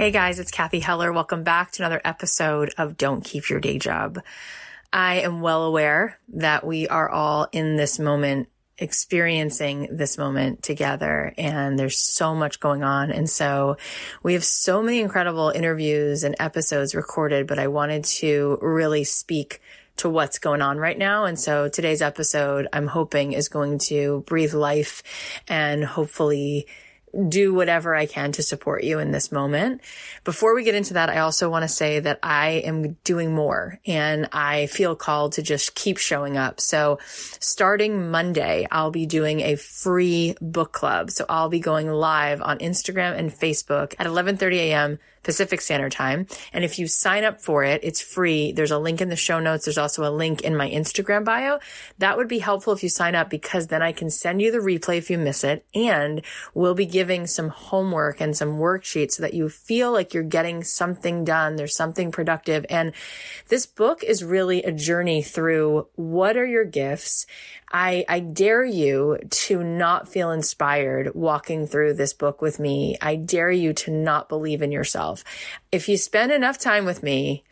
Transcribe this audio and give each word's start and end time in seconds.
Hey 0.00 0.12
guys, 0.12 0.38
it's 0.38 0.50
Cathy 0.50 0.80
Heller. 0.80 1.12
Welcome 1.12 1.42
back 1.42 1.72
to 1.72 1.82
another 1.82 2.00
episode 2.02 2.72
of 2.78 2.96
Don't 2.96 3.22
Keep 3.22 3.50
Your 3.50 3.60
Day 3.60 3.78
Job. 3.78 4.22
I 4.90 5.16
am 5.16 5.42
well 5.42 5.64
aware 5.64 6.18
that 6.28 6.66
we 6.66 6.88
are 6.88 7.10
all 7.10 7.48
in 7.52 7.76
this 7.76 7.98
moment 7.98 8.48
experiencing 8.78 9.88
this 9.92 10.16
moment 10.16 10.62
together 10.62 11.34
and 11.36 11.78
there's 11.78 11.98
so 11.98 12.34
much 12.34 12.60
going 12.60 12.82
on. 12.82 13.10
And 13.10 13.28
so 13.28 13.76
we 14.22 14.32
have 14.32 14.42
so 14.42 14.82
many 14.82 15.00
incredible 15.00 15.50
interviews 15.50 16.24
and 16.24 16.34
episodes 16.38 16.94
recorded, 16.94 17.46
but 17.46 17.58
I 17.58 17.68
wanted 17.68 18.04
to 18.04 18.56
really 18.62 19.04
speak 19.04 19.60
to 19.96 20.08
what's 20.08 20.38
going 20.38 20.62
on 20.62 20.78
right 20.78 20.96
now. 20.96 21.26
And 21.26 21.38
so 21.38 21.68
today's 21.68 22.00
episode, 22.00 22.68
I'm 22.72 22.86
hoping 22.86 23.32
is 23.34 23.50
going 23.50 23.80
to 23.90 24.24
breathe 24.26 24.54
life 24.54 25.02
and 25.46 25.84
hopefully 25.84 26.68
do 27.28 27.52
whatever 27.52 27.94
I 27.94 28.06
can 28.06 28.32
to 28.32 28.42
support 28.42 28.84
you 28.84 28.98
in 28.98 29.10
this 29.10 29.32
moment. 29.32 29.80
Before 30.24 30.54
we 30.54 30.64
get 30.64 30.74
into 30.74 30.94
that, 30.94 31.10
I 31.10 31.18
also 31.18 31.50
want 31.50 31.62
to 31.64 31.68
say 31.68 32.00
that 32.00 32.18
I 32.22 32.62
am 32.64 32.94
doing 33.04 33.34
more 33.34 33.80
and 33.86 34.28
I 34.32 34.66
feel 34.66 34.94
called 34.94 35.32
to 35.32 35.42
just 35.42 35.74
keep 35.74 35.98
showing 35.98 36.36
up. 36.36 36.60
So 36.60 36.98
starting 37.02 38.10
Monday, 38.10 38.66
I'll 38.70 38.90
be 38.90 39.06
doing 39.06 39.40
a 39.40 39.56
free 39.56 40.36
book 40.40 40.72
club. 40.72 41.10
So 41.10 41.26
I'll 41.28 41.48
be 41.48 41.60
going 41.60 41.88
live 41.88 42.42
on 42.42 42.58
Instagram 42.58 43.18
and 43.18 43.30
Facebook 43.30 43.94
at 43.98 44.06
11:30 44.06 44.54
a.m. 44.56 44.98
Pacific 45.22 45.60
Standard 45.60 45.92
Time. 45.92 46.26
And 46.52 46.64
if 46.64 46.78
you 46.78 46.86
sign 46.86 47.24
up 47.24 47.40
for 47.40 47.64
it, 47.64 47.80
it's 47.84 48.00
free. 48.00 48.52
There's 48.52 48.70
a 48.70 48.78
link 48.78 49.00
in 49.00 49.08
the 49.08 49.16
show 49.16 49.40
notes. 49.40 49.64
There's 49.64 49.78
also 49.78 50.08
a 50.08 50.10
link 50.10 50.42
in 50.42 50.56
my 50.56 50.68
Instagram 50.70 51.24
bio. 51.24 51.58
That 51.98 52.16
would 52.16 52.28
be 52.28 52.38
helpful 52.38 52.72
if 52.72 52.82
you 52.82 52.88
sign 52.88 53.14
up 53.14 53.30
because 53.30 53.66
then 53.66 53.82
I 53.82 53.92
can 53.92 54.10
send 54.10 54.40
you 54.40 54.50
the 54.50 54.58
replay 54.58 54.96
if 54.98 55.10
you 55.10 55.18
miss 55.18 55.44
it. 55.44 55.64
And 55.74 56.22
we'll 56.54 56.74
be 56.74 56.86
giving 56.86 57.26
some 57.26 57.48
homework 57.48 58.20
and 58.20 58.36
some 58.36 58.58
worksheets 58.58 59.12
so 59.12 59.22
that 59.22 59.34
you 59.34 59.48
feel 59.48 59.92
like 59.92 60.14
you're 60.14 60.22
getting 60.22 60.64
something 60.64 61.24
done. 61.24 61.56
There's 61.56 61.76
something 61.76 62.10
productive. 62.10 62.64
And 62.70 62.92
this 63.48 63.66
book 63.66 64.02
is 64.02 64.24
really 64.24 64.62
a 64.62 64.72
journey 64.72 65.22
through 65.22 65.88
what 65.96 66.36
are 66.36 66.46
your 66.46 66.64
gifts? 66.64 67.26
I, 67.70 68.04
I 68.08 68.20
dare 68.20 68.64
you 68.64 69.18
to 69.30 69.62
not 69.62 70.08
feel 70.08 70.30
inspired 70.30 71.14
walking 71.14 71.66
through 71.66 71.94
this 71.94 72.12
book 72.12 72.42
with 72.42 72.58
me. 72.58 72.96
I 73.00 73.16
dare 73.16 73.50
you 73.50 73.72
to 73.74 73.90
not 73.90 74.28
believe 74.28 74.62
in 74.62 74.72
yourself. 74.72 75.22
If 75.70 75.88
you 75.88 75.96
spend 75.96 76.32
enough 76.32 76.58
time 76.58 76.84
with 76.84 77.02
me, 77.02 77.44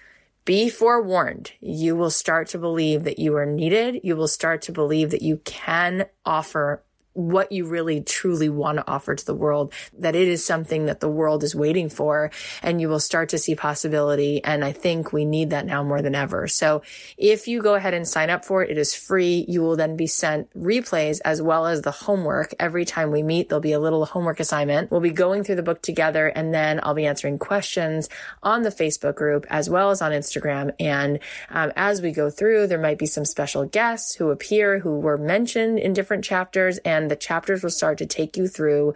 be 0.45 0.71
forewarned. 0.71 1.53
You 1.61 1.95
will 1.95 2.11
start 2.11 2.49
to 2.49 2.59
believe 2.59 3.05
that 3.05 3.19
you 3.19 3.37
are 3.37 3.47
needed. 3.47 4.01
You 4.03 4.17
will 4.17 4.29
start 4.29 4.63
to 4.63 4.73
believe 4.73 5.11
that 5.11 5.23
you 5.23 5.43
can 5.45 6.07
offer 6.25 6.83
what 7.19 7.51
you 7.51 7.67
really 7.67 8.01
truly 8.01 8.49
want 8.49 8.79
to 8.79 8.89
offer 8.89 9.13
to 9.13 9.27
the 9.27 9.35
world, 9.35 9.73
that 9.99 10.15
it 10.15 10.29
is 10.29 10.45
something 10.45 10.87
that 10.87 11.01
the 11.01 11.09
world 11.09 11.43
is 11.43 11.53
waiting 11.53 11.89
for 11.89 12.31
and 12.63 12.81
you 12.81 12.89
will 12.89 13.01
start 13.01 13.31
to 13.31 13.39
see 13.39 13.57
possibility. 13.57 14.43
And 14.45 14.65
I 14.65 14.71
think 14.71 15.13
we 15.13 15.25
need 15.25 15.51
that 15.51 15.67
now 15.67 15.83
more 15.83 16.01
than 16.01 16.15
ever. 16.15 16.47
So 16.47 16.83
if 17.17 17.49
you 17.49 17.61
go 17.61 17.75
ahead 17.75 17.93
and 17.93 18.07
sign 18.07 18.31
up 18.31 18.45
for 18.45 18.63
it, 18.63 18.71
it 18.71 18.79
is 18.79 18.95
free. 18.95 19.45
You 19.49 19.63
will 19.63 19.75
then 19.75 19.97
be 19.97 20.07
sent 20.07 20.49
replays 20.57 21.21
as 21.25 21.43
well 21.43 21.67
as 21.67 21.83
the 21.83 21.91
homework. 21.91 22.55
Every 22.61 22.85
time 22.85 23.11
we 23.11 23.25
meet, 23.25 23.49
there'll 23.49 23.61
be 23.61 23.73
a 23.73 23.81
little 23.81 24.07
homework 24.07 24.39
assignment. 24.39 24.93
We'll 24.93 25.01
be 25.01 25.11
going 25.11 25.43
through 25.43 25.57
the 25.57 25.65
book 25.65 25.83
together 25.83 26.29
and 26.29 26.55
then 26.55 26.79
I'll 26.85 26.95
be 26.95 27.07
answering 27.07 27.41
questions 27.41 28.09
on 28.45 28.63
the 28.63 28.71
Facebook 28.71 29.17
group 29.17 29.45
as 29.51 29.69
well 29.69 29.91
as 29.91 30.01
on 30.01 30.13
Instagram. 30.13 30.73
And 30.79 31.19
um, 31.51 31.73
as 31.75 32.01
we 32.01 32.13
go 32.13 32.31
through, 32.31 32.69
there 32.69 32.81
might 32.81 32.99
be 32.99 33.07
some 33.07 33.25
special 33.25 33.65
guests 33.65 34.15
who 34.15 34.31
appear 34.31 34.79
who 34.79 35.01
were 35.01 35.19
mentioned 35.19 35.81
in 35.81 35.93
different 35.93 36.23
chapters 36.25 36.79
and 36.79 37.08
the 37.09 37.17
chapters 37.17 37.63
will 37.63 37.71
start 37.71 37.99
to 37.99 38.07
take 38.07 38.37
you 38.37 38.49
through 38.49 38.95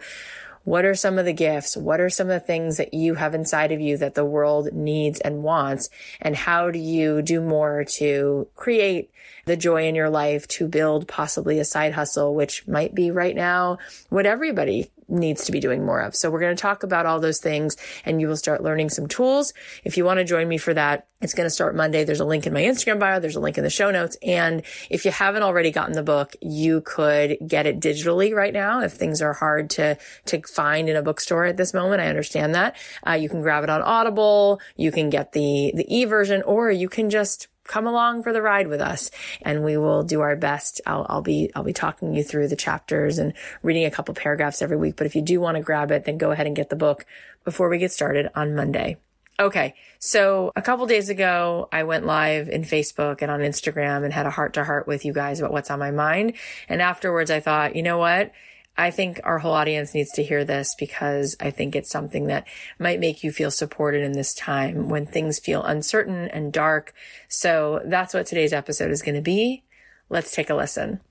what 0.63 0.85
are 0.85 0.95
some 0.95 1.19
of 1.19 1.25
the 1.25 1.33
gifts? 1.33 1.75
What 1.75 1.99
are 1.99 2.09
some 2.09 2.29
of 2.29 2.33
the 2.39 2.45
things 2.45 2.77
that 2.77 2.93
you 2.93 3.15
have 3.15 3.35
inside 3.35 3.71
of 3.71 3.81
you 3.81 3.97
that 3.97 4.15
the 4.15 4.23
world 4.23 4.71
needs 4.71 5.19
and 5.19 5.43
wants? 5.43 5.89
And 6.21 6.35
how 6.35 6.71
do 6.71 6.79
you 6.79 7.21
do 7.21 7.41
more 7.41 7.83
to 7.95 8.47
create 8.55 9.11
the 9.45 9.57
joy 9.57 9.87
in 9.87 9.95
your 9.95 10.09
life 10.09 10.47
to 10.47 10.67
build 10.67 11.07
possibly 11.07 11.59
a 11.59 11.65
side 11.65 11.93
hustle, 11.93 12.33
which 12.33 12.65
might 12.65 12.95
be 12.95 13.11
right 13.11 13.35
now 13.35 13.77
what 14.09 14.25
everybody 14.25 14.89
needs 15.13 15.45
to 15.45 15.51
be 15.51 15.59
doing 15.59 15.85
more 15.85 16.01
of. 16.01 16.15
So 16.15 16.29
we're 16.29 16.39
going 16.39 16.55
to 16.55 16.61
talk 16.61 16.83
about 16.83 17.05
all 17.05 17.19
those 17.19 17.39
things 17.39 17.77
and 18.05 18.19
you 18.19 18.27
will 18.27 18.37
start 18.37 18.63
learning 18.63 18.89
some 18.89 19.07
tools. 19.07 19.53
If 19.83 19.97
you 19.97 20.05
want 20.05 20.17
to 20.17 20.23
join 20.23 20.47
me 20.47 20.57
for 20.57 20.73
that, 20.73 21.07
it's 21.21 21.33
going 21.33 21.45
to 21.45 21.51
start 21.51 21.75
Monday. 21.75 22.03
There's 22.03 22.19
a 22.19 22.25
link 22.25 22.45
in 22.45 22.53
my 22.53 22.63
Instagram 22.63 22.99
bio. 22.99 23.19
There's 23.19 23.37
a 23.37 23.39
link 23.39 23.57
in 23.57 23.63
the 23.63 23.69
show 23.69 23.91
notes. 23.91 24.17
And 24.23 24.61
if 24.89 25.05
you 25.05 25.11
haven't 25.11 25.43
already 25.43 25.71
gotten 25.71 25.93
the 25.93 26.03
book, 26.03 26.35
you 26.41 26.81
could 26.81 27.37
get 27.47 27.65
it 27.65 27.79
digitally 27.79 28.33
right 28.33 28.53
now. 28.53 28.81
If 28.81 28.93
things 28.93 29.21
are 29.21 29.33
hard 29.33 29.69
to, 29.71 29.97
to 30.25 30.41
find 30.41 30.89
in 30.89 30.97
a 30.97 31.01
bookstore 31.01 31.45
at 31.45 31.55
this 31.55 31.73
moment, 31.73 32.01
I 32.01 32.07
understand 32.07 32.53
that. 32.55 32.75
Uh, 33.07 33.13
you 33.13 33.29
can 33.29 33.41
grab 33.41 33.63
it 33.63 33.69
on 33.69 33.81
Audible. 33.81 34.59
You 34.75 34.91
can 34.91 35.09
get 35.09 35.31
the, 35.31 35.71
the 35.73 35.85
e 35.87 36.03
version 36.03 36.41
or 36.41 36.69
you 36.69 36.89
can 36.89 37.09
just 37.09 37.47
come 37.65 37.87
along 37.87 38.23
for 38.23 38.33
the 38.33 38.41
ride 38.41 38.67
with 38.67 38.81
us 38.81 39.11
and 39.41 39.63
we 39.63 39.77
will 39.77 40.03
do 40.03 40.21
our 40.21 40.35
best. 40.35 40.81
I'll, 40.85 41.05
I'll 41.09 41.21
be, 41.21 41.51
I'll 41.55 41.63
be 41.63 41.73
talking 41.73 42.13
you 42.13 42.23
through 42.23 42.47
the 42.47 42.55
chapters 42.55 43.17
and 43.17 43.33
reading 43.61 43.85
a 43.85 43.91
couple 43.91 44.13
paragraphs 44.13 44.61
every 44.61 44.77
week. 44.77 44.95
But 44.95 45.07
if 45.07 45.15
you 45.15 45.21
do 45.21 45.39
want 45.39 45.57
to 45.57 45.63
grab 45.63 45.91
it, 45.91 46.05
then 46.05 46.17
go 46.17 46.31
ahead 46.31 46.47
and 46.47 46.55
get 46.55 46.69
the 46.69 46.75
book 46.75 47.05
before 47.43 47.69
we 47.69 47.77
get 47.77 47.91
started 47.91 48.29
on 48.35 48.55
Monday. 48.55 48.97
Okay. 49.39 49.73
So 49.97 50.51
a 50.55 50.61
couple 50.61 50.85
days 50.85 51.09
ago, 51.09 51.67
I 51.71 51.83
went 51.83 52.05
live 52.05 52.49
in 52.49 52.63
Facebook 52.63 53.21
and 53.21 53.31
on 53.31 53.39
Instagram 53.39 54.03
and 54.03 54.13
had 54.13 54.25
a 54.25 54.31
heart 54.31 54.53
to 54.53 54.63
heart 54.63 54.87
with 54.87 55.05
you 55.05 55.13
guys 55.13 55.39
about 55.39 55.51
what's 55.51 55.71
on 55.71 55.79
my 55.79 55.91
mind. 55.91 56.33
And 56.69 56.81
afterwards, 56.81 57.31
I 57.31 57.39
thought, 57.39 57.75
you 57.75 57.81
know 57.81 57.97
what? 57.97 58.31
I 58.75 58.89
think 58.89 59.19
our 59.23 59.37
whole 59.37 59.53
audience 59.53 59.93
needs 59.93 60.11
to 60.13 60.23
hear 60.23 60.43
this 60.43 60.75
because 60.79 61.35
I 61.39 61.51
think 61.51 61.75
it's 61.75 61.91
something 61.91 62.27
that 62.27 62.47
might 62.79 62.99
make 62.99 63.23
you 63.23 63.31
feel 63.31 63.51
supported 63.51 64.01
in 64.01 64.13
this 64.13 64.33
time 64.33 64.89
when 64.89 65.05
things 65.05 65.37
feel 65.39 65.63
uncertain 65.63 66.27
and 66.29 66.51
dark. 66.51 66.93
So 67.27 67.81
that's 67.85 68.13
what 68.13 68.25
today's 68.25 68.53
episode 68.53 68.91
is 68.91 69.03
going 69.03 69.15
to 69.15 69.21
be. 69.21 69.63
Let's 70.09 70.31
take 70.31 70.49
a 70.49 70.55
listen. 70.55 71.01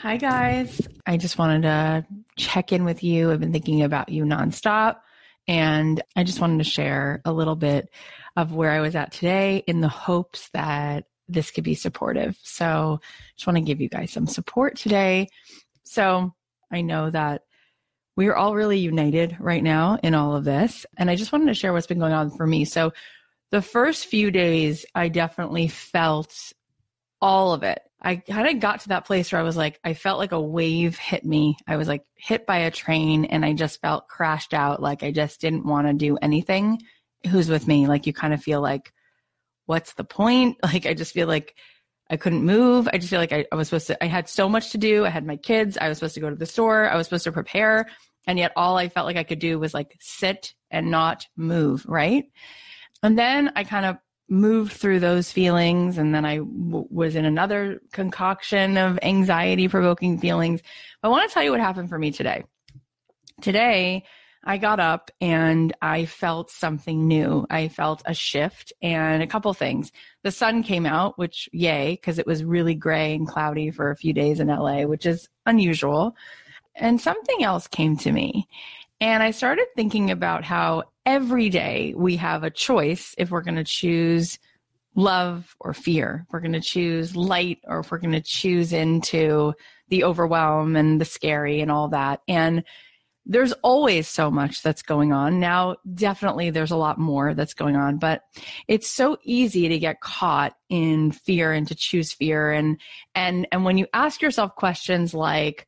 Hi, 0.00 0.16
guys. 0.16 0.86
I 1.06 1.16
just 1.16 1.38
wanted 1.38 1.62
to 1.62 2.06
check 2.36 2.72
in 2.72 2.84
with 2.84 3.04
you. 3.04 3.30
I've 3.30 3.40
been 3.40 3.52
thinking 3.52 3.82
about 3.82 4.08
you 4.08 4.24
nonstop. 4.24 4.96
And 5.46 6.02
I 6.14 6.24
just 6.24 6.40
wanted 6.40 6.58
to 6.58 6.70
share 6.70 7.22
a 7.24 7.32
little 7.32 7.56
bit 7.56 7.88
of 8.36 8.52
where 8.52 8.70
I 8.70 8.80
was 8.80 8.94
at 8.94 9.12
today 9.12 9.62
in 9.66 9.80
the 9.80 9.88
hopes 9.88 10.50
that 10.52 11.04
this 11.28 11.50
could 11.50 11.64
be 11.64 11.74
supportive. 11.74 12.36
So 12.42 13.00
just 13.36 13.46
want 13.46 13.56
to 13.56 13.62
give 13.62 13.80
you 13.80 13.88
guys 13.88 14.10
some 14.10 14.26
support 14.26 14.76
today. 14.76 15.28
So 15.84 16.34
I 16.70 16.82
know 16.82 17.10
that 17.10 17.42
we 18.16 18.26
are 18.26 18.36
all 18.36 18.54
really 18.54 18.78
united 18.78 19.36
right 19.38 19.62
now 19.62 19.98
in 20.02 20.14
all 20.14 20.34
of 20.34 20.44
this. 20.44 20.84
And 20.96 21.08
I 21.08 21.14
just 21.14 21.30
wanted 21.30 21.46
to 21.46 21.54
share 21.54 21.72
what's 21.72 21.86
been 21.86 22.00
going 22.00 22.12
on 22.12 22.30
for 22.30 22.46
me. 22.46 22.64
So 22.64 22.92
the 23.50 23.62
first 23.62 24.06
few 24.06 24.30
days, 24.30 24.84
I 24.94 25.08
definitely 25.08 25.68
felt 25.68 26.34
all 27.20 27.52
of 27.52 27.62
it. 27.62 27.80
I 28.00 28.16
kind 28.16 28.48
of 28.48 28.60
got 28.60 28.80
to 28.80 28.88
that 28.88 29.06
place 29.06 29.30
where 29.30 29.40
I 29.40 29.44
was 29.44 29.56
like, 29.56 29.80
I 29.84 29.94
felt 29.94 30.18
like 30.18 30.32
a 30.32 30.40
wave 30.40 30.98
hit 30.98 31.24
me. 31.24 31.56
I 31.66 31.76
was 31.76 31.88
like 31.88 32.04
hit 32.16 32.46
by 32.46 32.58
a 32.58 32.70
train 32.70 33.24
and 33.24 33.44
I 33.44 33.52
just 33.54 33.80
felt 33.80 34.08
crashed 34.08 34.54
out. 34.54 34.82
Like 34.82 35.02
I 35.02 35.10
just 35.10 35.40
didn't 35.40 35.66
want 35.66 35.86
to 35.86 35.94
do 35.94 36.16
anything. 36.20 36.82
Who's 37.28 37.48
with 37.48 37.66
me? 37.66 37.86
Like 37.86 38.06
you 38.06 38.12
kind 38.12 38.34
of 38.34 38.42
feel 38.42 38.60
like, 38.60 38.92
what's 39.66 39.94
the 39.94 40.04
point? 40.04 40.56
Like 40.62 40.86
I 40.86 40.94
just 40.94 41.12
feel 41.12 41.28
like 41.28 41.54
I 42.10 42.16
couldn't 42.16 42.44
move. 42.44 42.88
I 42.92 42.98
just 42.98 43.10
feel 43.10 43.20
like 43.20 43.32
I, 43.32 43.44
I, 43.52 43.56
was 43.56 43.68
supposed 43.68 43.88
to, 43.88 44.02
I 44.02 44.06
had 44.06 44.28
so 44.28 44.48
much 44.48 44.70
to 44.70 44.78
do. 44.78 45.04
I 45.04 45.10
had 45.10 45.26
my 45.26 45.36
kids. 45.36 45.76
I 45.78 45.88
was 45.88 45.98
supposed 45.98 46.14
to 46.14 46.20
go 46.20 46.30
to 46.30 46.36
the 46.36 46.46
store. 46.46 46.88
I 46.88 46.96
was 46.96 47.06
supposed 47.06 47.24
to 47.24 47.32
prepare. 47.32 47.86
And 48.26 48.38
yet 48.38 48.52
all 48.56 48.76
I 48.76 48.88
felt 48.88 49.06
like 49.06 49.16
I 49.16 49.24
could 49.24 49.38
do 49.38 49.58
was 49.58 49.74
like 49.74 49.96
sit 50.00 50.54
and 50.70 50.90
not 50.90 51.26
move. 51.36 51.84
Right. 51.86 52.24
And 53.02 53.18
then 53.18 53.52
I 53.56 53.64
kind 53.64 53.86
of 53.86 53.98
moved 54.28 54.72
through 54.72 55.00
those 55.00 55.32
feelings. 55.32 55.98
And 55.98 56.14
then 56.14 56.24
I 56.24 56.38
w- 56.38 56.86
was 56.90 57.14
in 57.14 57.24
another 57.24 57.80
concoction 57.92 58.76
of 58.76 58.98
anxiety 59.02 59.68
provoking 59.68 60.18
feelings. 60.18 60.60
I 61.02 61.08
want 61.08 61.28
to 61.28 61.32
tell 61.32 61.42
you 61.42 61.50
what 61.50 61.60
happened 61.60 61.88
for 61.88 61.98
me 61.98 62.10
today. 62.10 62.44
Today, 63.40 64.04
I 64.44 64.56
got 64.56 64.80
up 64.80 65.10
and 65.20 65.74
I 65.82 66.06
felt 66.06 66.50
something 66.50 67.06
new. 67.06 67.46
I 67.50 67.68
felt 67.68 68.02
a 68.06 68.14
shift 68.14 68.72
and 68.80 69.22
a 69.22 69.26
couple 69.26 69.52
things. 69.52 69.92
The 70.22 70.30
sun 70.30 70.62
came 70.62 70.86
out, 70.86 71.18
which 71.18 71.48
yay, 71.52 71.92
because 71.92 72.18
it 72.18 72.26
was 72.26 72.44
really 72.44 72.74
gray 72.74 73.14
and 73.14 73.26
cloudy 73.26 73.70
for 73.70 73.90
a 73.90 73.96
few 73.96 74.12
days 74.12 74.40
in 74.40 74.48
LA, 74.48 74.82
which 74.82 75.06
is 75.06 75.28
unusual. 75.46 76.16
And 76.74 77.00
something 77.00 77.42
else 77.42 77.66
came 77.66 77.96
to 77.98 78.12
me. 78.12 78.48
And 79.00 79.22
I 79.22 79.32
started 79.32 79.66
thinking 79.76 80.10
about 80.10 80.44
how 80.44 80.84
every 81.04 81.48
day 81.48 81.94
we 81.96 82.16
have 82.16 82.42
a 82.42 82.50
choice 82.50 83.14
if 83.18 83.30
we're 83.30 83.42
going 83.42 83.56
to 83.56 83.64
choose 83.64 84.38
love 84.94 85.54
or 85.60 85.72
fear, 85.72 86.24
if 86.26 86.32
we're 86.32 86.40
going 86.40 86.52
to 86.52 86.60
choose 86.60 87.14
light 87.14 87.58
or 87.64 87.80
if 87.80 87.90
we're 87.90 87.98
going 87.98 88.12
to 88.12 88.20
choose 88.20 88.72
into 88.72 89.54
the 89.88 90.04
overwhelm 90.04 90.74
and 90.76 91.00
the 91.00 91.04
scary 91.04 91.60
and 91.60 91.70
all 91.70 91.88
that. 91.88 92.20
And 92.26 92.64
there's 93.28 93.52
always 93.62 94.08
so 94.08 94.30
much 94.30 94.62
that's 94.62 94.80
going 94.80 95.12
on. 95.12 95.38
Now, 95.38 95.76
definitely 95.94 96.48
there's 96.48 96.70
a 96.70 96.76
lot 96.76 96.98
more 96.98 97.34
that's 97.34 97.54
going 97.54 97.76
on, 97.76 97.98
but 97.98 98.22
it's 98.66 98.90
so 98.90 99.18
easy 99.22 99.68
to 99.68 99.78
get 99.78 100.00
caught 100.00 100.54
in 100.70 101.12
fear 101.12 101.52
and 101.52 101.68
to 101.68 101.74
choose 101.74 102.12
fear. 102.12 102.50
And, 102.50 102.80
and, 103.14 103.46
and 103.52 103.64
when 103.66 103.76
you 103.76 103.86
ask 103.92 104.22
yourself 104.22 104.56
questions 104.56 105.12
like, 105.12 105.66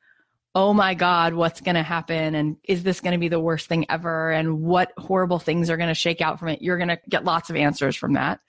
Oh 0.53 0.75
my 0.75 0.95
God, 0.95 1.35
what's 1.35 1.61
going 1.61 1.77
to 1.77 1.83
happen? 1.85 2.35
And 2.35 2.57
is 2.65 2.83
this 2.83 3.01
going 3.01 3.13
to 3.13 3.19
be 3.19 3.29
the 3.29 3.39
worst 3.39 3.69
thing 3.69 3.87
ever? 3.89 4.33
And 4.33 4.63
what 4.63 4.91
horrible 4.99 5.39
things 5.39 5.71
are 5.71 5.77
going 5.77 5.91
to 5.91 5.95
shake 5.95 6.21
out 6.21 6.41
from 6.41 6.49
it? 6.49 6.61
You're 6.61 6.77
going 6.77 6.89
to 6.89 6.99
get 7.09 7.25
lots 7.25 7.51
of 7.51 7.57
answers 7.57 7.95
from 7.95 8.15
that. 8.15 8.41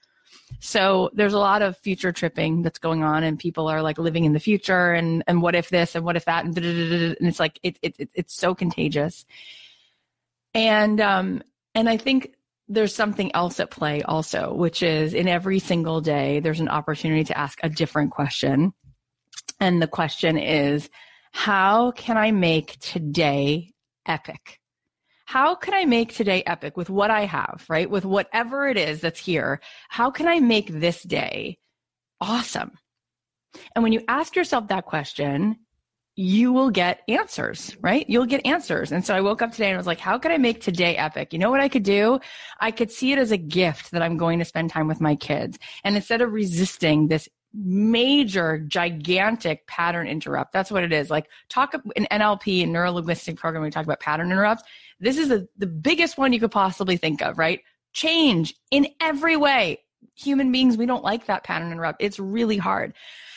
So 0.59 1.09
there's 1.13 1.33
a 1.33 1.39
lot 1.39 1.61
of 1.61 1.77
future 1.77 2.11
tripping 2.11 2.61
that's 2.61 2.79
going 2.79 3.03
on, 3.03 3.23
and 3.23 3.39
people 3.39 3.67
are 3.67 3.81
like 3.81 3.97
living 3.97 4.25
in 4.25 4.33
the 4.33 4.39
future, 4.39 4.93
and 4.93 5.23
and 5.27 5.41
what 5.41 5.55
if 5.55 5.69
this, 5.69 5.95
and 5.95 6.05
what 6.05 6.15
if 6.15 6.25
that, 6.25 6.45
and, 6.45 6.57
and 6.57 7.27
it's 7.27 7.39
like 7.39 7.59
it, 7.63 7.77
it, 7.81 7.95
it 7.97 8.09
it's 8.13 8.33
so 8.35 8.53
contagious. 8.53 9.25
And 10.53 11.01
um 11.01 11.41
and 11.73 11.89
I 11.89 11.97
think 11.97 12.35
there's 12.67 12.95
something 12.95 13.33
else 13.35 13.59
at 13.59 13.71
play 13.71 14.01
also, 14.03 14.53
which 14.53 14.83
is 14.83 15.13
in 15.13 15.27
every 15.27 15.59
single 15.59 15.99
day 15.99 16.39
there's 16.39 16.61
an 16.61 16.69
opportunity 16.69 17.23
to 17.25 17.37
ask 17.37 17.59
a 17.63 17.69
different 17.69 18.11
question, 18.11 18.73
and 19.59 19.81
the 19.81 19.87
question 19.87 20.37
is, 20.37 20.89
how 21.31 21.91
can 21.91 22.17
I 22.17 22.31
make 22.31 22.79
today 22.79 23.73
epic? 24.05 24.60
How 25.31 25.55
can 25.55 25.73
I 25.73 25.85
make 25.85 26.13
today 26.13 26.43
epic 26.45 26.75
with 26.75 26.89
what 26.89 27.09
I 27.09 27.21
have, 27.21 27.63
right? 27.69 27.89
With 27.89 28.03
whatever 28.03 28.67
it 28.67 28.75
is 28.75 28.99
that's 28.99 29.17
here. 29.17 29.61
How 29.87 30.11
can 30.11 30.27
I 30.27 30.41
make 30.41 30.67
this 30.67 31.01
day 31.03 31.57
awesome? 32.19 32.71
And 33.73 33.81
when 33.81 33.93
you 33.93 34.03
ask 34.09 34.35
yourself 34.35 34.67
that 34.67 34.87
question, 34.87 35.55
you 36.17 36.51
will 36.51 36.69
get 36.69 37.03
answers, 37.07 37.77
right? 37.79 38.05
You'll 38.09 38.25
get 38.25 38.45
answers. 38.45 38.91
And 38.91 39.05
so 39.05 39.15
I 39.15 39.21
woke 39.21 39.41
up 39.41 39.53
today 39.53 39.67
and 39.67 39.75
I 39.75 39.77
was 39.77 39.87
like, 39.87 40.01
how 40.01 40.17
can 40.17 40.33
I 40.33 40.37
make 40.37 40.59
today 40.59 40.97
epic? 40.97 41.31
You 41.31 41.39
know 41.39 41.49
what 41.49 41.61
I 41.61 41.69
could 41.69 41.83
do? 41.83 42.19
I 42.59 42.71
could 42.71 42.91
see 42.91 43.13
it 43.13 43.17
as 43.17 43.31
a 43.31 43.37
gift 43.37 43.91
that 43.91 44.01
I'm 44.01 44.17
going 44.17 44.39
to 44.39 44.45
spend 44.45 44.69
time 44.69 44.89
with 44.89 44.99
my 44.99 45.15
kids. 45.15 45.57
And 45.85 45.95
instead 45.95 46.21
of 46.21 46.33
resisting 46.33 47.07
this 47.07 47.29
major, 47.53 48.59
gigantic 48.59 49.67
pattern 49.67 50.07
interrupt, 50.07 50.53
that's 50.53 50.71
what 50.71 50.83
it 50.83 50.93
is. 50.93 51.09
Like 51.09 51.27
talk 51.49 51.73
in 51.95 52.07
NLP 52.11 52.63
and 52.63 52.71
neuro 52.71 52.91
linguistic 52.91 53.37
programming, 53.37 53.67
we 53.67 53.71
talk 53.71 53.85
about 53.85 53.99
pattern 53.99 54.31
interrupts. 54.31 54.63
This 54.99 55.17
is 55.17 55.29
the, 55.29 55.47
the 55.57 55.67
biggest 55.67 56.17
one 56.17 56.33
you 56.33 56.39
could 56.39 56.51
possibly 56.51 56.97
think 56.97 57.21
of, 57.21 57.37
right? 57.37 57.61
Change 57.93 58.55
in 58.69 58.87
every 59.01 59.35
way. 59.35 59.83
Human 60.15 60.51
beings, 60.51 60.77
we 60.77 60.85
don't 60.85 61.03
like 61.03 61.25
that 61.25 61.43
pattern 61.43 61.71
interrupt. 61.71 62.01
It's 62.01 62.19
really 62.19 62.57
hard. 62.57 62.93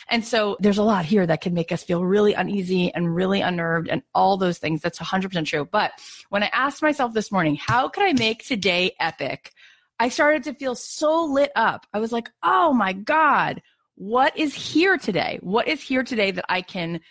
And 0.07 0.23
so 0.23 0.55
there's 0.59 0.77
a 0.77 0.83
lot 0.83 1.05
here 1.05 1.25
that 1.25 1.41
can 1.41 1.53
make 1.53 1.71
us 1.71 1.83
feel 1.83 2.05
really 2.05 2.33
uneasy 2.33 2.93
and 2.93 3.15
really 3.15 3.41
unnerved 3.41 3.87
and 3.89 4.03
all 4.13 4.37
those 4.37 4.59
things. 4.59 4.81
That's 4.81 4.99
100% 4.99 5.45
true. 5.45 5.65
But 5.65 5.93
when 6.29 6.43
I 6.43 6.49
asked 6.53 6.81
myself 6.81 7.13
this 7.13 7.31
morning, 7.31 7.55
how 7.55 7.89
could 7.89 8.03
I 8.03 8.13
make 8.13 8.45
today 8.45 8.95
epic? 8.99 9.51
I 9.99 10.09
started 10.09 10.43
to 10.43 10.53
feel 10.53 10.75
so 10.75 11.25
lit 11.25 11.51
up. 11.55 11.87
I 11.93 11.99
was 11.99 12.11
like, 12.11 12.29
oh 12.43 12.73
my 12.73 12.93
God, 12.93 13.61
what 13.95 14.37
is 14.37 14.53
here 14.53 14.97
today? 14.97 15.39
What 15.41 15.67
is 15.67 15.81
here 15.81 16.03
today 16.03 16.31
that 16.31 16.45
I 16.49 16.61
can 16.61 17.01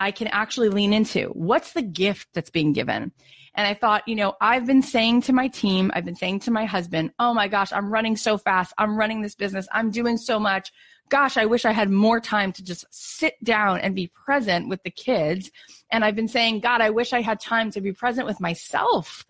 I 0.00 0.10
can 0.10 0.26
actually 0.28 0.68
lean 0.68 0.92
into? 0.92 1.28
What's 1.28 1.72
the 1.72 1.82
gift 1.82 2.28
that's 2.34 2.50
being 2.50 2.72
given? 2.72 3.12
And 3.54 3.66
I 3.66 3.74
thought, 3.74 4.08
you 4.08 4.16
know, 4.16 4.34
I've 4.40 4.66
been 4.66 4.82
saying 4.82 5.22
to 5.22 5.32
my 5.32 5.46
team, 5.46 5.92
I've 5.94 6.04
been 6.04 6.16
saying 6.16 6.40
to 6.40 6.50
my 6.50 6.64
husband, 6.64 7.12
oh 7.20 7.32
my 7.32 7.46
gosh, 7.46 7.72
I'm 7.72 7.92
running 7.92 8.16
so 8.16 8.36
fast. 8.36 8.72
I'm 8.78 8.96
running 8.96 9.22
this 9.22 9.36
business. 9.36 9.68
I'm 9.70 9.90
doing 9.90 10.16
so 10.16 10.40
much. 10.40 10.72
Gosh, 11.08 11.36
I 11.36 11.44
wish 11.44 11.64
I 11.64 11.72
had 11.72 11.90
more 11.90 12.18
time 12.18 12.52
to 12.52 12.64
just 12.64 12.84
sit 12.90 13.34
down 13.44 13.80
and 13.80 13.94
be 13.94 14.08
present 14.08 14.68
with 14.68 14.82
the 14.82 14.90
kids. 14.90 15.50
And 15.90 16.04
I've 16.04 16.16
been 16.16 16.28
saying, 16.28 16.60
God, 16.60 16.80
I 16.80 16.90
wish 16.90 17.12
I 17.12 17.20
had 17.20 17.38
time 17.38 17.70
to 17.72 17.80
be 17.80 17.92
present 17.92 18.26
with 18.26 18.40
myself. 18.40 19.24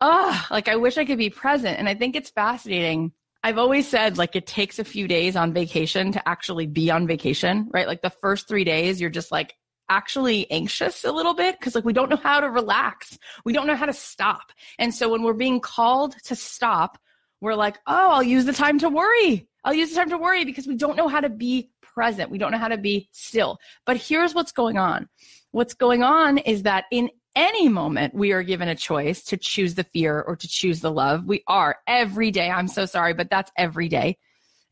Ah, 0.00 0.46
like 0.50 0.68
I 0.68 0.76
wish 0.76 0.98
I 0.98 1.04
could 1.04 1.18
be 1.18 1.30
present. 1.30 1.78
And 1.78 1.88
I 1.88 1.94
think 1.94 2.16
it's 2.16 2.30
fascinating. 2.30 3.12
I've 3.44 3.58
always 3.58 3.88
said 3.88 4.18
like 4.18 4.36
it 4.36 4.46
takes 4.46 4.78
a 4.78 4.84
few 4.84 5.08
days 5.08 5.36
on 5.36 5.52
vacation 5.52 6.12
to 6.12 6.28
actually 6.28 6.66
be 6.66 6.90
on 6.90 7.06
vacation, 7.06 7.68
right? 7.72 7.86
Like 7.86 8.02
the 8.02 8.10
first 8.10 8.48
three 8.48 8.64
days, 8.64 9.00
you're 9.00 9.10
just 9.10 9.32
like, 9.32 9.54
actually 9.88 10.50
anxious 10.50 11.04
a 11.04 11.12
little 11.12 11.34
bit 11.34 11.58
because 11.58 11.74
like 11.74 11.84
we 11.84 11.92
don't 11.92 12.08
know 12.08 12.16
how 12.16 12.40
to 12.40 12.48
relax. 12.48 13.18
We 13.44 13.52
don't 13.52 13.66
know 13.66 13.76
how 13.76 13.84
to 13.84 13.92
stop. 13.92 14.52
And 14.78 14.94
so 14.94 15.10
when 15.10 15.22
we're 15.22 15.34
being 15.34 15.60
called 15.60 16.14
to 16.24 16.34
stop, 16.34 16.98
we're 17.42 17.54
like, 17.54 17.78
oh, 17.86 18.12
I'll 18.12 18.22
use 18.22 18.46
the 18.46 18.54
time 18.54 18.78
to 18.78 18.88
worry. 18.88 19.46
I'll 19.64 19.74
use 19.74 19.90
the 19.90 19.96
time 19.96 20.10
to 20.10 20.18
worry 20.18 20.44
because 20.46 20.66
we 20.66 20.76
don't 20.76 20.96
know 20.96 21.08
how 21.08 21.20
to 21.20 21.28
be 21.28 21.70
present. 21.82 22.30
We 22.30 22.38
don't 22.38 22.52
know 22.52 22.58
how 22.58 22.68
to 22.68 22.78
be 22.78 23.10
still. 23.12 23.58
But 23.84 23.98
here's 23.98 24.34
what's 24.34 24.52
going 24.52 24.78
on. 24.78 25.08
What's 25.50 25.74
going 25.74 26.02
on 26.02 26.38
is 26.38 26.62
that 26.62 26.84
in 26.90 27.10
any 27.34 27.68
moment 27.68 28.14
we 28.14 28.32
are 28.32 28.42
given 28.42 28.68
a 28.68 28.74
choice 28.74 29.22
to 29.24 29.36
choose 29.36 29.74
the 29.74 29.84
fear 29.84 30.20
or 30.20 30.36
to 30.36 30.48
choose 30.48 30.80
the 30.80 30.90
love. 30.90 31.24
We 31.24 31.42
are 31.46 31.76
every 31.86 32.30
day. 32.30 32.50
I'm 32.50 32.68
so 32.68 32.86
sorry, 32.86 33.14
but 33.14 33.30
that's 33.30 33.50
every 33.56 33.88
day. 33.88 34.18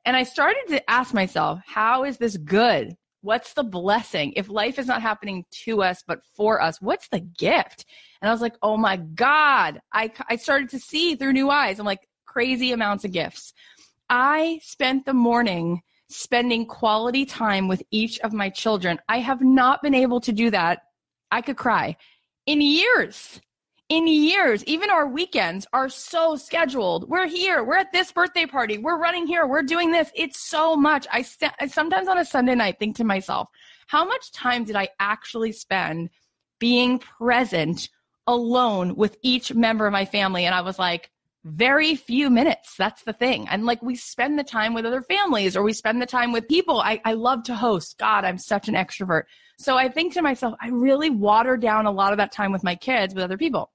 And 0.04 0.16
I 0.16 0.22
started 0.22 0.64
to 0.68 0.90
ask 0.90 1.12
myself, 1.12 1.60
how 1.66 2.04
is 2.04 2.18
this 2.18 2.36
good? 2.36 2.96
What's 3.22 3.52
the 3.52 3.64
blessing? 3.64 4.32
If 4.34 4.48
life 4.48 4.78
is 4.78 4.86
not 4.86 5.02
happening 5.02 5.44
to 5.64 5.82
us, 5.82 6.02
but 6.06 6.20
for 6.36 6.60
us, 6.60 6.80
what's 6.80 7.08
the 7.08 7.20
gift? 7.20 7.84
And 8.22 8.28
I 8.28 8.32
was 8.32 8.40
like, 8.40 8.56
oh 8.62 8.76
my 8.76 8.96
God. 8.96 9.80
I, 9.92 10.10
I 10.28 10.36
started 10.36 10.70
to 10.70 10.78
see 10.78 11.16
through 11.16 11.34
new 11.34 11.50
eyes. 11.50 11.78
I'm 11.78 11.86
like, 11.86 12.08
crazy 12.24 12.72
amounts 12.72 13.04
of 13.04 13.12
gifts. 13.12 13.52
I 14.08 14.60
spent 14.62 15.04
the 15.04 15.12
morning 15.12 15.82
spending 16.08 16.66
quality 16.66 17.24
time 17.24 17.68
with 17.68 17.82
each 17.90 18.18
of 18.20 18.32
my 18.32 18.48
children. 18.48 18.98
I 19.08 19.18
have 19.18 19.42
not 19.42 19.82
been 19.82 19.94
able 19.94 20.20
to 20.22 20.32
do 20.32 20.50
that. 20.50 20.80
I 21.30 21.42
could 21.42 21.56
cry 21.56 21.96
in 22.46 22.60
years. 22.60 23.40
In 23.88 24.06
years, 24.06 24.62
even 24.66 24.88
our 24.88 25.08
weekends 25.08 25.66
are 25.72 25.88
so 25.88 26.36
scheduled. 26.36 27.08
We're 27.08 27.26
here. 27.26 27.64
We're 27.64 27.78
at 27.78 27.92
this 27.92 28.12
birthday 28.12 28.46
party. 28.46 28.78
We're 28.78 28.98
running 28.98 29.26
here. 29.26 29.48
We're 29.48 29.62
doing 29.62 29.90
this. 29.90 30.12
It's 30.14 30.38
so 30.38 30.76
much. 30.76 31.08
I, 31.12 31.22
st- 31.22 31.52
I 31.58 31.66
sometimes 31.66 32.06
on 32.06 32.16
a 32.16 32.24
Sunday 32.24 32.54
night 32.54 32.78
think 32.78 32.94
to 32.96 33.04
myself, 33.04 33.48
how 33.88 34.04
much 34.04 34.30
time 34.30 34.62
did 34.62 34.76
I 34.76 34.90
actually 35.00 35.50
spend 35.50 36.10
being 36.60 37.00
present 37.00 37.88
alone 38.28 38.94
with 38.94 39.16
each 39.22 39.52
member 39.54 39.86
of 39.86 39.92
my 39.92 40.04
family? 40.04 40.44
And 40.44 40.54
I 40.54 40.60
was 40.60 40.78
like, 40.78 41.10
very 41.44 41.94
few 41.94 42.30
minutes. 42.30 42.76
That's 42.76 43.02
the 43.02 43.12
thing. 43.12 43.48
And 43.48 43.64
like 43.64 43.82
we 43.82 43.96
spend 43.96 44.38
the 44.38 44.44
time 44.44 44.74
with 44.74 44.86
other 44.86 45.02
families 45.02 45.56
or 45.56 45.62
we 45.62 45.72
spend 45.72 46.00
the 46.00 46.06
time 46.06 46.32
with 46.32 46.46
people. 46.48 46.80
I, 46.80 47.00
I 47.04 47.14
love 47.14 47.44
to 47.44 47.56
host. 47.56 47.98
God, 47.98 48.24
I'm 48.24 48.38
such 48.38 48.68
an 48.68 48.74
extrovert. 48.74 49.22
So 49.60 49.76
I 49.76 49.90
think 49.90 50.14
to 50.14 50.22
myself, 50.22 50.54
I 50.58 50.68
really 50.68 51.10
water 51.10 51.58
down 51.58 51.84
a 51.84 51.90
lot 51.90 52.12
of 52.12 52.16
that 52.16 52.32
time 52.32 52.50
with 52.50 52.64
my 52.64 52.74
kids, 52.74 53.14
with 53.14 53.22
other 53.22 53.36
people. 53.36 53.70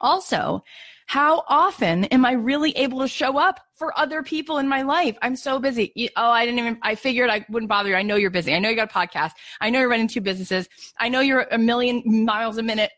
Also, 0.00 0.64
how 1.06 1.44
often 1.48 2.04
am 2.06 2.26
I 2.26 2.32
really 2.32 2.72
able 2.72 2.98
to 3.00 3.08
show 3.08 3.38
up 3.38 3.60
for 3.74 3.96
other 3.96 4.24
people 4.24 4.58
in 4.58 4.66
my 4.66 4.82
life? 4.82 5.16
I'm 5.22 5.36
so 5.36 5.60
busy. 5.60 6.10
Oh, 6.16 6.30
I 6.30 6.44
didn't 6.44 6.58
even, 6.58 6.78
I 6.82 6.96
figured 6.96 7.30
I 7.30 7.46
wouldn't 7.48 7.68
bother 7.68 7.90
you. 7.90 7.94
I 7.94 8.02
know 8.02 8.16
you're 8.16 8.30
busy. 8.30 8.52
I 8.52 8.58
know 8.58 8.70
you 8.70 8.74
got 8.74 8.90
a 8.90 8.92
podcast. 8.92 9.32
I 9.60 9.70
know 9.70 9.78
you're 9.78 9.88
running 9.88 10.08
two 10.08 10.20
businesses. 10.20 10.68
I 10.98 11.08
know 11.08 11.20
you're 11.20 11.46
a 11.52 11.58
million 11.58 12.02
miles 12.04 12.58
a 12.58 12.62
minute. 12.64 12.90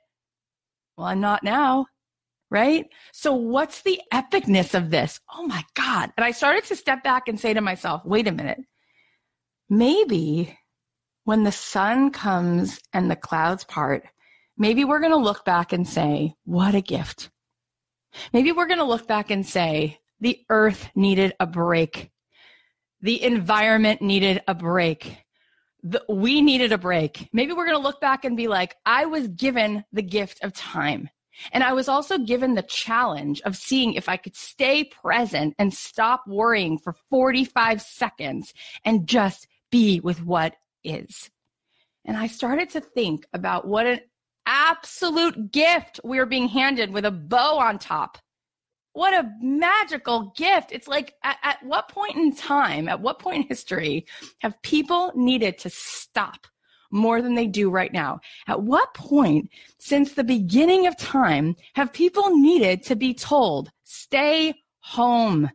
Well, 0.97 1.07
I'm 1.07 1.21
not 1.21 1.43
now 1.43 1.87
right? 2.53 2.87
So 3.13 3.33
what's 3.33 3.83
the 3.83 4.01
epicness 4.13 4.75
of 4.75 4.91
this? 4.91 5.21
Oh 5.33 5.47
my 5.47 5.65
God. 5.75 6.11
And 6.17 6.25
I 6.25 6.33
started 6.33 6.65
to 6.65 6.75
step 6.75 7.05
back 7.05 7.29
and 7.29 7.39
say 7.39 7.55
to 7.55 7.61
myself, 7.61 8.05
wait 8.05 8.27
a 8.27 8.33
minute. 8.33 8.59
Maybe 9.69 10.59
when 11.31 11.45
the 11.45 11.53
sun 11.53 12.11
comes 12.11 12.81
and 12.93 13.09
the 13.09 13.15
clouds 13.15 13.63
part, 13.63 14.03
maybe 14.59 14.85
we're 14.85 14.99
going 14.99 15.13
to 15.13 15.17
look 15.17 15.45
back 15.45 15.73
and 15.73 15.87
say, 15.87 16.35
what 16.43 16.75
a 16.75 16.81
gift. 16.81 17.31
Maybe 18.33 18.51
we're 18.51 18.67
going 18.67 18.81
to 18.81 18.85
look 18.85 19.07
back 19.07 19.31
and 19.31 19.47
say, 19.47 20.01
the 20.19 20.41
earth 20.49 20.91
needed 20.97 21.35
a 21.39 21.47
break. 21.47 22.11
The 23.01 23.23
environment 23.23 24.03
needed 24.03 24.43
a 24.49 24.57
break. 24.57 25.19
The, 25.85 26.03
we 26.09 26.43
needed 26.43 26.73
a 26.73 26.79
break. 26.79 27.29
Maybe 27.33 27.53
we're 27.53 27.67
going 27.67 27.79
to 27.79 27.89
look 27.89 28.01
back 28.01 28.25
and 28.25 28.37
be 28.37 28.49
like, 28.49 28.75
I 28.85 29.07
was 29.07 29.29
given 29.29 29.85
the 29.93 30.03
gift 30.03 30.43
of 30.43 30.53
time. 30.53 31.11
And 31.53 31.63
I 31.63 31.75
was 31.75 31.89
also 31.89 32.19
given 32.19 32.57
the 32.57 32.63
challenge 32.63 33.41
of 33.43 33.57
seeing 33.57 33.95
if 33.95 34.09
I 34.09 34.17
could 34.17 34.35
stay 34.35 34.83
present 34.83 35.55
and 35.61 35.73
stop 35.73 36.25
worrying 36.27 36.77
for 36.77 36.93
45 37.09 37.83
seconds 37.83 38.53
and 38.85 39.07
just 39.07 39.47
be 39.71 40.01
with 40.01 40.25
what 40.25 40.57
is. 40.85 41.31
And 42.05 42.17
I 42.17 42.27
started 42.27 42.71
to 42.71 42.81
think 42.81 43.27
about 43.33 43.67
what 43.67 43.87
an 43.87 44.01
absolute 44.47 45.53
gift 45.53 46.01
we 46.03 46.19
are 46.19 46.27
being 46.27 46.49
handed 46.49 46.93
with 46.93 47.05
a 47.05 47.11
bow 47.11 47.59
on 47.59 47.79
top. 47.79 48.19
What 48.93 49.15
a 49.15 49.31
magical 49.41 50.33
gift. 50.37 50.73
It's 50.73 50.89
like, 50.89 51.15
at, 51.23 51.37
at 51.43 51.63
what 51.63 51.89
point 51.89 52.17
in 52.17 52.35
time, 52.35 52.89
at 52.89 53.01
what 53.01 53.21
point 53.21 53.43
in 53.43 53.49
history 53.49 54.07
have 54.39 54.61
people 54.63 55.13
needed 55.15 55.59
to 55.59 55.71
stop 55.71 56.47
more 56.91 57.23
than 57.23 57.35
they 57.35 57.47
do 57.47 57.71
right 57.71 57.93
now. 57.93 58.21
At 58.49 58.63
what 58.63 58.93
point 58.95 59.49
since 59.79 60.13
the 60.13 60.25
beginning 60.25 60.87
of 60.87 60.97
time 60.97 61.55
have 61.75 61.93
people 61.93 62.37
needed 62.37 62.83
to 62.85 62.97
be 62.97 63.15
told, 63.15 63.71
stay 63.85 64.55
home 64.81 65.51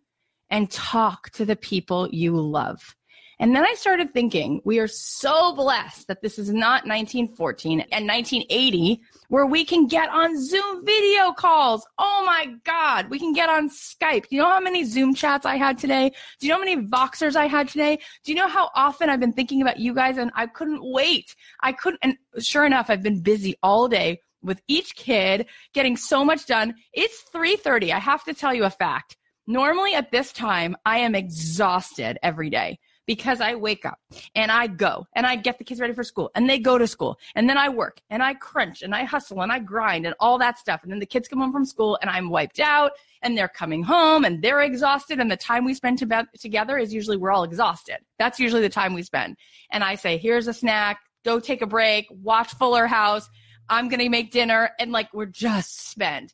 and 0.50 0.72
talk 0.72 1.30
to 1.32 1.46
the 1.46 1.58
people 1.58 2.08
you 2.10 2.40
love? 2.40 2.96
And 3.40 3.56
then 3.56 3.66
I 3.66 3.74
started 3.74 4.14
thinking, 4.14 4.62
we 4.64 4.80
are 4.80 4.88
so 4.88 5.54
blessed 5.54 6.08
that 6.08 6.22
this 6.22 6.40
is 6.40 6.50
not 6.50 6.86
1914 6.86 7.82
and 7.92 8.08
1980 8.08 9.02
where 9.28 9.46
we 9.46 9.66
can 9.66 9.88
get 9.88 10.10
on 10.10 10.42
Zoom 10.42 10.86
video 10.86 11.34
calls. 11.34 11.86
Oh 11.98 12.24
my 12.26 12.54
God, 12.64 13.10
we 13.10 13.20
can 13.20 13.34
get 13.34 13.50
on 13.50 13.70
Skype. 13.70 14.30
Do 14.30 14.36
you 14.36 14.42
know 14.42 14.50
how 14.50 14.60
many 14.60 14.84
Zoom 14.86 15.14
chats 15.14 15.46
I 15.46 15.58
had 15.58 15.78
today? 15.78 16.12
Do 16.40 16.48
you 16.48 16.54
know 16.54 16.60
how 16.60 16.66
many 16.66 16.88
Voxers 16.88 17.36
I 17.36 17.48
had 17.48 17.68
today? 17.68 18.00
Do 18.24 18.32
you 18.32 18.38
know 18.38 18.48
how 18.48 18.70
often 18.74 19.10
I've 19.10 19.20
been 19.20 19.34
thinking 19.34 19.62
about 19.62 19.80
you 19.80 19.94
guys 19.94 20.18
and 20.18 20.32
I 20.36 20.48
couldn't 20.48 20.82
wait? 20.82 21.36
I 21.62 21.74
couldn't, 21.74 22.00
and 22.02 22.18
sure 22.40 22.66
enough, 22.66 22.90
I've 22.90 23.04
been 23.04 23.22
busy 23.22 23.56
all 23.62 23.88
day 23.88 24.22
with 24.42 24.62
each 24.68 24.96
kid 24.96 25.48
getting 25.74 25.98
so 25.98 26.24
much 26.24 26.46
done. 26.46 26.76
It's 26.94 27.26
3.30. 27.34 27.92
I 27.92 28.00
have 28.00 28.24
to 28.26 28.34
tell 28.34 28.54
you 28.54 28.64
a 28.64 28.70
fact. 28.70 29.18
Normally 29.48 29.94
at 29.94 30.12
this 30.12 30.32
time, 30.32 30.76
I 30.86 31.00
am 31.00 31.16
exhausted 31.16 32.18
every 32.24 32.50
day 32.50 32.80
because 33.06 33.42
I 33.42 33.56
wake 33.56 33.86
up 33.86 34.00
and 34.34 34.52
I 34.52 34.68
go 34.68 35.06
and 35.16 35.26
I 35.26 35.36
get 35.36 35.58
the 35.58 35.64
kids 35.64 35.80
ready 35.80 35.94
for 35.94 36.04
school 36.04 36.32
and 36.36 36.50
they 36.50 36.60
go 36.60 36.78
to 36.78 36.88
school 36.88 37.20
and 37.36 37.50
then 37.50 37.58
I 37.58 37.70
work 37.70 38.00
and 38.10 38.24
I 38.24 38.34
crunch 38.34 38.82
and 38.82 38.96
I 38.96 39.04
hustle 39.04 39.42
and 39.42 39.52
I 39.52 39.60
grind 39.60 40.06
and 40.06 40.16
all 40.20 40.38
that 40.40 40.58
stuff. 40.58 40.82
And 40.84 40.92
then 40.92 41.00
the 41.00 41.06
kids 41.06 41.28
come 41.28 41.40
home 41.40 41.52
from 41.52 41.66
school 41.66 41.98
and 42.02 42.10
I'm 42.10 42.30
wiped 42.30 42.60
out 42.60 42.94
and 43.22 43.38
they're 43.38 43.48
coming 43.48 43.84
home 43.84 44.26
and 44.26 44.42
they're 44.42 44.62
exhausted. 44.62 45.20
And 45.20 45.32
the 45.32 45.38
time 45.38 45.66
we 45.66 45.74
spend 45.74 46.00
to 46.00 46.28
together 46.40 46.78
is 46.78 46.94
usually 46.94 47.18
we're 47.18 47.32
all 47.32 47.44
exhausted. 47.44 47.98
That's 48.18 48.40
usually 48.40 48.62
the 48.62 48.70
time 48.70 48.94
we 48.94 49.04
spend. 49.04 49.38
And 49.72 49.84
I 49.84 49.96
say, 49.96 50.18
here's 50.18 50.48
a 50.48 50.54
snack, 50.54 51.00
go 51.24 51.40
take 51.40 51.62
a 51.62 51.68
break, 51.68 52.08
watch 52.10 52.54
Fuller 52.56 52.88
House. 52.88 53.30
I'm 53.70 53.90
going 53.90 54.00
to 54.00 54.10
make 54.10 54.32
dinner. 54.32 54.72
And 54.80 54.92
like, 54.92 55.14
we're 55.14 55.26
just 55.26 55.90
spent. 55.90 56.34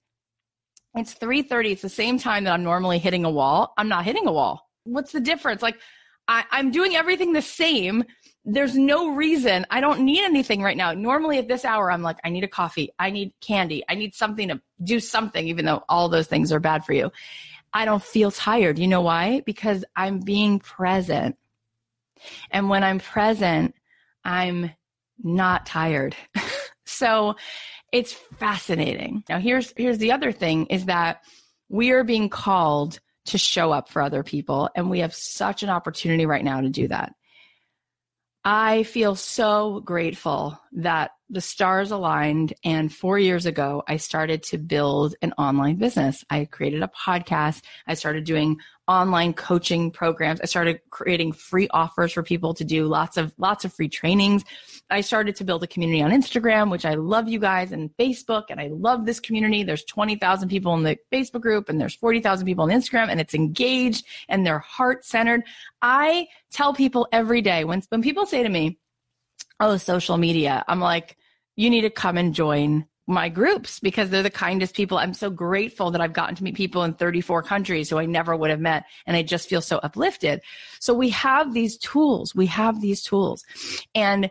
It's 0.93 1.13
3:30. 1.15 1.71
It's 1.71 1.81
the 1.81 1.89
same 1.89 2.19
time 2.19 2.43
that 2.43 2.51
I'm 2.53 2.63
normally 2.63 2.99
hitting 2.99 3.23
a 3.23 3.29
wall. 3.29 3.73
I'm 3.77 3.87
not 3.87 4.03
hitting 4.03 4.27
a 4.27 4.31
wall. 4.31 4.69
What's 4.83 5.13
the 5.13 5.21
difference? 5.21 5.61
Like 5.61 5.79
I, 6.31 6.45
I'm 6.49 6.71
doing 6.71 6.95
everything 6.95 7.33
the 7.33 7.41
same. 7.41 8.05
There's 8.45 8.77
no 8.77 9.13
reason. 9.13 9.65
I 9.69 9.81
don't 9.81 9.99
need 9.99 10.23
anything 10.23 10.63
right 10.63 10.77
now. 10.77 10.93
Normally 10.93 11.37
at 11.39 11.49
this 11.49 11.65
hour, 11.65 11.91
I'm 11.91 12.01
like, 12.01 12.19
I 12.23 12.29
need 12.29 12.45
a 12.45 12.47
coffee. 12.47 12.89
I 12.97 13.09
need 13.09 13.33
candy. 13.41 13.83
I 13.89 13.95
need 13.95 14.15
something 14.15 14.47
to 14.47 14.61
do 14.81 15.01
something, 15.01 15.45
even 15.45 15.65
though 15.65 15.83
all 15.89 16.07
those 16.07 16.27
things 16.27 16.53
are 16.53 16.61
bad 16.61 16.85
for 16.85 16.93
you. 16.93 17.11
I 17.73 17.83
don't 17.83 18.01
feel 18.01 18.31
tired. 18.31 18.79
You 18.79 18.87
know 18.87 19.01
why? 19.01 19.41
Because 19.45 19.83
I'm 19.93 20.21
being 20.21 20.59
present. 20.59 21.37
And 22.49 22.69
when 22.69 22.85
I'm 22.85 22.99
present, 22.99 23.75
I'm 24.23 24.71
not 25.21 25.65
tired. 25.65 26.15
so 26.85 27.35
it's 27.91 28.13
fascinating. 28.13 29.25
Now 29.27 29.39
here's 29.39 29.73
here's 29.75 29.97
the 29.97 30.13
other 30.13 30.31
thing 30.31 30.67
is 30.67 30.85
that 30.85 31.23
we 31.67 31.91
are 31.91 32.05
being 32.05 32.29
called 32.29 33.01
to 33.25 33.37
show 33.37 33.71
up 33.71 33.89
for 33.89 34.01
other 34.01 34.23
people. 34.23 34.69
And 34.75 34.89
we 34.89 34.99
have 34.99 35.13
such 35.13 35.63
an 35.63 35.69
opportunity 35.69 36.25
right 36.25 36.43
now 36.43 36.61
to 36.61 36.69
do 36.69 36.87
that. 36.87 37.13
I 38.43 38.83
feel 38.83 39.15
so 39.15 39.81
grateful 39.81 40.59
that 40.73 41.11
the 41.31 41.41
stars 41.41 41.91
aligned. 41.91 42.53
And 42.63 42.93
four 42.93 43.17
years 43.17 43.45
ago, 43.45 43.83
I 43.87 43.97
started 43.97 44.43
to 44.43 44.57
build 44.57 45.15
an 45.21 45.33
online 45.37 45.77
business. 45.77 46.25
I 46.29 46.45
created 46.45 46.83
a 46.83 46.89
podcast. 46.89 47.61
I 47.87 47.93
started 47.93 48.25
doing 48.25 48.57
online 48.87 49.33
coaching 49.33 49.89
programs. 49.89 50.41
I 50.41 50.45
started 50.45 50.81
creating 50.89 51.31
free 51.31 51.69
offers 51.71 52.11
for 52.11 52.21
people 52.21 52.53
to 52.55 52.65
do 52.65 52.85
lots 52.85 53.15
of, 53.15 53.33
lots 53.37 53.63
of 53.63 53.73
free 53.73 53.87
trainings. 53.87 54.43
I 54.89 54.99
started 54.99 55.37
to 55.37 55.45
build 55.45 55.63
a 55.63 55.67
community 55.67 56.01
on 56.01 56.11
Instagram, 56.11 56.69
which 56.69 56.83
I 56.83 56.95
love 56.95 57.29
you 57.29 57.39
guys 57.39 57.71
and 57.71 57.89
Facebook. 57.97 58.45
And 58.49 58.59
I 58.59 58.67
love 58.67 59.05
this 59.05 59.21
community. 59.21 59.63
There's 59.63 59.85
20,000 59.85 60.49
people 60.49 60.73
in 60.73 60.83
the 60.83 60.97
Facebook 61.13 61.41
group 61.41 61.69
and 61.69 61.79
there's 61.79 61.95
40,000 61.95 62.45
people 62.45 62.65
on 62.65 62.69
Instagram 62.69 63.07
and 63.07 63.21
it's 63.21 63.33
engaged 63.33 64.05
and 64.27 64.45
they're 64.45 64.59
heart 64.59 65.05
centered. 65.05 65.43
I 65.81 66.27
tell 66.51 66.73
people 66.73 67.07
every 67.13 67.41
day 67.41 67.63
when, 67.63 67.81
when 67.87 68.01
people 68.01 68.25
say 68.25 68.43
to 68.43 68.49
me, 68.49 68.77
Oh, 69.63 69.77
social 69.77 70.17
media, 70.17 70.65
I'm 70.67 70.79
like, 70.79 71.17
you 71.55 71.69
need 71.69 71.81
to 71.81 71.89
come 71.89 72.17
and 72.17 72.33
join 72.33 72.85
my 73.07 73.29
groups 73.29 73.79
because 73.79 74.09
they're 74.09 74.23
the 74.23 74.29
kindest 74.29 74.75
people. 74.75 74.97
I'm 74.97 75.13
so 75.13 75.29
grateful 75.29 75.91
that 75.91 76.01
I've 76.01 76.13
gotten 76.13 76.35
to 76.35 76.43
meet 76.43 76.55
people 76.55 76.83
in 76.83 76.93
34 76.93 77.43
countries 77.43 77.89
who 77.89 77.97
I 77.97 78.05
never 78.05 78.35
would 78.35 78.49
have 78.49 78.59
met. 78.59 78.85
And 79.05 79.17
I 79.17 79.23
just 79.23 79.49
feel 79.49 79.61
so 79.61 79.77
uplifted. 79.77 80.41
So 80.79 80.93
we 80.93 81.09
have 81.09 81.53
these 81.53 81.77
tools. 81.77 82.33
We 82.33 82.45
have 82.47 82.81
these 82.81 83.03
tools. 83.03 83.43
And 83.95 84.29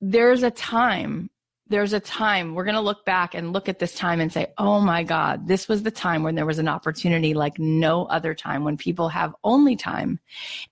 there's 0.00 0.42
a 0.42 0.50
time 0.50 1.30
there's 1.70 1.92
a 1.92 2.00
time 2.00 2.54
we're 2.54 2.64
going 2.64 2.74
to 2.74 2.80
look 2.80 3.04
back 3.04 3.32
and 3.32 3.52
look 3.52 3.68
at 3.68 3.78
this 3.78 3.94
time 3.94 4.20
and 4.20 4.32
say, 4.32 4.48
oh 4.58 4.80
my 4.80 5.04
God, 5.04 5.46
this 5.46 5.68
was 5.68 5.84
the 5.84 5.90
time 5.90 6.24
when 6.24 6.34
there 6.34 6.44
was 6.44 6.58
an 6.58 6.66
opportunity 6.66 7.32
like 7.32 7.60
no 7.60 8.06
other 8.06 8.34
time 8.34 8.64
when 8.64 8.76
people 8.76 9.08
have 9.08 9.34
only 9.44 9.76
time 9.76 10.18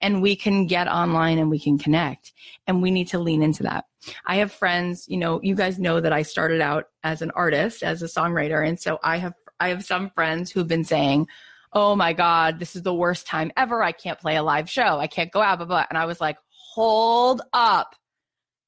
and 0.01 0.21
we 0.21 0.35
can 0.35 0.67
get 0.67 0.89
online 0.89 1.39
and 1.39 1.51
we 1.51 1.59
can 1.59 1.79
connect 1.79 2.33
and 2.67 2.83
we 2.83 2.91
need 2.91 3.07
to 3.07 3.21
lean 3.21 3.45
into 3.45 3.63
that. 3.63 3.85
I 4.27 4.37
have 4.37 4.51
friends, 4.51 5.07
you 5.09 5.19
know, 5.19 5.41
you 5.41 5.55
guys 5.55 5.79
know 5.79 6.01
that 6.01 6.13
I 6.13 6.23
started 6.23 6.61
out 6.61 6.89
as 7.05 7.23
an 7.23 7.31
artist, 7.31 7.85
as 7.85 8.03
a 8.03 8.07
songwriter. 8.07 8.67
And 8.67 8.79
so 8.79 8.99
I 9.05 9.19
have, 9.19 9.35
I 9.61 9.69
have 9.69 9.85
some 9.85 10.11
friends 10.11 10.51
who've 10.51 10.67
been 10.67 10.85
saying, 10.85 11.29
oh 11.73 11.95
my 11.95 12.13
God, 12.13 12.59
this 12.59 12.75
is 12.75 12.83
the 12.83 12.95
worst 12.95 13.25
time 13.25 13.53
ever. 13.57 13.85
I 13.85 13.93
can't 13.93 14.19
play 14.19 14.35
a 14.35 14.43
live 14.43 14.69
show. 14.69 14.99
I 14.99 15.07
can't 15.07 15.31
go 15.31 15.43
out, 15.43 15.59
blah, 15.59 15.67
blah. 15.67 15.85
And 15.89 15.97
I 15.97 16.07
was 16.07 16.21
like, 16.21 16.39
hold 16.51 17.41
up, 17.53 17.95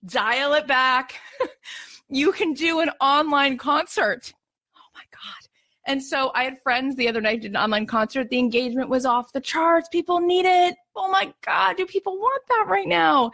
dial 0.06 0.52
it 0.52 0.68
back. 0.68 1.16
you 2.11 2.33
can 2.33 2.52
do 2.52 2.81
an 2.81 2.90
online 3.00 3.57
concert. 3.57 4.33
Oh 4.76 4.90
my 4.95 5.02
God. 5.12 5.49
And 5.87 6.02
so 6.02 6.31
I 6.35 6.45
had 6.45 6.61
friends 6.62 6.97
the 6.97 7.09
other 7.09 7.21
night 7.21 7.43
did 7.43 7.52
an 7.52 7.57
online 7.57 7.87
concert. 7.87 8.29
The 8.29 8.38
engagement 8.38 8.90
was 8.90 9.07
off 9.07 9.33
the 9.33 9.40
charts. 9.40 9.88
People 9.88 10.21
need 10.21 10.45
it. 10.45 10.76
Oh 10.95 11.11
my 11.11 11.33
God. 11.45 11.76
Do 11.76 11.87
people 11.87 12.17
want 12.17 12.43
that 12.49 12.67
right 12.69 12.87
now? 12.87 13.31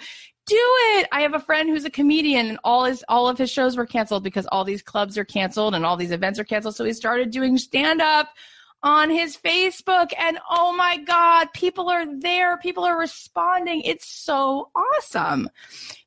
Do 0.47 0.57
it. 0.57 1.09
I 1.11 1.23
have 1.23 1.35
a 1.35 1.41
friend 1.41 1.69
who's 1.69 1.85
a 1.85 1.91
comedian 1.91 2.47
and 2.47 2.59
all 2.63 2.85
his 2.85 3.05
all 3.09 3.29
of 3.29 3.37
his 3.37 3.51
shows 3.51 3.77
were 3.77 3.87
canceled 3.87 4.23
because 4.23 4.47
all 4.53 4.65
these 4.65 4.83
clubs 4.83 5.19
are 5.19 5.25
canceled 5.25 5.75
and 5.75 5.85
all 5.85 5.97
these 5.97 6.13
events 6.13 6.39
are 6.39 6.45
canceled. 6.45 6.77
So 6.77 6.85
he 6.85 6.93
started 6.93 7.31
doing 7.31 7.59
stand 7.59 8.01
up 8.01 8.29
on 8.83 9.11
his 9.11 9.37
Facebook. 9.37 10.13
And 10.19 10.39
oh 10.51 10.75
my 10.77 10.99
God, 10.99 11.53
people 11.53 11.89
are 11.89 12.07
there. 12.21 12.57
People 12.59 12.85
are 12.85 12.99
responding. 12.99 13.81
It's 13.83 14.09
so 14.09 14.71
awesome. 14.75 15.49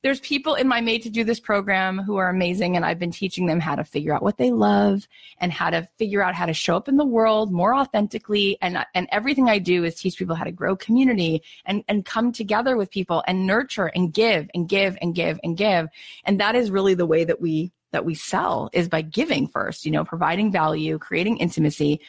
There's 0.02 0.20
people 0.22 0.56
in 0.56 0.68
my 0.68 0.80
Made 0.80 1.04
to 1.04 1.10
Do 1.10 1.24
This 1.24 1.40
program 1.40 2.00
who 2.00 2.18
are 2.18 2.30
amazing. 2.30 2.76
And 2.76 2.86
I've 2.86 3.00
been 3.00 3.12
teaching 3.12 3.48
them 3.48 3.60
how 3.60 3.76
to 3.76 3.84
figure 3.84 4.14
out 4.14 4.24
what 4.24 4.38
they 4.38 4.52
love 4.52 5.08
and 5.40 5.52
how 5.52 5.70
to 5.70 5.88
figure 5.98 6.24
out 6.24 6.36
how 6.36 6.46
to 6.46 6.54
show 6.54 6.78
up 6.78 6.88
in 6.88 6.98
the 6.98 7.06
world 7.06 7.52
more 7.52 7.76
authentically. 7.76 8.58
And, 8.62 8.78
and 8.94 9.08
everything 9.12 9.50
I 9.50 9.60
do 9.60 9.84
is 9.84 9.96
teach 9.96 10.18
people 10.18 10.36
how 10.36 10.46
to 10.46 10.52
grow 10.52 10.76
community 10.76 11.44
and, 11.66 11.84
and 11.88 12.06
come 12.06 12.32
together 12.32 12.78
with 12.78 12.92
people 12.92 13.24
and 13.28 13.46
nurture 13.46 13.88
and 13.88 14.14
give 14.14 14.50
and 14.54 14.70
give 14.70 14.98
and 15.02 15.14
give 15.14 15.40
and 15.44 15.58
give. 15.58 15.88
And 16.24 16.40
that 16.40 16.56
is 16.56 16.72
really 16.72 16.94
the 16.94 17.06
way 17.06 17.26
that 17.26 17.42
we 17.42 17.72
that 17.92 18.06
we 18.06 18.14
sell 18.14 18.70
is 18.72 18.88
by 18.88 19.02
giving 19.02 19.48
first, 19.48 19.86
you 19.86 19.92
know, 19.92 20.06
providing 20.06 20.52
value, 20.52 20.98
creating 21.00 21.38
intimacy, 21.38 22.00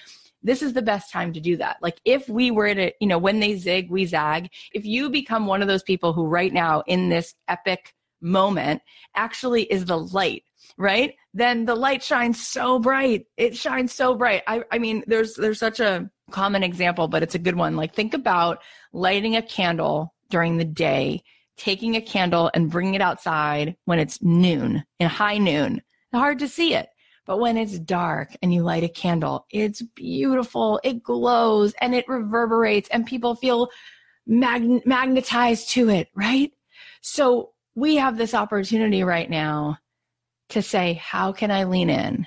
this 0.43 0.63
is 0.63 0.73
the 0.73 0.83
best 0.83 1.13
time 1.13 1.33
to 1.33 1.41
do 1.41 1.57
that. 1.59 1.77
Like 1.83 2.01
if 2.05 2.29
we 2.29 2.51
were 2.51 2.75
to, 2.75 2.93
you 3.01 3.07
know, 3.07 3.19
when 3.19 3.41
they 3.41 3.57
zig, 3.57 3.91
we 3.91 4.07
zag. 4.07 4.51
If 4.73 4.85
you 4.85 5.11
become 5.11 5.47
one 5.47 5.63
of 5.63 5.69
those 5.69 5.83
people 5.83 6.13
who 6.13 6.27
right 6.27 6.53
now 6.53 6.83
in 6.87 7.09
this 7.09 7.35
epic 7.49 7.95
moment 8.21 8.83
actually 9.15 9.65
is 9.65 9.85
the 9.85 9.99
light, 9.99 10.45
right? 10.77 11.15
Then 11.35 11.65
the 11.65 11.75
light 11.75 12.03
shines 12.03 12.47
so 12.47 12.79
bright. 12.79 13.27
It 13.37 13.57
shines 13.57 13.93
so 13.93 14.15
bright. 14.15 14.43
I, 14.47 14.65
I 14.71 14.79
mean, 14.79 15.05
there's, 15.07 15.35
there's 15.35 15.59
such 15.59 15.81
a 15.81 16.11
common 16.31 16.63
example, 16.63 17.09
but 17.09 17.23
it's 17.23 17.35
a 17.35 17.41
good 17.41 17.57
one. 17.57 17.77
Like 17.77 17.95
think 17.95 18.15
about 18.15 18.63
lighting 18.93 19.37
a 19.37 19.43
candle 19.43 20.15
during 20.31 20.57
the 20.57 20.65
day, 20.65 21.23
taking 21.57 21.97
a 21.97 22.01
candle 22.01 22.51
and 22.55 22.71
bringing 22.71 22.95
it 22.95 23.03
outside 23.03 23.77
when 23.85 23.99
it's 23.99 24.23
noon 24.23 24.85
in 24.99 25.09
high 25.09 25.39
noon. 25.39 25.83
hard 26.13 26.39
to 26.39 26.49
see 26.49 26.75
it. 26.75 26.89
But 27.31 27.39
when 27.39 27.57
it's 27.57 27.79
dark 27.79 28.37
and 28.43 28.53
you 28.53 28.65
light 28.65 28.83
a 28.83 28.89
candle, 28.89 29.47
it's 29.53 29.83
beautiful. 29.83 30.81
It 30.83 31.01
glows 31.01 31.73
and 31.81 31.95
it 31.95 32.09
reverberates 32.09 32.89
and 32.91 33.07
people 33.07 33.37
feel 33.37 33.69
mag- 34.27 34.85
magnetized 34.85 35.71
to 35.71 35.91
it, 35.91 36.09
right? 36.17 36.51
So 37.03 37.53
we 37.77 37.95
have 37.95 38.17
this 38.17 38.35
opportunity 38.35 39.05
right 39.05 39.31
now 39.31 39.79
to 40.49 40.61
say, 40.61 40.95
how 40.95 41.31
can 41.31 41.53
I 41.53 41.63
lean 41.63 41.89
in? 41.89 42.27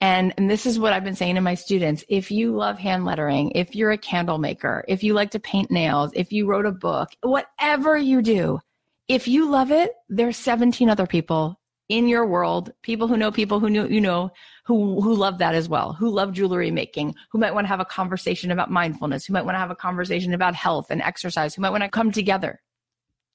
And, 0.00 0.32
and 0.38 0.50
this 0.50 0.64
is 0.64 0.78
what 0.78 0.94
I've 0.94 1.04
been 1.04 1.14
saying 1.14 1.34
to 1.34 1.42
my 1.42 1.54
students. 1.54 2.02
If 2.08 2.30
you 2.30 2.56
love 2.56 2.78
hand 2.78 3.04
lettering, 3.04 3.50
if 3.50 3.76
you're 3.76 3.92
a 3.92 3.98
candle 3.98 4.38
maker, 4.38 4.82
if 4.88 5.02
you 5.02 5.12
like 5.12 5.32
to 5.32 5.40
paint 5.40 5.70
nails, 5.70 6.10
if 6.14 6.32
you 6.32 6.46
wrote 6.46 6.64
a 6.64 6.72
book, 6.72 7.10
whatever 7.20 7.98
you 7.98 8.22
do, 8.22 8.60
if 9.08 9.28
you 9.28 9.50
love 9.50 9.70
it, 9.70 9.92
there's 10.08 10.38
17 10.38 10.88
other 10.88 11.06
people 11.06 11.60
in 11.88 12.06
your 12.06 12.26
world, 12.26 12.72
people 12.82 13.08
who 13.08 13.16
know 13.16 13.30
people 13.30 13.60
who 13.60 13.70
know, 13.70 13.86
you 13.86 14.00
know, 14.00 14.30
who, 14.64 15.00
who 15.00 15.14
love 15.14 15.38
that 15.38 15.54
as 15.54 15.68
well, 15.68 15.94
who 15.94 16.10
love 16.10 16.32
jewelry 16.32 16.70
making, 16.70 17.14
who 17.30 17.38
might 17.38 17.54
want 17.54 17.64
to 17.64 17.68
have 17.68 17.80
a 17.80 17.84
conversation 17.84 18.50
about 18.50 18.70
mindfulness, 18.70 19.24
who 19.24 19.32
might 19.32 19.44
want 19.44 19.54
to 19.54 19.60
have 19.60 19.70
a 19.70 19.76
conversation 19.76 20.34
about 20.34 20.54
health 20.54 20.90
and 20.90 21.00
exercise, 21.00 21.54
who 21.54 21.62
might 21.62 21.70
want 21.70 21.82
to 21.82 21.88
come 21.88 22.12
together. 22.12 22.60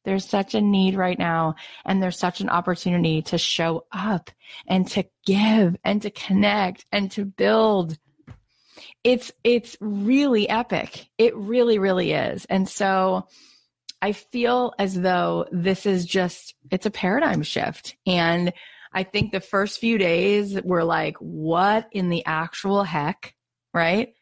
There's 0.06 0.26
such 0.26 0.54
a 0.54 0.62
need 0.62 0.96
right 0.96 1.18
now, 1.18 1.56
and 1.86 2.04
there's 2.04 2.20
such 2.20 2.42
an 2.42 2.50
opportunity 2.50 3.22
to 3.24 3.38
show 3.38 3.86
up 3.92 4.30
and 4.68 4.88
to 4.90 5.06
give 5.26 5.78
and 5.84 6.02
to 6.02 6.12
connect 6.12 6.86
and 6.92 7.10
to 7.12 7.26
build. 7.26 7.98
It's, 9.04 9.32
it's 9.44 9.78
really 9.80 10.48
epic. 10.48 11.08
It 11.18 11.36
really, 11.36 11.80
really 11.80 12.12
is. 12.12 12.46
And 12.46 12.68
so, 12.68 13.28
I 14.04 14.12
feel 14.12 14.74
as 14.78 15.00
though 15.00 15.46
this 15.50 15.86
is 15.86 16.06
just, 16.06 16.56
it's 16.70 16.86
a 16.86 16.92
paradigm 16.92 17.42
shift. 17.42 17.96
And 18.06 18.52
I 18.92 19.04
think 19.04 19.32
the 19.32 19.40
first 19.40 19.80
few 19.80 19.98
days 19.98 20.62
were 20.62 20.84
like, 20.84 21.16
what 21.20 21.88
in 21.94 22.10
the 22.10 22.26
actual 22.26 22.84
heck? 22.84 23.34
Right? 23.74 24.14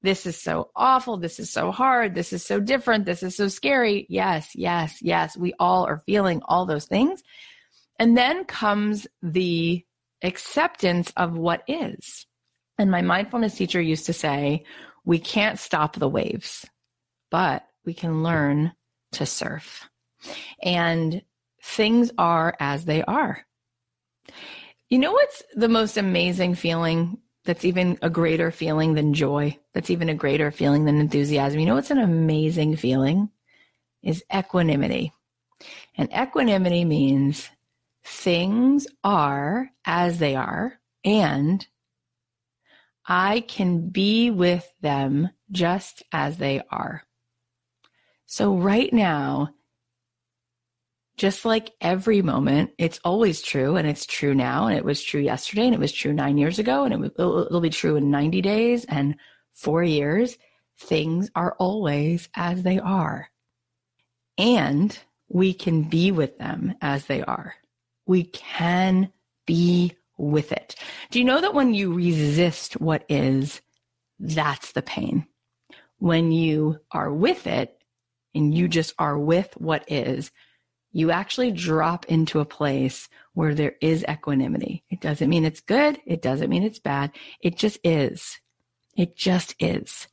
This 0.00 0.24
is 0.24 0.40
so 0.40 0.70
awful. 0.74 1.18
This 1.18 1.38
is 1.38 1.52
so 1.52 1.70
hard. 1.70 2.14
This 2.14 2.32
is 2.32 2.46
so 2.46 2.60
different. 2.60 3.04
This 3.04 3.22
is 3.22 3.36
so 3.36 3.48
scary. 3.48 4.06
Yes, 4.08 4.52
yes, 4.54 5.02
yes. 5.02 5.36
We 5.36 5.52
all 5.58 5.84
are 5.84 6.02
feeling 6.06 6.40
all 6.42 6.64
those 6.64 6.86
things. 6.86 7.22
And 7.98 8.16
then 8.16 8.46
comes 8.46 9.06
the 9.22 9.84
acceptance 10.22 11.12
of 11.14 11.36
what 11.36 11.62
is. 11.68 12.24
And 12.78 12.90
my 12.90 13.02
mindfulness 13.02 13.54
teacher 13.54 13.82
used 13.82 14.06
to 14.06 14.14
say, 14.14 14.64
we 15.04 15.18
can't 15.18 15.58
stop 15.58 15.94
the 15.94 16.08
waves, 16.08 16.64
but 17.30 17.66
we 17.84 17.92
can 17.92 18.22
learn 18.22 18.72
to 19.12 19.26
surf. 19.26 19.88
And 20.62 21.22
things 21.62 22.10
are 22.18 22.54
as 22.60 22.84
they 22.84 23.02
are. 23.02 23.44
You 24.88 24.98
know 24.98 25.12
what's 25.12 25.42
the 25.54 25.68
most 25.68 25.96
amazing 25.96 26.54
feeling 26.54 27.18
that's 27.44 27.64
even 27.64 27.98
a 28.02 28.10
greater 28.10 28.50
feeling 28.50 28.94
than 28.94 29.14
joy? 29.14 29.58
That's 29.74 29.90
even 29.90 30.08
a 30.08 30.14
greater 30.14 30.50
feeling 30.50 30.84
than 30.84 31.00
enthusiasm. 31.00 31.58
You 31.58 31.66
know 31.66 31.74
what's 31.74 31.90
an 31.90 31.98
amazing 31.98 32.76
feeling? 32.76 33.30
Is 34.02 34.24
equanimity. 34.34 35.12
And 35.96 36.08
equanimity 36.12 36.84
means 36.84 37.48
things 38.04 38.86
are 39.02 39.70
as 39.84 40.18
they 40.18 40.36
are, 40.36 40.78
and 41.04 41.66
I 43.06 43.40
can 43.40 43.88
be 43.88 44.30
with 44.30 44.70
them 44.80 45.30
just 45.50 46.02
as 46.12 46.38
they 46.38 46.60
are. 46.70 47.02
So 48.26 48.54
right 48.56 48.92
now, 48.92 49.50
just 51.16 51.44
like 51.44 51.72
every 51.80 52.20
moment, 52.20 52.72
it's 52.76 53.00
always 53.04 53.40
true 53.40 53.76
and 53.76 53.88
it's 53.88 54.04
true 54.04 54.34
now 54.34 54.66
and 54.66 54.76
it 54.76 54.84
was 54.84 55.02
true 55.02 55.20
yesterday 55.20 55.64
and 55.64 55.74
it 55.74 55.80
was 55.80 55.92
true 55.92 56.12
nine 56.12 56.36
years 56.36 56.58
ago 56.58 56.84
and 56.84 56.92
it 56.92 57.16
will, 57.18 57.46
it'll 57.46 57.60
be 57.60 57.70
true 57.70 57.96
in 57.96 58.10
90 58.10 58.42
days 58.42 58.84
and 58.84 59.16
four 59.52 59.82
years. 59.82 60.36
Things 60.78 61.30
are 61.34 61.54
always 61.58 62.28
as 62.34 62.62
they 62.62 62.78
are. 62.78 63.30
And 64.36 64.98
we 65.28 65.54
can 65.54 65.84
be 65.84 66.12
with 66.12 66.36
them 66.38 66.74
as 66.82 67.06
they 67.06 67.22
are. 67.22 67.54
We 68.06 68.24
can 68.24 69.10
be 69.46 69.96
with 70.18 70.52
it. 70.52 70.74
Do 71.10 71.18
you 71.18 71.24
know 71.24 71.40
that 71.40 71.54
when 71.54 71.72
you 71.74 71.94
resist 71.94 72.80
what 72.80 73.04
is, 73.08 73.62
that's 74.18 74.72
the 74.72 74.82
pain? 74.82 75.26
When 75.98 76.30
you 76.30 76.78
are 76.90 77.12
with 77.12 77.46
it, 77.46 77.75
and 78.36 78.54
you 78.54 78.68
just 78.68 78.94
are 78.98 79.18
with 79.18 79.52
what 79.56 79.84
is, 79.90 80.30
you 80.92 81.10
actually 81.10 81.50
drop 81.50 82.06
into 82.06 82.40
a 82.40 82.44
place 82.44 83.08
where 83.34 83.54
there 83.54 83.74
is 83.80 84.04
equanimity. 84.08 84.84
It 84.88 85.00
doesn't 85.00 85.28
mean 85.28 85.44
it's 85.44 85.60
good. 85.60 85.98
It 86.06 86.22
doesn't 86.22 86.48
mean 86.48 86.62
it's 86.62 86.78
bad. 86.78 87.12
It 87.40 87.56
just 87.56 87.78
is. 87.84 88.38
It 88.96 89.16
just 89.16 89.54
is. 89.58 90.06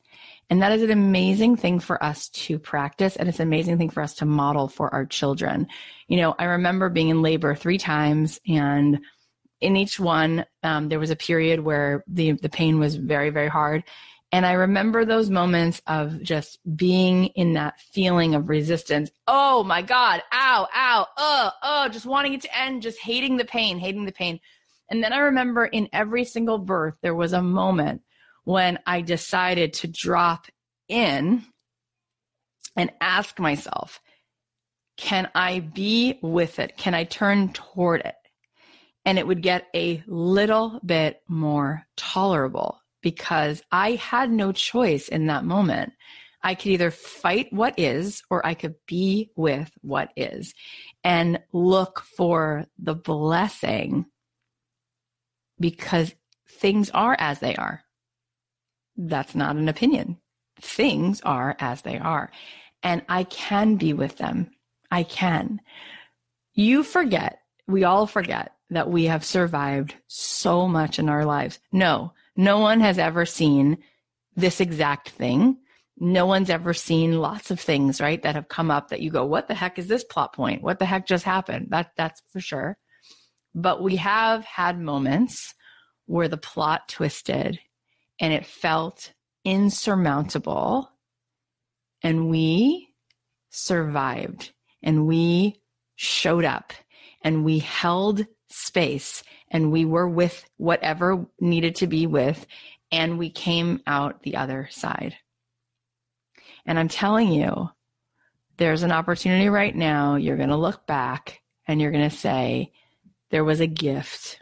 And 0.50 0.60
that 0.60 0.72
is 0.72 0.82
an 0.82 0.90
amazing 0.90 1.56
thing 1.56 1.80
for 1.80 2.02
us 2.04 2.28
to 2.30 2.58
practice. 2.58 3.16
And 3.16 3.28
it's 3.28 3.40
an 3.40 3.48
amazing 3.48 3.78
thing 3.78 3.88
for 3.88 4.02
us 4.02 4.14
to 4.16 4.26
model 4.26 4.68
for 4.68 4.92
our 4.92 5.06
children. 5.06 5.68
You 6.06 6.18
know, 6.18 6.34
I 6.38 6.44
remember 6.44 6.90
being 6.90 7.08
in 7.08 7.22
labor 7.22 7.54
three 7.54 7.78
times 7.78 8.38
and 8.46 9.00
in 9.60 9.76
each 9.76 9.98
one, 9.98 10.44
um, 10.62 10.90
there 10.90 10.98
was 10.98 11.10
a 11.10 11.16
period 11.16 11.60
where 11.60 12.04
the, 12.06 12.32
the 12.32 12.50
pain 12.50 12.78
was 12.78 12.96
very, 12.96 13.30
very 13.30 13.48
hard. 13.48 13.84
And 14.34 14.44
I 14.44 14.54
remember 14.54 15.04
those 15.04 15.30
moments 15.30 15.80
of 15.86 16.20
just 16.20 16.58
being 16.76 17.26
in 17.36 17.52
that 17.52 17.78
feeling 17.78 18.34
of 18.34 18.48
resistance. 18.48 19.12
Oh 19.28 19.62
my 19.62 19.80
God, 19.80 20.24
ow, 20.32 20.66
ow, 20.74 21.06
oh, 21.16 21.50
oh, 21.62 21.88
just 21.88 22.04
wanting 22.04 22.34
it 22.34 22.40
to 22.40 22.58
end, 22.58 22.82
just 22.82 22.98
hating 22.98 23.36
the 23.36 23.44
pain, 23.44 23.78
hating 23.78 24.06
the 24.06 24.10
pain. 24.10 24.40
And 24.90 25.04
then 25.04 25.12
I 25.12 25.18
remember 25.18 25.64
in 25.64 25.88
every 25.92 26.24
single 26.24 26.58
birth, 26.58 26.96
there 27.00 27.14
was 27.14 27.32
a 27.32 27.40
moment 27.40 28.02
when 28.42 28.80
I 28.84 29.02
decided 29.02 29.72
to 29.74 29.86
drop 29.86 30.48
in 30.88 31.44
and 32.74 32.90
ask 33.00 33.38
myself, 33.38 34.00
can 34.96 35.30
I 35.36 35.60
be 35.60 36.18
with 36.22 36.58
it? 36.58 36.76
Can 36.76 36.92
I 36.92 37.04
turn 37.04 37.52
toward 37.52 38.00
it? 38.00 38.16
and 39.06 39.18
it 39.18 39.26
would 39.26 39.42
get 39.42 39.66
a 39.74 40.02
little 40.06 40.80
bit 40.82 41.22
more 41.28 41.86
tolerable 41.94 42.80
because 43.04 43.62
I 43.70 43.92
had 43.92 44.32
no 44.32 44.50
choice 44.50 45.08
in 45.08 45.26
that 45.26 45.44
moment. 45.44 45.92
I 46.42 46.54
could 46.54 46.72
either 46.72 46.90
fight 46.90 47.52
what 47.52 47.78
is 47.78 48.22
or 48.30 48.44
I 48.44 48.54
could 48.54 48.76
be 48.86 49.30
with 49.36 49.70
what 49.82 50.10
is 50.16 50.54
and 51.04 51.38
look 51.52 52.00
for 52.00 52.64
the 52.78 52.94
blessing 52.94 54.06
because 55.60 56.14
things 56.48 56.90
are 56.90 57.14
as 57.18 57.40
they 57.40 57.54
are. 57.56 57.82
That's 58.96 59.34
not 59.34 59.56
an 59.56 59.68
opinion. 59.68 60.16
Things 60.60 61.20
are 61.20 61.56
as 61.60 61.82
they 61.82 61.98
are. 61.98 62.30
And 62.82 63.02
I 63.08 63.24
can 63.24 63.76
be 63.76 63.92
with 63.92 64.16
them. 64.16 64.50
I 64.90 65.02
can. 65.02 65.60
You 66.54 66.82
forget, 66.82 67.40
we 67.66 67.84
all 67.84 68.06
forget 68.06 68.52
that 68.70 68.88
we 68.88 69.04
have 69.04 69.24
survived 69.24 69.94
so 70.06 70.66
much 70.68 70.98
in 70.98 71.10
our 71.10 71.26
lives. 71.26 71.58
No, 71.70 72.12
no 72.36 72.58
one 72.58 72.80
has 72.80 72.98
ever 72.98 73.26
seen 73.26 73.78
this 74.36 74.60
exact 74.60 75.10
thing. 75.10 75.58
No 75.96 76.26
one's 76.26 76.50
ever 76.50 76.74
seen 76.74 77.20
lots 77.20 77.52
of 77.52 77.60
things, 77.60 78.00
right, 78.00 78.20
that 78.22 78.34
have 78.34 78.48
come 78.48 78.70
up 78.70 78.88
that 78.88 79.00
you 79.00 79.10
go, 79.10 79.24
what 79.24 79.46
the 79.46 79.54
heck 79.54 79.78
is 79.78 79.86
this 79.86 80.02
plot 80.02 80.34
point? 80.34 80.62
What 80.62 80.80
the 80.80 80.84
heck 80.84 81.06
just 81.06 81.24
happened? 81.24 81.68
That 81.70 81.92
that's 81.96 82.20
for 82.32 82.40
sure. 82.40 82.76
But 83.54 83.80
we 83.80 83.96
have 83.96 84.44
had 84.44 84.80
moments 84.80 85.54
where 86.06 86.28
the 86.28 86.36
plot 86.36 86.88
twisted 86.88 87.60
and 88.20 88.32
it 88.32 88.44
felt 88.44 89.12
insurmountable 89.44 90.90
and 92.02 92.28
we 92.28 92.88
survived 93.50 94.52
and 94.82 95.06
we 95.06 95.60
showed 95.96 96.44
up 96.44 96.72
and 97.22 97.44
we 97.44 97.60
held 97.60 98.26
space 98.54 99.24
and 99.50 99.72
we 99.72 99.84
were 99.84 100.08
with 100.08 100.44
whatever 100.58 101.26
needed 101.40 101.74
to 101.76 101.88
be 101.88 102.06
with 102.06 102.46
and 102.92 103.18
we 103.18 103.28
came 103.28 103.80
out 103.86 104.22
the 104.22 104.36
other 104.36 104.68
side. 104.70 105.16
And 106.64 106.78
I'm 106.78 106.88
telling 106.88 107.32
you, 107.32 107.70
there's 108.56 108.84
an 108.84 108.92
opportunity 108.92 109.48
right 109.48 109.74
now. 109.74 110.14
You're 110.14 110.36
going 110.36 110.50
to 110.50 110.56
look 110.56 110.86
back 110.86 111.40
and 111.66 111.80
you're 111.80 111.90
going 111.90 112.08
to 112.08 112.16
say, 112.16 112.72
there 113.30 113.44
was 113.44 113.58
a 113.60 113.66
gift. 113.66 114.40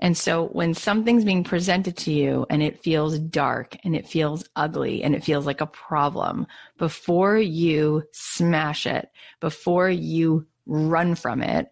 And 0.00 0.16
so 0.16 0.48
when 0.48 0.74
something's 0.74 1.24
being 1.24 1.44
presented 1.44 1.96
to 1.98 2.12
you 2.12 2.46
and 2.50 2.62
it 2.62 2.82
feels 2.82 3.18
dark 3.18 3.76
and 3.84 3.94
it 3.94 4.08
feels 4.08 4.44
ugly 4.56 5.04
and 5.04 5.14
it 5.14 5.22
feels 5.22 5.46
like 5.46 5.60
a 5.60 5.66
problem, 5.66 6.48
before 6.78 7.38
you 7.38 8.02
smash 8.12 8.86
it, 8.86 9.08
before 9.40 9.88
you 9.88 10.46
run 10.66 11.14
from 11.14 11.42
it, 11.42 11.70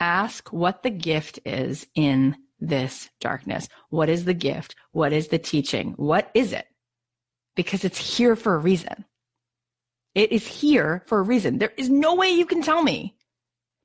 ask 0.00 0.52
what 0.52 0.82
the 0.82 0.90
gift 0.90 1.38
is 1.44 1.86
in 1.94 2.36
this 2.58 3.10
darkness. 3.20 3.68
What 3.90 4.08
is 4.08 4.24
the 4.24 4.34
gift? 4.34 4.74
What 4.92 5.12
is 5.12 5.28
the 5.28 5.38
teaching? 5.38 5.94
What 5.96 6.30
is 6.34 6.52
it? 6.52 6.66
Because 7.54 7.84
it's 7.84 8.16
here 8.16 8.36
for 8.36 8.54
a 8.54 8.58
reason. 8.58 9.04
It 10.14 10.32
is 10.32 10.46
here 10.46 11.04
for 11.06 11.18
a 11.18 11.22
reason. 11.22 11.58
There 11.58 11.72
is 11.76 11.90
no 11.90 12.14
way 12.14 12.30
you 12.30 12.46
can 12.46 12.62
tell 12.62 12.82
me 12.82 13.16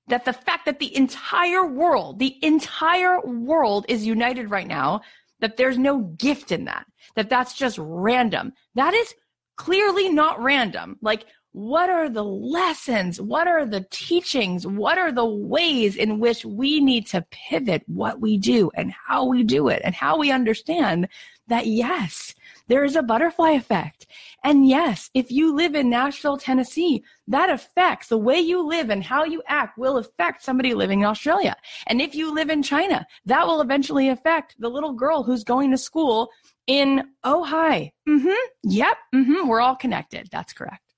that 0.08 0.26
the 0.26 0.34
fact 0.34 0.66
that 0.66 0.80
the 0.80 0.96
entire 0.96 1.66
world, 1.66 2.20
the 2.20 2.38
entire 2.42 3.20
world 3.22 3.86
is 3.90 4.06
united 4.06 4.50
right 4.50 4.68
now, 4.68 5.02
that 5.40 5.58
there's 5.58 5.78
no 5.78 6.00
gift 6.18 6.52
in 6.52 6.66
that, 6.66 6.86
that 7.16 7.30
that's 7.30 7.54
just 7.54 7.78
random. 7.80 8.54
That 8.76 8.94
is 8.94 9.14
clearly 9.58 10.10
not 10.10 10.42
random. 10.42 10.98
Like 11.02 11.26
what 11.54 11.90
are 11.90 12.10
the 12.10 12.24
lessons? 12.24 13.20
What 13.20 13.48
are 13.48 13.66
the 13.66 13.86
teachings? 13.92 14.66
What 14.66 14.98
are 14.98 15.12
the 15.12 15.26
ways 15.26 15.98
in 15.98 16.20
which 16.20 16.46
we 16.46 16.80
need 16.80 17.08
to 17.08 17.26
pivot 17.30 17.84
what 17.88 18.22
we 18.22 18.38
do 18.38 18.72
and 18.74 18.92
how 18.92 19.26
we 19.26 19.44
do 19.44 19.68
it 19.68 19.82
and 19.84 19.94
how 19.94 20.18
we 20.18 20.32
understand 20.32 21.10
that 21.48 21.68
yes, 21.68 22.34
there 22.68 22.86
is 22.86 22.96
a 22.96 23.04
butterfly 23.04 23.50
effect. 23.52 24.08
And 24.46 24.66
yes, 24.66 25.10
if 25.14 25.30
you 25.30 25.54
live 25.54 25.76
in 25.76 25.90
Nashville, 25.90 26.38
Tennessee, 26.38 27.04
that 27.28 27.50
affects 27.50 28.08
the 28.08 28.18
way 28.18 28.40
you 28.40 28.66
live 28.66 28.90
and 28.90 29.04
how 29.04 29.26
you 29.26 29.44
act 29.48 29.78
will 29.78 29.98
affect 29.98 30.44
somebody 30.44 30.74
living 30.74 31.02
in 31.02 31.06
Australia. 31.06 31.56
And 31.88 32.02
if 32.02 32.16
you 32.16 32.34
live 32.34 32.50
in 32.50 32.64
China, 32.64 33.06
that 33.26 33.46
will 33.46 33.60
eventually 33.60 34.08
affect 34.08 34.56
the 34.60 34.70
little 34.70 34.94
girl 34.94 35.24
who's 35.24 35.44
going 35.44 35.72
to 35.72 35.78
school 35.78 36.30
in 36.68 37.04
Ojai. 37.26 37.92
Mm-hmm. 38.08 38.30
Yep. 38.64 38.98
Mm-hmm. 39.14 39.48
We're 39.50 39.60
all 39.60 39.76
connected. 39.76 40.30
That's 40.32 40.54
correct. 40.54 40.91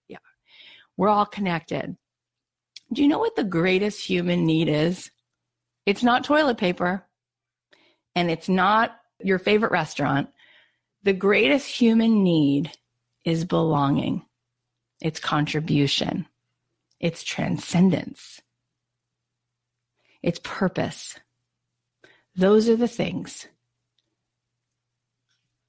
We're 0.97 1.09
all 1.09 1.25
connected. 1.25 1.97
Do 2.91 3.01
you 3.01 3.07
know 3.07 3.19
what 3.19 3.35
the 3.35 3.43
greatest 3.43 4.05
human 4.05 4.45
need 4.45 4.69
is? 4.69 5.09
It's 5.85 6.03
not 6.03 6.23
toilet 6.23 6.57
paper 6.57 7.05
and 8.15 8.29
it's 8.29 8.47
not 8.47 8.95
your 9.21 9.39
favorite 9.39 9.71
restaurant. 9.71 10.29
The 11.03 11.13
greatest 11.13 11.67
human 11.67 12.23
need 12.23 12.71
is 13.25 13.45
belonging, 13.45 14.25
it's 15.01 15.19
contribution, 15.19 16.27
it's 16.99 17.23
transcendence, 17.23 18.41
it's 20.21 20.39
purpose. 20.43 21.19
Those 22.35 22.69
are 22.69 22.75
the 22.75 22.87
things. 22.87 23.47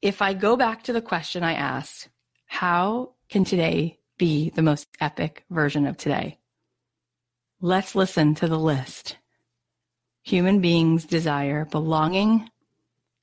If 0.01 0.23
I 0.23 0.35
go 0.35 0.57
back 0.57 0.85
to 0.85 0.93
the 0.93 1.03
question 1.03 1.43
I 1.43 1.55
asked, 1.55 2.09
how 2.47 3.13
can 3.29 3.45
today 3.45 3.99
be 4.19 4.51
the 4.51 4.63
most 4.63 4.89
epic 5.01 5.45
version 5.51 5.87
of 5.87 5.97
today. 5.97 6.39
Let's 7.61 7.95
listen 7.95 8.35
to 8.37 8.49
the 8.49 8.59
list. 8.59 9.17
Human 10.23 10.61
beings 10.61 11.05
desire 11.05 11.65
belonging, 11.65 12.49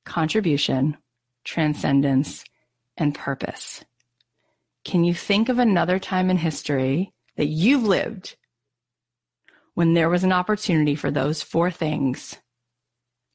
contribution, 0.04 0.96
transcendence, 1.44 2.44
and 2.96 3.14
purpose. 3.14 3.84
Can 4.84 5.04
you 5.04 5.14
think 5.14 5.48
of 5.48 5.58
another 5.58 5.98
time 5.98 6.30
in 6.30 6.36
history 6.36 7.12
that 7.36 7.46
you've 7.46 7.84
lived 7.84 8.36
when 9.74 9.94
there 9.94 10.10
was 10.10 10.24
an 10.24 10.32
opportunity 10.32 10.94
for 10.94 11.10
those 11.10 11.42
four 11.42 11.70
things 11.70 12.36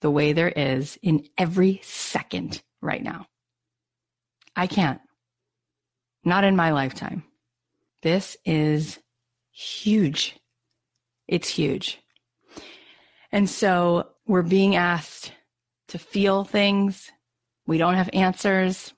the 0.01 0.11
way 0.11 0.33
there 0.33 0.49
is 0.49 0.99
in 1.01 1.25
every 1.37 1.79
second 1.83 2.61
right 2.81 3.03
now? 3.03 3.25
I 4.55 4.67
can't. 4.67 5.01
Not 6.23 6.43
in 6.43 6.55
my 6.55 6.71
lifetime. 6.71 7.23
This 8.01 8.37
is 8.45 8.99
huge. 9.51 10.37
It's 11.27 11.49
huge. 11.49 11.99
And 13.31 13.49
so 13.49 14.09
we're 14.25 14.43
being 14.43 14.75
asked 14.75 15.33
to 15.89 15.97
feel 15.97 16.43
things. 16.43 17.11
We 17.65 17.77
don't 17.77 17.95
have 17.95 18.09
answers. 18.13 18.93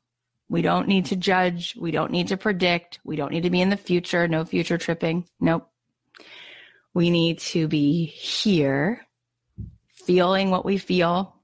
We 0.49 0.61
don't 0.61 0.87
need 0.87 1.05
to 1.07 1.15
judge. 1.15 1.75
We 1.79 1.91
don't 1.91 2.11
need 2.11 2.27
to 2.29 2.37
predict. 2.37 2.99
We 3.03 3.15
don't 3.15 3.31
need 3.31 3.43
to 3.43 3.49
be 3.49 3.61
in 3.61 3.69
the 3.69 3.77
future. 3.77 4.27
No 4.27 4.45
future 4.45 4.77
tripping. 4.77 5.27
Nope. 5.39 5.69
We 6.93 7.09
need 7.09 7.39
to 7.39 7.67
be 7.67 8.05
here, 8.05 9.05
feeling 10.05 10.49
what 10.49 10.65
we 10.65 10.77
feel 10.77 11.35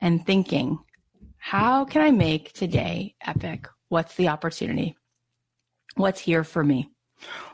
and 0.00 0.24
thinking, 0.24 0.78
how 1.36 1.84
can 1.84 2.02
I 2.02 2.10
make 2.10 2.52
today 2.52 3.16
epic? 3.24 3.66
What's 3.88 4.14
the 4.14 4.28
opportunity? 4.28 4.97
What's 5.98 6.20
here 6.20 6.44
for 6.44 6.62
me? 6.62 6.90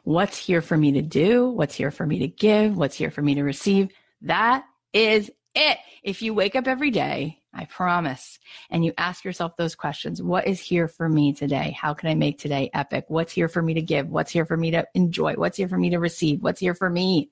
What's 0.03 0.37
here 0.37 0.61
for 0.61 0.77
me 0.77 0.93
to 0.93 1.03
do? 1.03 1.49
What's 1.49 1.75
here 1.75 1.91
for 1.91 2.07
me 2.07 2.21
to 2.21 2.29
give? 2.29 2.77
What's 2.77 2.97
here 2.97 3.11
for 3.11 3.23
me 3.23 3.35
to 3.37 3.43
receive? 3.43 3.89
That 4.23 4.65
is 4.93 5.31
it. 5.55 5.79
If 6.03 6.21
you 6.23 6.35
wake 6.35 6.55
up 6.55 6.69
every 6.69 6.91
day, 6.91 7.39
I 7.55 7.65
promise, 7.67 8.39
and 8.69 8.85
you 8.85 8.93
ask 8.99 9.25
yourself 9.25 9.57
those 9.57 9.75
questions, 9.75 10.21
what 10.21 10.47
is 10.47 10.61
here 10.61 10.89
for 10.89 11.09
me 11.09 11.33
today? 11.33 11.77
How 11.81 11.95
can 11.95 12.11
I 12.11 12.15
make 12.15 12.39
today 12.39 12.71
epic? 12.75 13.05
What's 13.09 13.33
here 13.33 13.49
for 13.49 13.63
me 13.63 13.75
to 13.75 13.83
give? 13.83 14.09
What's 14.09 14.33
here 14.33 14.45
for 14.45 14.57
me 14.57 14.73
to 14.73 14.87
enjoy? 14.95 15.35
What's 15.35 15.57
here 15.57 15.69
for 15.69 15.79
me 15.79 15.91
to 15.91 15.99
receive? 15.99 16.43
What's 16.43 16.61
here 16.61 16.75
for 16.75 16.91
me 16.91 17.31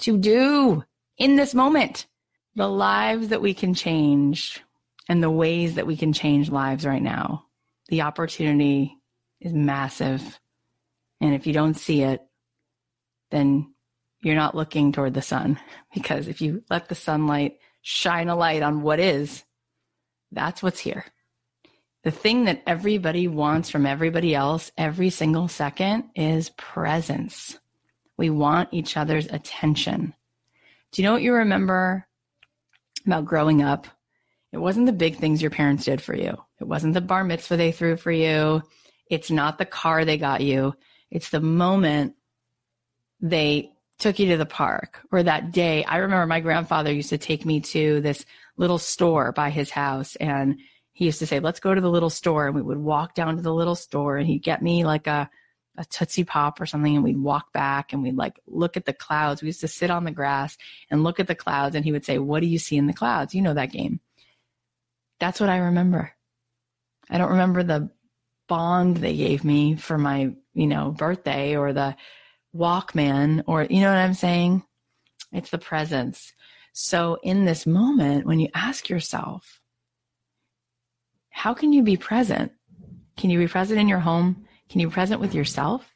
to 0.00 0.18
do 0.18 0.84
in 1.16 1.36
this 1.36 1.54
moment? 1.54 2.06
The 2.56 2.68
lives 2.68 3.28
that 3.28 3.40
we 3.40 3.54
can 3.54 3.72
change 3.72 4.62
and 5.08 5.22
the 5.22 5.30
ways 5.30 5.76
that 5.76 5.86
we 5.86 5.96
can 5.96 6.12
change 6.12 6.50
lives 6.50 6.84
right 6.84 7.02
now. 7.02 7.46
The 7.88 8.02
opportunity 8.02 8.96
is 9.40 9.52
massive. 9.52 10.38
And 11.22 11.34
if 11.34 11.46
you 11.46 11.52
don't 11.52 11.78
see 11.78 12.02
it, 12.02 12.20
then 13.30 13.72
you're 14.22 14.34
not 14.34 14.56
looking 14.56 14.92
toward 14.92 15.14
the 15.14 15.22
sun 15.22 15.58
because 15.94 16.28
if 16.28 16.42
you 16.42 16.62
let 16.68 16.88
the 16.88 16.94
sunlight 16.94 17.58
shine 17.80 18.28
a 18.28 18.36
light 18.36 18.62
on 18.62 18.82
what 18.82 19.00
is, 19.00 19.44
that's 20.32 20.62
what's 20.62 20.80
here. 20.80 21.04
The 22.04 22.10
thing 22.10 22.44
that 22.46 22.62
everybody 22.66 23.28
wants 23.28 23.70
from 23.70 23.86
everybody 23.86 24.34
else 24.34 24.72
every 24.76 25.10
single 25.10 25.46
second 25.46 26.10
is 26.16 26.50
presence. 26.50 27.56
We 28.16 28.28
want 28.28 28.70
each 28.72 28.96
other's 28.96 29.26
attention. 29.26 30.14
Do 30.90 31.00
you 31.00 31.06
know 31.06 31.12
what 31.12 31.22
you 31.22 31.34
remember 31.34 32.06
about 33.06 33.24
growing 33.24 33.62
up? 33.62 33.86
It 34.52 34.58
wasn't 34.58 34.86
the 34.86 34.92
big 34.92 35.16
things 35.16 35.40
your 35.40 35.52
parents 35.52 35.84
did 35.84 36.02
for 36.02 36.14
you. 36.14 36.36
It 36.60 36.64
wasn't 36.66 36.94
the 36.94 37.00
bar 37.00 37.22
mitzvah 37.22 37.56
they 37.56 37.72
threw 37.72 37.96
for 37.96 38.12
you. 38.12 38.62
It's 39.08 39.30
not 39.30 39.58
the 39.58 39.64
car 39.64 40.04
they 40.04 40.18
got 40.18 40.40
you. 40.40 40.74
It's 41.12 41.28
the 41.28 41.40
moment 41.40 42.14
they 43.20 43.70
took 43.98 44.18
you 44.18 44.30
to 44.30 44.38
the 44.38 44.46
park 44.46 45.02
or 45.12 45.22
that 45.22 45.52
day. 45.52 45.84
I 45.84 45.98
remember 45.98 46.26
my 46.26 46.40
grandfather 46.40 46.90
used 46.90 47.10
to 47.10 47.18
take 47.18 47.44
me 47.44 47.60
to 47.60 48.00
this 48.00 48.24
little 48.56 48.78
store 48.78 49.30
by 49.30 49.50
his 49.50 49.68
house 49.68 50.16
and 50.16 50.58
he 50.92 51.04
used 51.04 51.18
to 51.18 51.26
say, 51.26 51.38
let's 51.38 51.60
go 51.60 51.74
to 51.74 51.80
the 51.82 51.90
little 51.90 52.08
store. 52.08 52.46
And 52.46 52.56
we 52.56 52.62
would 52.62 52.78
walk 52.78 53.14
down 53.14 53.36
to 53.36 53.42
the 53.42 53.52
little 53.52 53.74
store 53.74 54.16
and 54.16 54.26
he'd 54.26 54.42
get 54.42 54.62
me 54.62 54.84
like 54.84 55.06
a, 55.06 55.28
a 55.76 55.84
Tootsie 55.84 56.24
Pop 56.24 56.62
or 56.62 56.66
something. 56.66 56.94
And 56.96 57.04
we'd 57.04 57.18
walk 57.18 57.52
back 57.52 57.92
and 57.92 58.02
we'd 58.02 58.16
like 58.16 58.40
look 58.46 58.78
at 58.78 58.86
the 58.86 58.94
clouds. 58.94 59.42
We 59.42 59.48
used 59.48 59.60
to 59.60 59.68
sit 59.68 59.90
on 59.90 60.04
the 60.04 60.10
grass 60.12 60.56
and 60.90 61.04
look 61.04 61.20
at 61.20 61.26
the 61.26 61.34
clouds. 61.34 61.76
And 61.76 61.84
he 61.84 61.92
would 61.92 62.06
say, 62.06 62.16
what 62.16 62.40
do 62.40 62.46
you 62.46 62.58
see 62.58 62.78
in 62.78 62.86
the 62.86 62.94
clouds? 62.94 63.34
You 63.34 63.42
know 63.42 63.54
that 63.54 63.70
game. 63.70 64.00
That's 65.20 65.40
what 65.40 65.50
I 65.50 65.58
remember. 65.58 66.10
I 67.10 67.18
don't 67.18 67.32
remember 67.32 67.62
the 67.62 67.90
bond 68.52 68.98
they 68.98 69.16
gave 69.16 69.44
me 69.44 69.76
for 69.76 69.96
my, 69.96 70.30
you 70.52 70.66
know, 70.66 70.90
birthday 70.90 71.56
or 71.56 71.72
the 71.72 71.96
Walkman 72.54 73.42
or, 73.46 73.64
you 73.64 73.80
know 73.80 73.88
what 73.88 73.96
I'm 73.96 74.12
saying? 74.12 74.62
It's 75.32 75.48
the 75.48 75.56
presence. 75.56 76.34
So 76.74 77.16
in 77.22 77.46
this 77.46 77.66
moment, 77.66 78.26
when 78.26 78.40
you 78.40 78.48
ask 78.54 78.90
yourself, 78.90 79.58
how 81.30 81.54
can 81.54 81.72
you 81.72 81.82
be 81.82 81.96
present? 81.96 82.52
Can 83.16 83.30
you 83.30 83.38
be 83.38 83.48
present 83.48 83.80
in 83.80 83.88
your 83.88 84.00
home? 84.00 84.44
Can 84.68 84.80
you 84.80 84.88
be 84.88 84.92
present 84.92 85.22
with 85.22 85.34
yourself? 85.34 85.90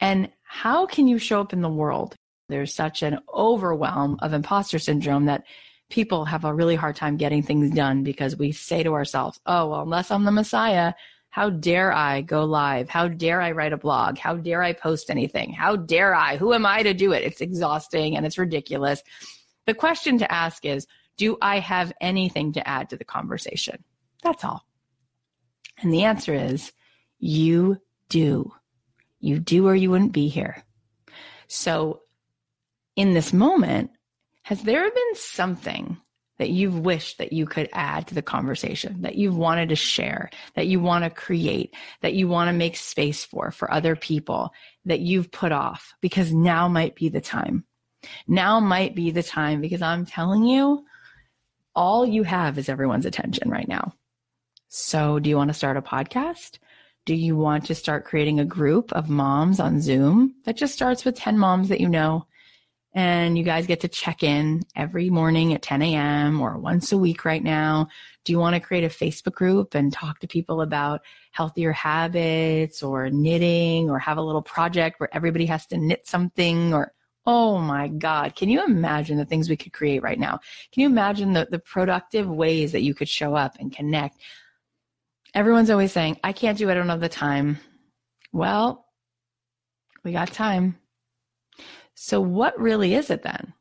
And 0.00 0.30
how 0.44 0.86
can 0.86 1.06
you 1.08 1.18
show 1.18 1.42
up 1.42 1.52
in 1.52 1.60
the 1.60 1.68
world? 1.68 2.16
There's 2.48 2.74
such 2.74 3.02
an 3.02 3.18
overwhelm 3.34 4.16
of 4.22 4.32
imposter 4.32 4.78
syndrome 4.78 5.26
that 5.26 5.44
people 5.90 6.24
have 6.24 6.46
a 6.46 6.54
really 6.54 6.74
hard 6.74 6.96
time 6.96 7.18
getting 7.18 7.42
things 7.42 7.70
done 7.70 8.02
because 8.02 8.34
we 8.34 8.50
say 8.50 8.82
to 8.82 8.94
ourselves, 8.94 9.38
oh, 9.44 9.68
well, 9.68 9.82
unless 9.82 10.10
I'm 10.10 10.24
the 10.24 10.30
Messiah, 10.30 10.94
how 11.32 11.48
dare 11.48 11.90
I 11.90 12.20
go 12.20 12.44
live? 12.44 12.90
How 12.90 13.08
dare 13.08 13.40
I 13.40 13.52
write 13.52 13.72
a 13.72 13.78
blog? 13.78 14.18
How 14.18 14.36
dare 14.36 14.62
I 14.62 14.74
post 14.74 15.08
anything? 15.08 15.50
How 15.50 15.76
dare 15.76 16.14
I? 16.14 16.36
Who 16.36 16.52
am 16.52 16.66
I 16.66 16.82
to 16.82 16.92
do 16.92 17.12
it? 17.12 17.22
It's 17.24 17.40
exhausting 17.40 18.18
and 18.18 18.26
it's 18.26 18.36
ridiculous. 18.36 19.02
The 19.66 19.72
question 19.72 20.18
to 20.18 20.30
ask 20.30 20.66
is, 20.66 20.86
do 21.16 21.38
I 21.40 21.58
have 21.60 21.90
anything 22.02 22.52
to 22.52 22.68
add 22.68 22.90
to 22.90 22.98
the 22.98 23.06
conversation? 23.06 23.82
That's 24.22 24.44
all. 24.44 24.66
And 25.82 25.90
the 25.90 26.04
answer 26.04 26.34
is 26.34 26.70
you 27.18 27.78
do. 28.10 28.52
You 29.18 29.38
do 29.38 29.66
or 29.66 29.74
you 29.74 29.90
wouldn't 29.90 30.12
be 30.12 30.28
here. 30.28 30.62
So 31.48 32.02
in 32.94 33.14
this 33.14 33.32
moment, 33.32 33.90
has 34.42 34.62
there 34.62 34.82
been 34.82 35.14
something 35.14 35.96
that 36.42 36.50
you've 36.50 36.80
wished 36.80 37.18
that 37.18 37.32
you 37.32 37.46
could 37.46 37.68
add 37.72 38.08
to 38.08 38.16
the 38.16 38.20
conversation, 38.20 39.02
that 39.02 39.14
you've 39.14 39.36
wanted 39.36 39.68
to 39.68 39.76
share, 39.76 40.28
that 40.56 40.66
you 40.66 40.80
want 40.80 41.04
to 41.04 41.08
create, 41.10 41.72
that 42.00 42.14
you 42.14 42.26
want 42.26 42.48
to 42.48 42.52
make 42.52 42.74
space 42.74 43.24
for, 43.24 43.52
for 43.52 43.72
other 43.72 43.94
people 43.94 44.52
that 44.84 44.98
you've 44.98 45.30
put 45.30 45.52
off 45.52 45.94
because 46.00 46.32
now 46.32 46.66
might 46.66 46.96
be 46.96 47.08
the 47.08 47.20
time. 47.20 47.64
Now 48.26 48.58
might 48.58 48.96
be 48.96 49.12
the 49.12 49.22
time 49.22 49.60
because 49.60 49.82
I'm 49.82 50.04
telling 50.04 50.42
you, 50.42 50.84
all 51.76 52.04
you 52.04 52.24
have 52.24 52.58
is 52.58 52.68
everyone's 52.68 53.06
attention 53.06 53.48
right 53.48 53.68
now. 53.68 53.94
So, 54.66 55.20
do 55.20 55.30
you 55.30 55.36
want 55.36 55.50
to 55.50 55.54
start 55.54 55.76
a 55.76 55.80
podcast? 55.80 56.58
Do 57.04 57.14
you 57.14 57.36
want 57.36 57.66
to 57.66 57.76
start 57.76 58.04
creating 58.04 58.40
a 58.40 58.44
group 58.44 58.92
of 58.92 59.08
moms 59.08 59.60
on 59.60 59.80
Zoom 59.80 60.34
that 60.44 60.56
just 60.56 60.74
starts 60.74 61.04
with 61.04 61.14
10 61.14 61.38
moms 61.38 61.68
that 61.68 61.80
you 61.80 61.88
know? 61.88 62.26
And 62.94 63.38
you 63.38 63.44
guys 63.44 63.66
get 63.66 63.80
to 63.80 63.88
check 63.88 64.22
in 64.22 64.62
every 64.76 65.08
morning 65.08 65.54
at 65.54 65.62
10 65.62 65.80
a.m. 65.80 66.40
or 66.40 66.58
once 66.58 66.92
a 66.92 66.98
week 66.98 67.24
right 67.24 67.42
now. 67.42 67.88
Do 68.24 68.32
you 68.32 68.38
want 68.38 68.54
to 68.54 68.60
create 68.60 68.84
a 68.84 68.88
Facebook 68.88 69.32
group 69.32 69.74
and 69.74 69.92
talk 69.92 70.18
to 70.20 70.26
people 70.26 70.60
about 70.60 71.00
healthier 71.30 71.72
habits 71.72 72.82
or 72.82 73.08
knitting 73.08 73.88
or 73.88 73.98
have 73.98 74.18
a 74.18 74.22
little 74.22 74.42
project 74.42 75.00
where 75.00 75.14
everybody 75.14 75.46
has 75.46 75.66
to 75.68 75.78
knit 75.78 76.06
something 76.06 76.74
or 76.74 76.92
Oh 77.24 77.58
my 77.58 77.86
God. 77.86 78.34
Can 78.34 78.48
you 78.48 78.64
imagine 78.64 79.16
the 79.16 79.24
things 79.24 79.48
we 79.48 79.56
could 79.56 79.72
create 79.72 80.02
right 80.02 80.18
now? 80.18 80.40
Can 80.72 80.80
you 80.80 80.86
imagine 80.86 81.32
the, 81.32 81.46
the 81.48 81.60
productive 81.60 82.28
ways 82.28 82.72
that 82.72 82.82
you 82.82 82.94
could 82.94 83.08
show 83.08 83.36
up 83.36 83.56
and 83.60 83.72
connect? 83.72 84.18
Everyone's 85.34 85.70
always 85.70 85.92
saying, 85.92 86.18
I 86.24 86.32
can't 86.32 86.58
do 86.58 86.68
it, 86.68 86.72
I 86.72 86.74
don't 86.74 86.88
have 86.88 87.00
the 87.00 87.08
time. 87.08 87.58
Well, 88.32 88.86
we 90.02 90.12
got 90.12 90.32
time. 90.32 90.78
So, 91.94 92.20
what 92.20 92.58
really 92.58 92.94
is 92.94 93.10
it 93.10 93.22
then 93.22 93.52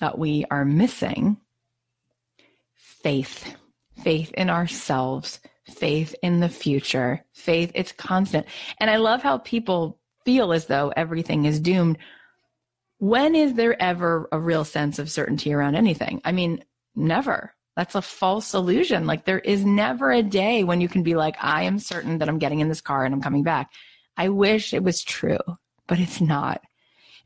that 0.00 0.18
we 0.18 0.44
are 0.50 0.64
missing? 0.64 1.38
Faith, 2.74 3.54
faith 4.02 4.32
in 4.32 4.48
ourselves, 4.48 5.40
faith 5.66 6.14
in 6.22 6.40
the 6.40 6.48
future, 6.48 7.24
faith, 7.32 7.70
it's 7.74 7.92
constant. 7.92 8.46
And 8.78 8.90
I 8.90 8.96
love 8.96 9.22
how 9.22 9.38
people 9.38 9.98
feel 10.24 10.52
as 10.52 10.66
though 10.66 10.92
everything 10.96 11.44
is 11.44 11.60
doomed. 11.60 11.98
When 12.98 13.34
is 13.34 13.54
there 13.54 13.80
ever 13.80 14.28
a 14.32 14.38
real 14.38 14.64
sense 14.64 14.98
of 14.98 15.10
certainty 15.10 15.52
around 15.52 15.74
anything? 15.74 16.22
I 16.24 16.32
mean, 16.32 16.64
never. 16.94 17.54
That's 17.76 17.94
a 17.94 18.02
false 18.02 18.54
illusion. 18.54 19.06
Like 19.06 19.24
there 19.24 19.40
is 19.40 19.64
never 19.64 20.12
a 20.12 20.22
day 20.22 20.64
when 20.64 20.80
you 20.80 20.88
can 20.88 21.02
be 21.02 21.14
like, 21.14 21.36
I 21.40 21.64
am 21.64 21.78
certain 21.78 22.18
that 22.18 22.28
I'm 22.28 22.38
getting 22.38 22.60
in 22.60 22.68
this 22.68 22.80
car 22.80 23.04
and 23.04 23.12
I'm 23.12 23.22
coming 23.22 23.42
back. 23.42 23.72
I 24.16 24.28
wish 24.28 24.72
it 24.72 24.84
was 24.84 25.02
true, 25.02 25.38
but 25.86 25.98
it's 25.98 26.20
not. 26.20 26.62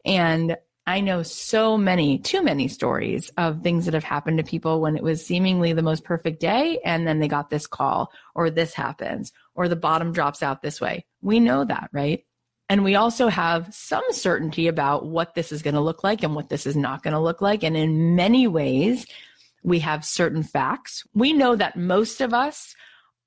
And 0.04 0.56
I 0.86 1.00
know 1.00 1.22
so 1.22 1.76
many, 1.76 2.18
too 2.18 2.42
many 2.42 2.66
stories 2.66 3.30
of 3.36 3.62
things 3.62 3.84
that 3.84 3.92
have 3.92 4.04
happened 4.04 4.38
to 4.38 4.44
people 4.44 4.80
when 4.80 4.96
it 4.96 5.02
was 5.02 5.24
seemingly 5.24 5.74
the 5.74 5.82
most 5.82 6.02
perfect 6.02 6.40
day. 6.40 6.80
And 6.82 7.06
then 7.06 7.18
they 7.18 7.28
got 7.28 7.50
this 7.50 7.66
call 7.66 8.10
or 8.34 8.48
this 8.48 8.72
happens 8.72 9.32
or 9.54 9.68
the 9.68 9.76
bottom 9.76 10.12
drops 10.12 10.42
out 10.42 10.62
this 10.62 10.80
way. 10.80 11.04
We 11.20 11.40
know 11.40 11.64
that, 11.66 11.90
right? 11.92 12.24
And 12.70 12.84
we 12.84 12.94
also 12.94 13.28
have 13.28 13.72
some 13.74 14.04
certainty 14.10 14.66
about 14.66 15.04
what 15.04 15.34
this 15.34 15.52
is 15.52 15.62
going 15.62 15.74
to 15.74 15.80
look 15.80 16.04
like 16.04 16.22
and 16.22 16.34
what 16.34 16.48
this 16.48 16.66
is 16.66 16.76
not 16.76 17.02
going 17.02 17.14
to 17.14 17.20
look 17.20 17.42
like. 17.42 17.62
And 17.62 17.76
in 17.76 18.16
many 18.16 18.46
ways, 18.46 19.06
we 19.62 19.80
have 19.80 20.04
certain 20.04 20.42
facts. 20.42 21.04
We 21.14 21.34
know 21.34 21.56
that 21.56 21.76
most 21.76 22.22
of 22.22 22.32
us 22.32 22.74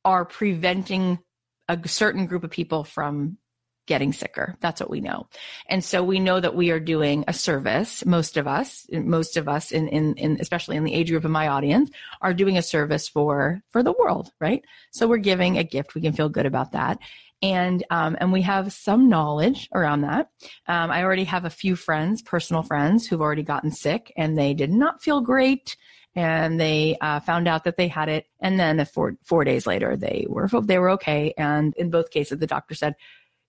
are 0.04 0.26
preventing 0.26 1.20
a 1.68 1.80
certain 1.88 2.26
group 2.26 2.44
of 2.44 2.50
people 2.50 2.84
from 2.84 3.38
getting 3.88 4.13
sicker. 4.13 4.56
That's 4.62 4.80
what 4.80 4.89
we 4.89 5.02
know. 5.02 5.28
And 5.67 5.84
so 5.84 6.04
we 6.04 6.20
know 6.20 6.39
that 6.39 6.56
we 6.56 6.72
are 6.72 6.80
doing 6.80 7.24
a 7.28 7.34
service. 7.34 8.06
Most 8.06 8.38
of 8.38 8.48
us, 8.48 8.86
most 8.91 9.38
of 9.38 9.48
us 9.48 9.72
in, 9.72 9.88
in, 9.88 10.13
in, 10.15 10.38
especially 10.39 10.78
in 10.78 10.84
the 10.84 10.94
age 10.94 11.10
group 11.10 11.26
of 11.26 11.32
my 11.32 11.48
audience 11.48 11.89
are 12.22 12.34
doing 12.34 12.58
a 12.58 12.62
service 12.62 13.08
for, 13.08 13.62
for 13.70 13.84
the 13.84 13.94
world, 13.94 14.32
right? 14.39 14.63
So 14.91 15.08
we're 15.08 15.17
giving 15.17 15.58
a 15.58 15.63
gift. 15.63 15.96
We 15.96 16.02
can 16.02 16.13
feel 16.13 16.30
good 16.30 16.46
about 16.46 16.74
that. 16.74 17.00
And, 17.44 17.84
um, 17.89 18.15
and 18.20 18.32
we 18.32 18.44
have 18.44 18.72
some 18.72 19.10
knowledge 19.10 19.67
around 19.74 20.02
that. 20.02 20.30
Um, 20.67 20.91
I 20.91 21.04
already 21.04 21.24
have 21.24 21.46
a 21.46 21.50
few 21.50 21.76
friends, 21.76 22.22
personal 22.22 22.62
friends 22.62 23.08
who've 23.08 23.22
already 23.22 23.44
gotten 23.44 23.72
sick 23.72 24.13
and 24.15 24.38
they 24.38 24.54
did 24.54 24.72
not 24.72 25.02
feel 25.02 25.22
great 25.22 25.76
and 26.15 26.60
they 26.60 26.98
uh, 27.00 27.20
found 27.22 27.48
out 27.48 27.63
that 27.63 27.78
they 27.78 27.88
had 27.88 28.10
it. 28.10 28.28
And 28.39 28.60
then 28.60 28.84
four 28.86 29.15
four 29.24 29.44
days 29.44 29.65
later, 29.65 29.96
they 29.96 30.26
were 30.30 30.50
they 30.63 30.78
were 30.78 30.89
okay. 30.91 31.34
And 31.38 31.74
in 31.78 31.89
both 31.89 32.12
cases, 32.12 32.39
the 32.39 32.48
doctor 32.48 32.76
said, 32.76 32.96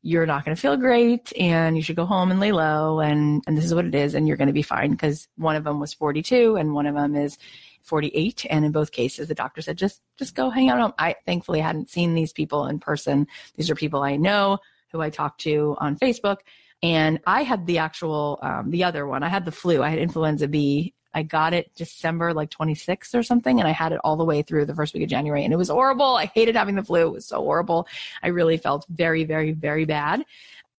"You're 0.03 0.27
not 0.27 0.45
going 0.45 0.55
to 0.55 0.61
feel 0.61 0.77
great, 0.77 1.33
and 1.39 1.77
you 1.77 1.83
should 1.83 1.97
go 1.97 2.05
home 2.05 2.31
and 2.31 2.41
lay 2.41 2.53
low, 2.53 3.01
and 3.01 3.43
and 3.47 3.57
this 3.57 3.65
is 3.65 3.75
what 3.75 3.87
it 3.87 3.95
is, 3.95 4.15
and 4.15 4.27
you're 4.29 4.37
going 4.37 4.49
to 4.49 4.53
be 4.53 4.63
fine." 4.63 4.91
Because 4.91 5.29
one 5.37 5.57
of 5.57 5.65
them 5.65 5.81
was 5.81 5.95
42, 5.95 6.57
and 6.57 6.75
one 6.75 6.87
of 6.87 6.95
them 6.95 7.15
is 7.15 7.39
48 7.83 8.47
and 8.49 8.65
in 8.65 8.73
both 8.73 8.93
cases 8.93 9.27
the 9.29 9.35
doctor 9.35 9.61
said 9.61 9.77
just 9.77 10.01
just 10.17 10.37
go 10.37 10.51
hang 10.51 10.71
out 10.71 10.95
i 10.99 11.17
thankfully 11.27 11.59
hadn't 11.59 11.91
seen 11.91 12.15
these 12.15 12.33
people 12.33 12.67
in 12.67 12.79
person. 12.79 13.27
These 13.57 13.71
are 13.71 13.75
people 13.75 14.03
i 14.03 14.17
know 14.17 14.59
who 14.93 15.01
i 15.01 15.11
talked 15.11 15.41
to 15.43 15.77
on 15.81 15.99
facebook. 15.99 16.39
And 16.83 17.21
i 17.27 17.43
had 17.43 17.67
the 17.67 17.79
actual 17.79 18.39
um, 18.43 18.71
the 18.71 18.85
other 18.85 19.07
one. 19.07 19.23
I 19.23 19.29
had 19.29 19.45
the 19.45 19.53
flu. 19.53 19.83
I 19.83 19.91
had 19.91 19.99
influenza 19.99 20.49
b 20.49 20.95
I 21.15 21.23
got 21.23 21.55
it 21.55 21.75
December 21.75 22.33
like 22.33 22.51
26th 22.51 23.15
or 23.15 23.23
something, 23.23 23.59
and 23.59 23.69
I 23.69 23.73
had 23.73 23.93
it 23.93 24.01
all 24.05 24.17
the 24.17 24.25
way 24.25 24.43
through 24.43 24.67
the 24.67 24.75
first 24.75 24.95
week 24.95 25.03
of 25.03 25.09
January, 25.09 25.45
and 25.45 25.53
it 25.53 25.57
was 25.57 25.69
horrible. 25.69 26.17
I 26.17 26.27
hated 26.27 26.57
having 26.57 26.75
the 26.75 26.83
flu. 26.83 27.09
It 27.09 27.13
was 27.13 27.27
so 27.27 27.39
horrible. 27.39 27.87
I 28.23 28.29
really 28.29 28.57
felt 28.57 28.87
very, 28.89 29.25
very, 29.25 29.53
very 29.53 29.85
bad. 29.85 30.25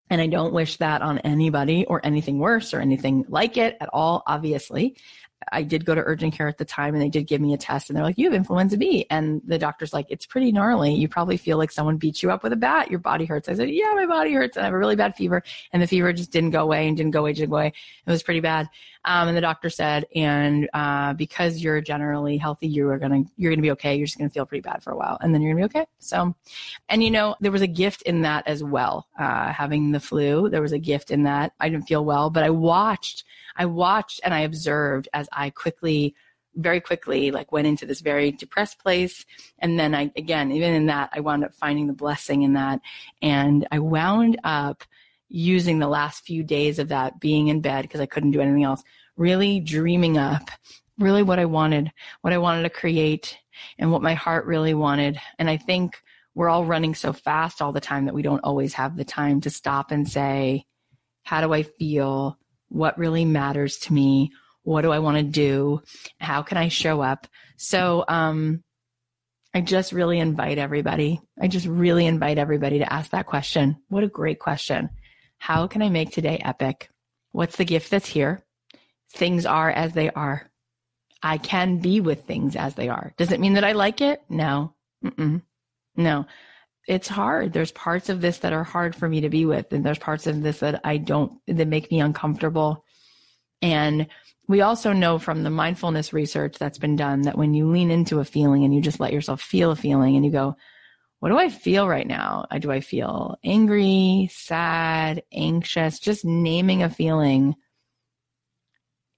And 0.09 0.21
I 0.21 0.27
don't 0.27 0.53
wish 0.53 0.77
that 0.77 1.01
on 1.01 1.19
anybody 1.19 1.85
or 1.85 2.05
anything 2.05 2.37
worse 2.37 2.73
or 2.73 2.79
anything 2.79 3.25
like 3.29 3.57
it 3.57 3.77
at 3.79 3.89
all, 3.91 4.21
obviously. 4.27 4.95
I 5.51 5.63
did 5.63 5.86
go 5.86 5.95
to 5.95 6.01
urgent 6.01 6.34
care 6.34 6.47
at 6.47 6.58
the 6.58 6.65
time 6.65 6.93
and 6.93 7.01
they 7.01 7.10
did 7.10 7.27
give 7.27 7.41
me 7.41 7.53
a 7.53 7.58
test 7.58 7.89
and 7.89 7.97
they're 7.97 8.03
like, 8.03 8.17
you 8.17 8.25
have 8.25 8.34
influenza 8.34 8.77
B. 8.77 9.06
And 9.10 9.41
the 9.45 9.58
doctor's 9.58 9.93
like, 9.93 10.08
it's 10.10 10.25
pretty 10.25 10.51
gnarly. 10.51 10.93
You 10.93 11.08
probably 11.08 11.38
feel 11.38 11.58
like 11.58 11.71
someone 11.71 11.97
beat 11.97 12.23
you 12.23 12.32
up 12.32 12.43
with 12.43 12.53
a 12.53 12.58
bat. 12.58 12.89
Your 12.89 12.99
body 12.99 13.25
hurts. 13.25 13.49
I 13.49 13.53
said, 13.53 13.69
yeah, 13.69 13.91
my 13.95 14.06
body 14.06 14.34
hurts. 14.34 14.58
And 14.58 14.63
I 14.63 14.67
have 14.67 14.73
a 14.73 14.77
really 14.77 14.95
bad 14.95 15.15
fever. 15.15 15.43
And 15.71 15.82
the 15.82 15.88
fever 15.88 16.13
just 16.13 16.32
didn't 16.32 16.51
go 16.51 16.62
away 16.62 16.88
and 16.88 16.95
didn't 16.95 17.12
go 17.12 17.21
away, 17.21 17.34
didn't 17.34 17.49
go 17.49 17.58
away. 17.58 17.73
It 18.06 18.12
was 18.12 18.23
pretty 18.23 18.41
bad. 18.41 18.69
Um, 19.06 19.27
and 19.27 19.36
the 19.36 19.41
doctor 19.41 19.69
said, 19.69 20.06
and 20.15 20.69
uh, 20.73 21.13
because 21.13 21.62
you're 21.62 21.82
generally 21.82 22.38
healthy, 22.38 22.67
you 22.67 22.89
are 22.89 22.97
gonna 22.97 23.23
you're 23.36 23.51
gonna 23.51 23.62
be 23.62 23.71
okay. 23.71 23.95
You're 23.95 24.06
just 24.06 24.17
gonna 24.17 24.29
feel 24.29 24.45
pretty 24.45 24.62
bad 24.62 24.82
for 24.82 24.91
a 24.91 24.97
while, 24.97 25.17
and 25.19 25.34
then 25.34 25.41
you're 25.41 25.53
gonna 25.53 25.67
be 25.67 25.77
okay. 25.77 25.86
So, 25.99 26.34
and 26.88 27.03
you 27.03 27.12
know, 27.12 27.36
there 27.41 27.51
was 27.51 27.62
a 27.62 27.67
gift 27.67 28.03
in 28.03 28.21
that 28.21 28.47
as 28.47 28.63
well. 28.63 29.08
Uh, 29.19 29.51
having 29.51 29.91
the 29.91 29.99
flu, 29.99 30.49
there 30.49 30.62
was 30.62 30.71
a 30.71 30.79
gift 30.79 31.12
in 31.12 31.23
that. 31.23 31.51
I 31.60 31.67
didn't 31.67 31.88
feel 31.88 32.06
well, 32.06 32.29
but 32.29 32.43
I 32.43 32.49
watched, 32.49 33.25
I 33.55 33.65
watched, 33.65 34.21
and 34.23 34.33
I 34.33 34.41
observed 34.41 35.09
as 35.13 35.27
I 35.31 35.49
quickly 35.49 36.15
very 36.55 36.79
quickly 36.79 37.31
like 37.31 37.51
went 37.51 37.65
into 37.65 37.83
this 37.83 38.01
very 38.01 38.31
depressed 38.31 38.77
place 38.77 39.25
and 39.57 39.79
then 39.79 39.95
i 39.95 40.11
again 40.15 40.51
even 40.51 40.71
in 40.71 40.85
that 40.85 41.09
i 41.11 41.19
wound 41.19 41.43
up 41.43 41.51
finding 41.51 41.87
the 41.87 41.93
blessing 41.93 42.43
in 42.43 42.53
that 42.53 42.79
and 43.23 43.67
i 43.71 43.79
wound 43.79 44.39
up 44.43 44.83
using 45.33 45.79
the 45.79 45.87
last 45.87 46.23
few 46.23 46.43
days 46.43 46.77
of 46.77 46.89
that 46.89 47.19
being 47.19 47.47
in 47.47 47.59
bed 47.59 47.81
because 47.81 47.99
I 47.99 48.05
couldn't 48.05 48.31
do 48.31 48.39
anything 48.39 48.63
else, 48.63 48.83
really 49.17 49.59
dreaming 49.59 50.17
up 50.17 50.49
really 50.99 51.23
what 51.23 51.39
I 51.39 51.45
wanted, 51.45 51.91
what 52.21 52.33
I 52.33 52.37
wanted 52.37 52.63
to 52.63 52.69
create 52.69 53.35
and 53.79 53.91
what 53.91 54.03
my 54.03 54.13
heart 54.13 54.45
really 54.45 54.75
wanted. 54.75 55.19
And 55.39 55.49
I 55.49 55.57
think 55.57 55.99
we're 56.35 56.49
all 56.49 56.65
running 56.65 56.93
so 56.93 57.11
fast 57.13 57.63
all 57.63 57.71
the 57.71 57.81
time 57.81 58.05
that 58.05 58.13
we 58.13 58.21
don't 58.21 58.43
always 58.43 58.75
have 58.75 58.95
the 58.95 59.03
time 59.03 59.41
to 59.41 59.49
stop 59.49 59.89
and 59.89 60.07
say, 60.07 60.65
how 61.23 61.41
do 61.41 61.51
I 61.51 61.63
feel? 61.63 62.37
What 62.73 62.97
really 62.97 63.23
matters 63.23 63.77
to 63.79 63.93
me? 63.93 64.31
What 64.63 64.81
do 64.81 64.91
I 64.91 64.97
want 64.97 65.17
to 65.17 65.23
do? 65.23 65.81
How 66.19 66.41
can 66.41 66.57
I 66.57 66.69
show 66.69 67.01
up? 67.01 67.27
So, 67.55 68.03
um, 68.07 68.63
I 69.53 69.62
just 69.62 69.91
really 69.91 70.17
invite 70.17 70.57
everybody. 70.57 71.21
I 71.39 71.47
just 71.47 71.67
really 71.67 72.07
invite 72.07 72.39
everybody 72.39 72.79
to 72.79 72.91
ask 72.91 73.12
that 73.12 73.27
question. 73.27 73.77
What 73.89 74.03
a 74.03 74.07
great 74.07 74.39
question. 74.39 74.89
How 75.38 75.67
can 75.67 75.83
I 75.83 75.89
make 75.89 76.09
today 76.09 76.41
epic? 76.43 76.89
What's 77.31 77.57
the 77.57 77.65
gift 77.65 77.91
that's 77.91 78.09
here? 78.09 78.43
Things 79.12 79.45
are 79.45 79.69
as 79.69 79.93
they 79.93 80.09
are. 80.09 80.49
I 81.21 81.38
can 81.38 81.77
be 81.77 82.01
with 82.01 82.25
things 82.25 82.55
as 82.55 82.73
they 82.73 82.89
are. 82.89 83.13
Does 83.17 83.31
it 83.31 83.39
mean 83.39 83.53
that 83.53 83.63
I 83.63 83.73
like 83.73 84.01
it? 84.01 84.23
No. 84.29 84.73
Mm-mm. 85.05 85.43
No. 85.95 86.25
It's 86.87 87.07
hard. 87.07 87.53
There's 87.53 87.71
parts 87.71 88.09
of 88.09 88.21
this 88.21 88.39
that 88.39 88.53
are 88.53 88.63
hard 88.63 88.95
for 88.95 89.07
me 89.07 89.21
to 89.21 89.29
be 89.29 89.45
with, 89.45 89.71
and 89.71 89.85
there's 89.85 89.99
parts 89.99 90.27
of 90.27 90.41
this 90.41 90.59
that 90.59 90.81
I 90.83 90.97
don't, 90.97 91.39
that 91.47 91.67
make 91.67 91.91
me 91.91 92.01
uncomfortable. 92.01 92.83
And 93.61 94.07
we 94.47 94.61
also 94.61 94.91
know 94.91 95.17
from 95.17 95.43
the 95.43 95.49
mindfulness 95.49 96.11
research 96.11 96.57
that's 96.57 96.77
been 96.77 96.97
done 96.97 97.21
that 97.21 97.37
when 97.37 97.53
you 97.53 97.71
lean 97.71 97.91
into 97.91 98.19
a 98.19 98.25
feeling 98.25 98.65
and 98.65 98.75
you 98.75 98.81
just 98.81 98.99
let 98.99 99.13
yourself 99.13 99.41
feel 99.41 99.71
a 99.71 99.75
feeling 99.75 100.15
and 100.15 100.25
you 100.25 100.31
go, 100.31 100.57
what 101.19 101.29
do 101.29 101.37
I 101.37 101.47
feel 101.47 101.87
right 101.87 102.05
now? 102.05 102.45
I 102.51 102.59
do 102.59 102.69
I 102.69 102.81
feel 102.81 103.37
angry, 103.45 104.29
sad, 104.33 105.23
anxious? 105.31 105.99
Just 105.99 106.25
naming 106.25 106.83
a 106.83 106.89
feeling 106.89 107.55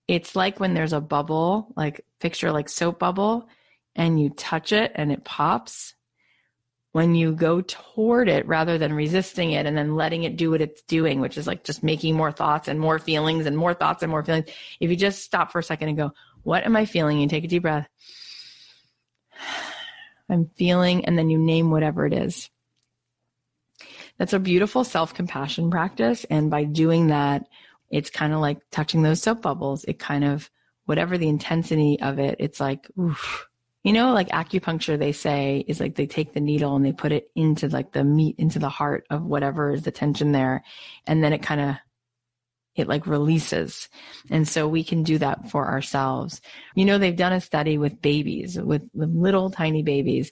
it's 0.08 0.36
like 0.36 0.60
when 0.60 0.74
there's 0.74 0.94
a 0.94 1.02
bubble, 1.02 1.74
like 1.76 2.06
picture 2.20 2.52
like 2.52 2.70
soap 2.70 3.00
bubble, 3.00 3.48
and 3.96 4.20
you 4.20 4.30
touch 4.30 4.72
it 4.72 4.92
and 4.96 5.12
it 5.12 5.24
pops. 5.24 5.96
When 6.96 7.14
you 7.14 7.34
go 7.34 7.60
toward 7.60 8.30
it 8.30 8.48
rather 8.48 8.78
than 8.78 8.94
resisting 8.94 9.52
it 9.52 9.66
and 9.66 9.78
then 9.78 9.98
letting 9.98 10.24
it 10.24 10.38
do 10.38 10.52
what 10.52 10.62
it's 10.62 10.82
doing, 10.84 11.20
which 11.20 11.38
is 11.38 11.46
like 11.46 11.66
just 11.66 11.84
making 11.84 12.16
more 12.16 12.32
thoughts 12.32 12.70
and 12.70 12.80
more 12.80 13.00
feelings 13.00 13.46
and 13.46 13.58
more 13.58 13.74
thoughts 13.74 14.02
and 14.02 14.10
more 14.10 14.24
feelings. 14.24 14.50
If 14.80 14.90
you 14.90 14.96
just 14.96 15.22
stop 15.22 15.52
for 15.52 15.60
a 15.60 15.64
second 15.64 15.90
and 15.90 15.98
go, 15.98 16.14
What 16.44 16.64
am 16.64 16.78
I 16.78 16.86
feeling? 16.86 17.20
You 17.20 17.28
take 17.28 17.44
a 17.44 17.50
deep 17.50 17.64
breath. 17.64 17.90
I'm 20.30 20.50
feeling, 20.56 21.04
and 21.04 21.20
then 21.20 21.30
you 21.30 21.38
name 21.38 21.70
whatever 21.70 22.06
it 22.06 22.14
is. 22.14 22.50
That's 24.18 24.32
a 24.32 24.40
beautiful 24.40 24.86
self 24.86 25.14
compassion 25.14 25.70
practice. 25.70 26.24
And 26.30 26.50
by 26.50 26.64
doing 26.64 27.08
that, 27.08 27.44
it's 27.90 28.10
kind 28.10 28.32
of 28.32 28.40
like 28.40 28.60
touching 28.72 29.02
those 29.02 29.22
soap 29.22 29.42
bubbles. 29.42 29.84
It 29.84 30.00
kind 30.00 30.24
of, 30.24 30.50
whatever 30.86 31.18
the 31.18 31.28
intensity 31.28 32.00
of 32.02 32.20
it, 32.20 32.38
it's 32.40 32.62
like, 32.62 32.88
oof. 32.98 33.50
You 33.86 33.94
know, 33.94 34.14
like 34.14 34.30
acupuncture, 34.30 34.98
they 34.98 35.12
say 35.12 35.64
is 35.68 35.80
like 35.80 35.94
they 35.94 36.08
take 36.08 36.34
the 36.34 36.40
needle 36.40 36.76
and 36.76 36.84
they 36.84 36.92
put 36.92 37.12
it 37.12 37.30
into 37.36 37.70
like 37.70 37.92
the 37.92 38.04
meat, 38.04 38.36
into 38.40 38.58
the 38.58 38.68
heart 38.68 39.06
of 39.12 39.24
whatever 39.24 39.72
is 39.72 39.84
the 39.84 39.92
tension 39.92 40.32
there. 40.32 40.64
And 41.06 41.24
then 41.24 41.34
it 41.34 41.44
kind 41.44 41.62
of, 41.62 41.76
it 42.76 42.88
like 42.88 43.06
releases. 43.06 43.88
And 44.32 44.48
so 44.48 44.68
we 44.68 44.84
can 44.84 45.04
do 45.04 45.20
that 45.20 45.52
for 45.52 45.68
ourselves. 45.68 46.42
You 46.74 46.86
know, 46.86 46.98
they've 46.98 47.16
done 47.16 47.32
a 47.32 47.40
study 47.40 47.78
with 47.78 48.02
babies, 48.02 48.60
with, 48.60 48.90
with 48.96 49.16
little 49.16 49.52
tiny 49.52 49.84
babies, 49.84 50.32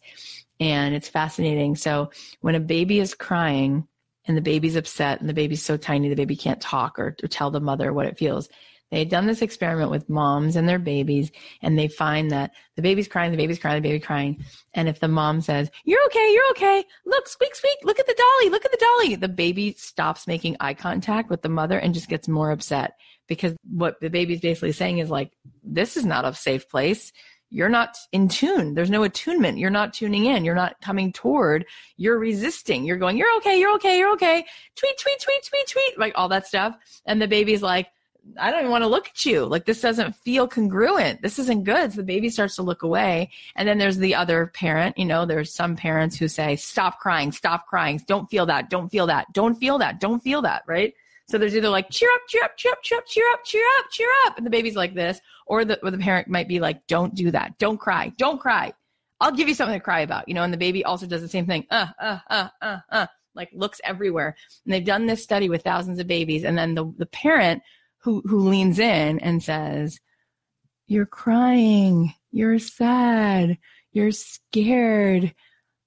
and 0.60 0.96
it's 0.96 1.08
fascinating. 1.08 1.76
So 1.76 2.10
when 2.42 2.56
a 2.56 2.60
baby 2.60 3.00
is 3.00 3.14
crying, 3.14 3.88
and 4.26 4.38
the 4.38 4.42
baby's 4.42 4.78
upset 4.78 5.20
and 5.20 5.28
the 5.28 5.34
baby's 5.34 5.62
so 5.62 5.76
tiny 5.76 6.08
the 6.08 6.16
baby 6.16 6.36
can't 6.36 6.62
talk 6.62 6.98
or, 6.98 7.16
or 7.22 7.28
tell 7.28 7.52
the 7.52 7.60
mother 7.60 7.92
what 7.92 8.06
it 8.06 8.18
feels. 8.18 8.48
They 8.94 9.00
had 9.00 9.10
done 9.10 9.26
this 9.26 9.42
experiment 9.42 9.90
with 9.90 10.08
moms 10.08 10.56
and 10.56 10.70
their 10.70 10.78
babies, 10.78 11.32
and 11.64 11.80
they 11.80 11.88
find 11.88 12.30
that 12.30 12.52
the 12.76 12.84
baby's 12.84 13.08
crying, 13.08 13.32
the 13.32 13.38
baby's 13.38 13.58
crying, 13.58 13.82
the 13.82 13.90
baby's 13.90 14.06
crying. 14.06 14.46
And 14.76 14.88
if 14.88 15.00
the 15.00 15.08
mom 15.08 15.42
says, 15.42 15.72
You're 15.84 16.06
okay, 16.06 16.32
you're 16.32 16.52
okay, 16.52 16.84
look, 17.04 17.28
squeak, 17.28 17.56
squeak, 17.56 17.80
look 17.84 17.98
at 17.98 18.06
the 18.06 18.14
dolly, 18.14 18.52
look 18.52 18.66
at 18.66 18.72
the 18.72 18.86
dolly, 19.00 19.16
the 19.16 19.30
baby 19.30 19.74
stops 19.80 20.28
making 20.28 20.58
eye 20.60 20.76
contact 20.76 21.32
with 21.32 21.42
the 21.42 21.50
mother 21.50 21.80
and 21.80 21.96
just 21.96 22.08
gets 22.08 22.28
more 22.28 22.52
upset 22.52 22.94
because 23.28 23.56
what 23.68 24.00
the 24.00 24.12
baby's 24.12 24.42
basically 24.42 24.74
saying 24.74 25.00
is 25.00 25.10
like, 25.10 25.32
This 25.64 25.98
is 25.98 26.06
not 26.06 26.24
a 26.24 26.36
safe 26.36 26.70
place 26.70 27.12
you're 27.50 27.70
not 27.70 27.96
in 28.12 28.30
tune. 28.30 28.74
There's 28.74 28.90
no 28.90 29.04
attunement. 29.04 29.60
You're 29.60 29.70
not 29.70 29.94
tuning 29.94 30.26
in. 30.26 30.44
You're 30.44 30.56
not 30.56 30.82
coming 30.82 31.14
toward. 31.14 31.66
You're 31.98 32.18
resisting. 32.18 32.84
You're 32.84 32.98
going, 32.98 33.16
you're 33.16 33.36
okay. 33.38 33.60
You're 33.60 33.76
okay. 33.76 34.00
You're 34.00 34.14
okay. 34.14 34.44
Tweet, 34.76 35.00
tweet, 35.00 35.20
tweet, 35.20 35.46
tweet, 35.48 35.68
tweet, 35.68 36.00
like 36.00 36.14
all 36.16 36.30
that 36.30 36.48
stuff. 36.48 36.76
And 37.06 37.22
the 37.22 37.28
baby's 37.28 37.62
like, 37.62 37.90
I 38.40 38.52
don't 38.52 38.62
even 38.62 38.72
want 38.72 38.84
to 38.84 38.90
look 38.90 39.08
at 39.08 39.26
you. 39.26 39.46
Like 39.46 39.66
this 39.66 39.82
doesn't 39.82 40.16
feel 40.16 40.48
congruent. 40.48 41.22
This 41.22 41.40
isn't 41.40 41.66
good. 41.66 41.92
So 41.92 41.98
the 41.98 42.04
baby 42.04 42.30
starts 42.30 42.56
to 42.56 42.64
look 42.64 42.84
away. 42.84 43.32
And 43.56 43.68
then 43.68 43.78
there's 43.78 43.98
the 43.98 44.16
other 44.16 44.48
parent. 44.48 44.98
You 44.98 45.06
know, 45.06 45.26
there's 45.26 45.54
some 45.54 45.76
parents 45.76 46.16
who 46.16 46.28
say, 46.28 46.56
stop 46.56 47.00
crying, 47.00 47.32
stop 47.32 47.68
crying. 47.68 48.02
Don't 48.08 48.30
feel 48.30 48.46
that. 48.46 48.70
Don't 48.70 48.90
feel 48.90 49.08
that. 49.08 49.32
Don't 49.34 49.56
feel 49.56 49.78
that. 49.80 50.00
Don't 50.00 50.22
feel 50.22 50.42
that. 50.44 50.64
Right. 50.68 50.94
So 51.28 51.38
there's 51.38 51.56
either 51.56 51.70
like 51.70 51.90
cheer 51.90 52.10
up, 52.14 52.22
cheer 52.28 52.44
up, 52.44 52.58
cheer 52.58 52.72
up, 52.74 52.82
cheer 52.84 52.98
up, 52.98 53.06
cheer 53.08 53.26
up, 53.34 53.44
cheer 53.46 53.64
up, 53.80 53.86
cheer 53.92 54.10
up, 54.26 54.38
and 54.38 54.46
the 54.46 54.50
baby's 54.50 54.76
like 54.76 54.94
this, 54.94 55.22
or 55.46 55.64
the 55.64 55.82
or 55.84 55.90
the 55.90 55.98
parent 55.98 56.28
might 56.28 56.48
be 56.48 56.60
like, 56.60 56.86
don't 56.88 57.16
do 57.16 57.32
that, 57.32 57.58
don't 57.60 57.78
cry, 57.78 58.12
don't 58.18 58.40
cry. 58.40 58.74
I'll 59.22 59.32
give 59.32 59.48
you 59.48 59.56
something 59.56 59.80
to 59.80 59.84
cry 59.84 60.02
about, 60.02 60.28
you 60.28 60.34
know. 60.34 60.44
And 60.44 60.54
the 60.54 60.58
baby 60.58 60.84
also 60.84 61.06
does 61.08 61.22
the 61.22 61.30
same 61.30 61.46
thing, 61.46 61.66
uh, 61.72 61.88
uh, 62.00 62.20
uh, 62.30 62.50
uh, 62.62 62.78
uh, 62.90 63.08
like 63.36 63.50
looks 63.54 63.80
everywhere. 63.86 64.36
And 64.66 64.74
they've 64.74 64.84
done 64.84 65.06
this 65.06 65.24
study 65.24 65.48
with 65.48 65.64
thousands 65.64 66.00
of 66.00 66.08
babies, 66.08 66.44
and 66.44 66.58
then 66.58 66.76
the 66.76 66.94
the 66.98 67.06
parent 67.06 67.64
who 68.04 68.22
who 68.26 68.50
leans 68.50 68.80
in 68.80 69.20
and 69.20 69.42
says, 69.42 70.00
"You're 70.88 71.06
crying, 71.06 72.14
you're 72.32 72.60
sad, 72.60 73.58
you're 73.92 74.12
scared." 74.12 75.34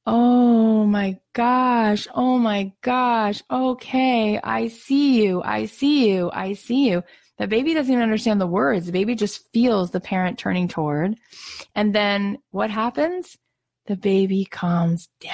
Oh 0.08 0.86
my 0.86 1.18
gosh. 1.32 2.06
Oh 2.14 2.38
my 2.38 2.72
gosh. 2.80 3.42
Okay. 3.50 4.38
I 4.42 4.68
see 4.68 5.24
you. 5.24 5.42
I 5.42 5.66
see 5.66 6.08
you. 6.12 6.30
I 6.32 6.52
see 6.52 6.88
you. 6.88 7.02
The 7.38 7.48
baby 7.48 7.74
doesn't 7.74 7.92
even 7.92 8.02
understand 8.02 8.40
the 8.40 8.46
words. 8.46 8.86
The 8.86 8.92
baby 8.92 9.16
just 9.16 9.50
feels 9.52 9.90
the 9.90 10.00
parent 10.00 10.38
turning 10.38 10.68
toward. 10.68 11.16
And 11.74 11.92
then 11.94 12.38
what 12.50 12.70
happens? 12.70 13.36
The 13.86 13.96
baby 13.96 14.44
calms 14.44 15.08
down. 15.20 15.32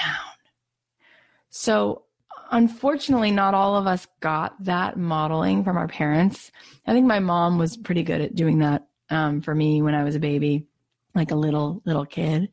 So 1.50 2.04
unfortunately, 2.52 3.30
not 3.30 3.54
all 3.54 3.76
of 3.76 3.86
us 3.86 4.06
got 4.20 4.62
that 4.64 4.96
modeling 4.96 5.64
from 5.64 5.76
our 5.76 5.88
parents. 5.88 6.52
I 6.86 6.92
think 6.92 7.06
my 7.06 7.18
mom 7.18 7.58
was 7.58 7.76
pretty 7.76 8.02
good 8.02 8.20
at 8.20 8.36
doing 8.36 8.58
that 8.58 8.86
um, 9.10 9.40
for 9.40 9.54
me 9.54 9.82
when 9.82 9.94
I 9.94 10.04
was 10.04 10.14
a 10.14 10.20
baby, 10.20 10.66
like 11.14 11.30
a 11.30 11.36
little, 11.36 11.82
little 11.84 12.06
kid. 12.06 12.50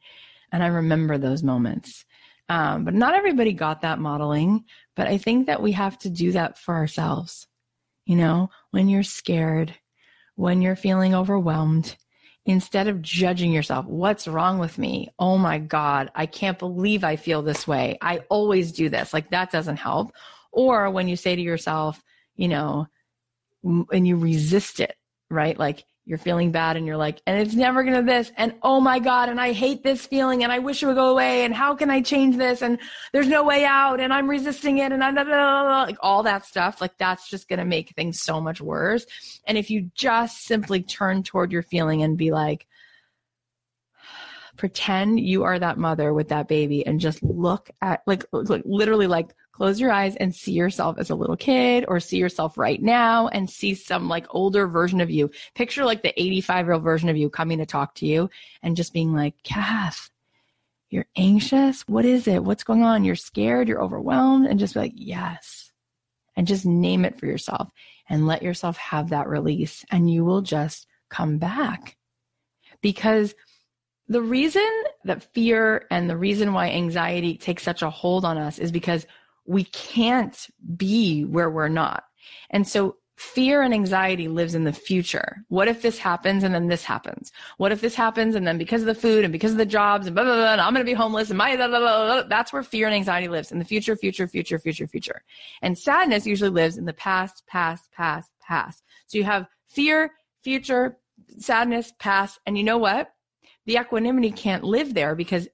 And 0.52 0.64
I 0.64 0.68
remember 0.68 1.18
those 1.18 1.44
moments. 1.44 2.06
Um, 2.48 2.84
but 2.84 2.96
not 2.96 3.14
everybody 3.14 3.54
got 3.54 3.82
that 3.82 4.00
modeling. 4.00 4.64
But 4.96 5.08
I 5.08 5.18
think 5.18 5.46
that 5.46 5.62
we 5.62 5.74
have 5.74 6.00
to 6.00 6.10
do 6.10 6.32
that 6.32 6.58
for 6.58 6.74
ourselves. 6.74 7.48
You 8.06 8.16
know, 8.16 8.50
when 8.72 8.90
you're 8.90 9.04
scared, 9.04 9.76
when 10.36 10.62
you're 10.62 10.76
feeling 10.76 11.14
overwhelmed, 11.14 11.96
instead 12.46 12.88
of 12.88 13.02
judging 13.02 13.52
yourself, 13.52 13.86
what's 13.86 14.28
wrong 14.28 14.60
with 14.60 14.78
me? 14.78 15.10
Oh 15.20 15.38
my 15.38 15.60
God, 15.60 16.12
I 16.16 16.26
can't 16.26 16.58
believe 16.58 17.04
I 17.04 17.16
feel 17.16 17.42
this 17.42 17.68
way. 17.68 17.98
I 18.02 18.22
always 18.30 18.72
do 18.72 18.90
this. 18.90 19.14
Like 19.14 19.30
that 19.32 19.52
doesn't 19.52 19.78
help. 19.78 20.14
Or 20.52 20.90
when 20.90 21.08
you 21.08 21.16
say 21.16 21.36
to 21.36 21.42
yourself, 21.42 22.04
you 22.36 22.48
know, 22.48 22.88
and 23.64 24.08
you 24.08 24.16
resist 24.16 24.80
it, 24.80 24.96
right? 25.30 25.58
Like 25.60 25.86
you're 26.10 26.18
feeling 26.18 26.52
bad 26.52 26.76
and 26.76 26.88
you're 26.88 26.98
like, 26.98 27.22
and 27.28 27.40
it's 27.40 27.54
never 27.54 27.84
going 27.84 27.96
to 27.96 28.02
this. 28.02 28.32
And 28.36 28.56
oh 28.64 28.82
my 28.82 28.98
God. 28.98 29.30
And 29.30 29.40
I 29.40 29.52
hate 29.52 29.84
this 29.84 30.08
feeling 30.08 30.44
and 30.44 30.52
I 30.52 30.58
wish 30.58 30.82
it 30.82 30.88
would 30.88 30.96
go 30.96 31.12
away. 31.12 31.46
And 31.46 31.54
how 31.54 31.76
can 31.76 31.92
I 31.92 32.02
change 32.02 32.36
this? 32.36 32.64
And 32.64 32.80
there's 33.14 33.28
no 33.28 33.44
way 33.44 33.64
out. 33.64 34.00
And 34.00 34.12
I'm 34.12 34.28
resisting 34.28 34.80
it. 34.80 34.92
And 34.92 35.04
I'm 35.04 35.14
like 35.14 35.98
all 36.02 36.24
that 36.24 36.48
stuff. 36.48 36.82
Like 36.82 36.98
that's 36.98 37.30
just 37.30 37.48
going 37.48 37.60
to 37.60 37.66
make 37.66 37.92
things 37.92 38.20
so 38.22 38.42
much 38.42 38.60
worse. 38.60 39.06
And 39.46 39.56
if 39.56 39.70
you 39.70 39.92
just 39.94 40.46
simply 40.46 40.82
turn 40.82 41.22
toward 41.22 41.52
your 41.52 41.62
feeling 41.62 42.02
and 42.02 42.18
be 42.18 42.32
like, 42.32 42.66
pretend 44.58 45.20
you 45.20 45.44
are 45.44 45.60
that 45.60 45.78
mother 45.78 46.12
with 46.12 46.30
that 46.30 46.48
baby 46.48 46.84
and 46.88 47.00
just 47.00 47.22
look 47.22 47.70
at 47.84 48.02
like, 48.08 48.26
like 48.34 48.64
literally 48.66 49.06
like 49.06 49.36
close 49.60 49.82
your 49.82 49.92
eyes 49.92 50.16
and 50.16 50.34
see 50.34 50.54
yourself 50.54 50.98
as 51.00 51.10
a 51.10 51.16
little 51.16 51.36
kid 51.36 51.84
or 51.90 52.00
see 52.00 52.16
yourself 52.16 52.58
right 52.58 52.82
now 52.82 53.28
and 53.28 53.50
see 53.50 53.76
some 53.76 54.08
like 54.08 54.26
older 54.30 54.68
version 54.68 55.02
of 55.02 55.10
you. 55.10 55.30
Picture 55.54 55.84
like 55.84 56.02
the 56.02 56.18
85 56.20 56.66
year 56.66 56.74
old 56.76 56.84
version 56.84 57.10
of 57.10 57.18
you 57.18 57.30
coming 57.30 57.58
to 57.58 57.66
talk 57.66 57.94
to 57.96 58.06
you 58.06 58.30
and 58.64 58.78
just 58.78 58.94
being 58.94 59.14
like, 59.14 59.36
Cath, 59.44 60.12
you're 60.90 61.08
anxious. 61.18 61.86
What 61.90 62.06
is 62.06 62.26
it? 62.26 62.42
What's 62.42 62.64
going 62.64 62.84
on? 62.84 63.04
You're 63.04 63.16
scared. 63.16 63.68
You're 63.68 63.84
overwhelmed. 63.84 64.48
And 64.48 64.62
just 64.62 64.76
be 64.76 64.80
like, 64.80 64.94
yes. 64.96 65.74
And 66.38 66.48
just 66.48 66.66
name 66.66 67.04
it 67.04 67.20
for 67.20 67.26
yourself 67.26 67.70
and 68.08 68.28
let 68.28 68.42
yourself 68.42 68.78
have 68.78 69.10
that 69.10 69.28
release 69.28 69.84
and 69.92 70.10
you 70.10 70.24
will 70.24 70.42
just 70.42 70.88
come 71.10 71.38
back. 71.38 71.98
Because 72.82 73.36
the 74.08 74.22
reason 74.22 74.70
that 75.04 75.34
fear 75.34 75.86
and 75.92 76.10
the 76.10 76.16
reason 76.16 76.54
why 76.54 76.70
anxiety 76.70 77.36
takes 77.36 77.64
such 77.64 77.82
a 77.82 77.90
hold 77.90 78.24
on 78.24 78.38
us 78.38 78.58
is 78.58 78.72
because 78.72 79.06
we 79.46 79.64
can't 79.66 80.48
be 80.76 81.24
where 81.26 81.50
we're 81.50 81.68
not. 81.68 82.04
And 82.50 82.68
so 82.68 82.98
fear 83.20 83.62
and 83.62 83.74
anxiety 83.74 84.30
lives 84.30 84.56
in 84.56 84.64
the 84.64 84.72
future. 84.72 85.44
What 85.50 85.68
if 85.68 85.82
this 85.82 85.98
happens 85.98 86.42
and 86.46 86.56
then 86.56 86.68
this 86.68 86.86
happens? 86.86 87.34
What 87.58 87.74
if 87.74 87.82
this 87.82 87.94
happens 87.94 88.34
and 88.34 88.48
then 88.48 88.58
because 88.58 88.82
of 88.82 88.88
the 88.88 88.96
food 88.96 89.26
and 89.26 89.34
because 89.34 89.52
of 89.52 89.58
the 89.58 89.66
jobs 89.66 90.08
and 90.08 90.16
blah, 90.16 90.24
blah, 90.24 90.36
blah, 90.36 90.66
I'm 90.66 90.74
going 90.74 90.86
to 90.86 90.90
be 90.90 90.94
homeless 90.94 91.30
and 91.30 91.38
my, 91.38 91.58
blah, 91.58 91.68
blah, 91.68 91.80
blah, 91.80 92.24
that's 92.24 92.54
where 92.54 92.64
fear 92.64 92.86
and 92.86 92.96
anxiety 92.96 93.28
lives 93.28 93.52
in 93.52 93.60
the 93.60 93.66
future, 93.66 93.98
future, 93.98 94.26
future, 94.26 94.58
future, 94.58 94.88
future. 94.88 95.22
And 95.62 95.78
sadness 95.78 96.26
usually 96.26 96.50
lives 96.50 96.78
in 96.78 96.86
the 96.86 96.94
past, 96.94 97.44
past, 97.46 97.92
past, 97.92 98.32
past. 98.42 98.84
So 99.08 99.18
you 99.18 99.26
have 99.26 99.48
fear, 99.68 100.12
future, 100.42 100.98
sadness, 101.40 101.92
past. 102.00 102.40
And 102.46 102.58
you 102.58 102.64
know 102.64 102.78
what? 102.78 103.12
The 103.66 103.76
equanimity 103.76 104.32
can't 104.32 104.64
live 104.64 104.94
there 104.94 105.14
because 105.14 105.50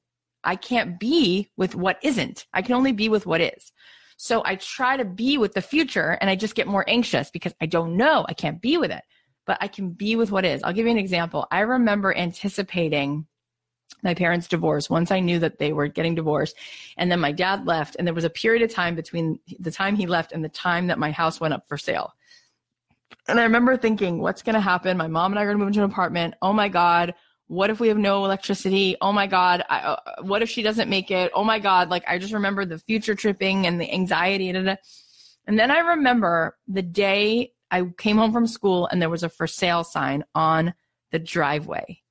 I 0.46 0.56
can't 0.56 1.00
be 1.00 1.50
with 1.58 1.76
what 1.76 2.00
isn't. 2.04 2.46
I 2.54 2.62
can 2.62 2.76
only 2.76 2.92
be 2.92 3.10
with 3.10 3.26
what 3.26 3.42
is. 3.42 3.72
So 4.18 4.42
I 4.46 4.56
try 4.56 4.96
to 4.96 5.04
be 5.04 5.38
with 5.38 5.54
the 5.54 5.62
future 5.62 6.18
and 6.22 6.30
I 6.30 6.36
just 6.36 6.56
get 6.56 6.68
more 6.68 6.86
anxious 6.88 7.30
because 7.30 7.54
I 7.60 7.66
don't 7.66 7.98
know. 7.98 8.26
I 8.30 8.34
can't 8.34 8.62
be 8.62 8.78
with 8.78 8.92
it, 8.92 9.04
but 9.46 9.58
I 9.60 9.68
can 9.68 9.90
be 9.90 10.16
with 10.16 10.32
what 10.32 10.46
is. 10.46 10.64
I'll 10.64 10.74
give 10.74 10.86
you 10.86 10.92
an 10.92 10.98
example. 10.98 11.48
I 11.52 11.62
remember 11.62 12.16
anticipating 12.16 13.28
my 14.04 14.14
parents' 14.14 14.48
divorce 14.48 14.90
once 14.90 15.12
I 15.12 15.20
knew 15.20 15.40
that 15.40 15.58
they 15.60 15.74
were 15.74 15.88
getting 15.88 16.16
divorced. 16.16 16.56
And 16.98 17.12
then 17.12 17.20
my 17.20 17.32
dad 17.32 17.66
left, 17.66 17.96
and 17.98 18.08
there 18.08 18.14
was 18.14 18.24
a 18.24 18.30
period 18.30 18.62
of 18.62 18.72
time 18.72 18.96
between 18.96 19.40
the 19.60 19.72
time 19.72 19.96
he 19.96 20.06
left 20.06 20.32
and 20.32 20.44
the 20.44 20.50
time 20.50 20.88
that 20.88 21.00
my 21.00 21.12
house 21.12 21.42
went 21.42 21.54
up 21.54 21.68
for 21.68 21.78
sale. 21.78 22.14
And 23.28 23.40
I 23.40 23.44
remember 23.44 23.76
thinking, 23.76 24.20
what's 24.20 24.44
going 24.44 24.54
to 24.54 24.62
happen? 24.62 24.98
My 24.98 25.08
mom 25.08 25.32
and 25.32 25.40
I 25.40 25.44
are 25.44 25.46
going 25.46 25.58
to 25.58 25.60
move 25.60 25.70
into 25.70 25.84
an 25.84 25.90
apartment. 25.90 26.36
Oh 26.42 26.54
my 26.54 26.70
God, 26.70 27.16
what 27.48 27.70
if 27.70 27.80
we 27.80 27.90
have 27.90 27.98
no 27.98 28.26
electricity? 28.26 28.96
Oh 29.02 29.12
my 29.12 29.28
God. 29.28 29.64
I, 29.70 29.80
uh, 29.80 30.00
what 30.22 30.42
if 30.42 30.50
she 30.50 30.64
doesn't 30.64 30.90
make 30.90 31.12
it? 31.12 31.32
Oh 31.36 31.44
my 31.44 31.60
God. 31.60 31.90
Like 31.90 32.04
I 32.08 32.18
just 32.18 32.34
remember 32.34 32.66
the 32.66 32.80
future 32.80 33.16
tripping 33.16 33.68
and 33.68 33.80
the 33.80 33.92
anxiety. 33.92 34.52
Da, 34.52 34.64
da. 34.64 34.76
And 35.48 35.60
then 35.60 35.70
I 35.70 35.80
remember 35.80 36.58
the 36.68 36.82
day 36.82 37.54
I 37.70 37.84
came 37.98 38.18
home 38.18 38.32
from 38.32 38.48
school 38.48 38.88
and 38.88 39.02
there 39.02 39.10
was 39.10 39.24
a 39.24 39.30
for 39.30 39.48
sale 39.48 39.84
sign 39.84 40.24
on 40.34 40.74
the 41.12 41.20
driveway. 41.20 42.02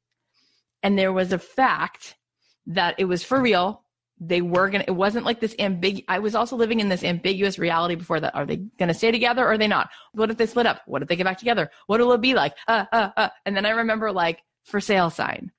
And 0.83 0.99
there 0.99 1.13
was 1.13 1.33
a 1.33 1.39
fact 1.39 2.17
that 2.67 2.95
it 2.99 3.07
was 3.07 3.25
for 3.25 3.41
real. 3.41 3.83
They 4.21 4.41
were 4.41 4.71
going 4.71 4.83
to, 4.83 4.91
it 4.91 4.95
wasn't 4.95 5.25
like 5.25 5.41
this 5.41 5.57
ambiguous. 5.59 6.05
I 6.09 6.21
was 6.21 6.37
also 6.37 6.55
living 6.55 6.79
in 6.79 6.89
this 6.89 7.03
ambiguous 7.03 7.59
reality 7.59 7.97
before 7.97 8.21
that. 8.21 8.35
Are 8.37 8.47
they 8.47 8.57
going 8.57 8.89
to 8.89 8.95
stay 8.95 9.11
together 9.11 9.43
or 9.43 9.53
are 9.53 9.59
they 9.59 9.67
not? 9.67 9.91
What 10.13 10.31
if 10.31 10.37
they 10.37 10.47
split 10.47 10.67
up? 10.67 10.83
What 10.87 11.03
if 11.03 11.09
they 11.09 11.17
get 11.17 11.25
back 11.25 11.39
together? 11.39 11.71
What 11.89 11.99
will 11.99 12.13
it 12.13 12.21
be 12.21 12.35
like? 12.35 12.55
Uh, 12.69 12.85
uh, 12.93 13.11
uh. 13.17 13.29
And 13.45 13.57
then 13.57 13.67
I 13.67 13.71
remember 13.71 14.13
like, 14.13 14.43
for 14.65 14.81
sale 14.81 15.11
sign. 15.11 15.53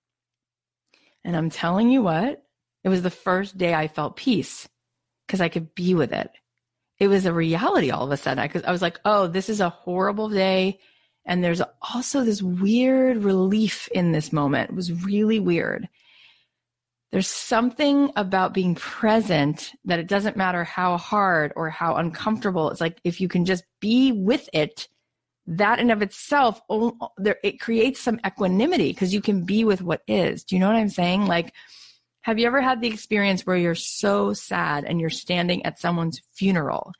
And 1.24 1.36
I'm 1.36 1.50
telling 1.50 1.90
you 1.90 2.02
what, 2.02 2.44
it 2.84 2.90
was 2.90 3.02
the 3.02 3.10
first 3.10 3.58
day 3.58 3.74
I 3.74 3.88
felt 3.88 4.16
peace 4.16 4.68
because 5.26 5.42
I 5.42 5.50
could 5.50 5.74
be 5.74 5.96
with 5.96 6.14
it. 6.14 6.30
It 7.00 7.08
was 7.08 7.26
a 7.26 7.34
reality 7.34 7.90
all 7.90 8.06
of 8.06 8.12
a 8.12 8.18
sudden. 8.18 8.40
I, 8.40 8.68
I 8.68 8.72
was 8.72 8.82
like, 8.82 9.00
oh, 9.06 9.28
this 9.28 9.50
is 9.50 9.60
a 9.60 9.70
horrible 9.70 10.30
day. 10.30 10.80
And 11.26 11.44
there's 11.44 11.62
also 11.82 12.24
this 12.24 12.42
weird 12.42 13.18
relief 13.18 13.90
in 13.90 14.12
this 14.12 14.32
moment. 14.32 14.70
It 14.70 14.76
was 14.76 15.04
really 15.04 15.40
weird. 15.40 15.90
There's 17.12 17.28
something 17.28 18.12
about 18.16 18.54
being 18.54 18.76
present 18.76 19.72
that 19.86 20.00
it 20.00 20.08
doesn't 20.08 20.38
matter 20.38 20.64
how 20.64 20.98
hard 20.98 21.54
or 21.56 21.70
how 21.70 21.96
uncomfortable. 21.96 22.70
It's 22.70 22.82
like 22.82 23.00
if 23.04 23.20
you 23.20 23.28
can 23.28 23.46
just 23.46 23.64
be 23.80 24.12
with 24.12 24.48
it, 24.54 24.88
that 25.48 25.80
in 25.80 25.92
of 25.92 26.02
itself 26.02 26.62
it 27.44 27.60
creates 27.60 28.00
some 28.00 28.20
equanimity 28.26 28.92
because 28.92 29.14
you 29.14 29.22
can 29.22 29.44
be 29.44 29.64
with 29.64 29.82
what 29.82 30.02
is. 30.08 30.44
Do 30.44 30.56
you 30.56 30.60
know 30.60 30.68
what 30.68 30.76
i'm 30.76 30.90
saying? 30.90 31.26
Like 31.26 31.54
have 32.22 32.40
you 32.40 32.48
ever 32.48 32.62
had 32.62 32.82
the 32.82 32.88
experience 32.88 33.46
where 33.46 33.56
you're 33.56 33.76
so 33.76 34.34
sad 34.34 34.84
and 34.84 35.00
you're 35.00 35.12
standing 35.12 35.64
at 35.66 35.80
someone's 35.80 36.22
funeral 36.34 36.92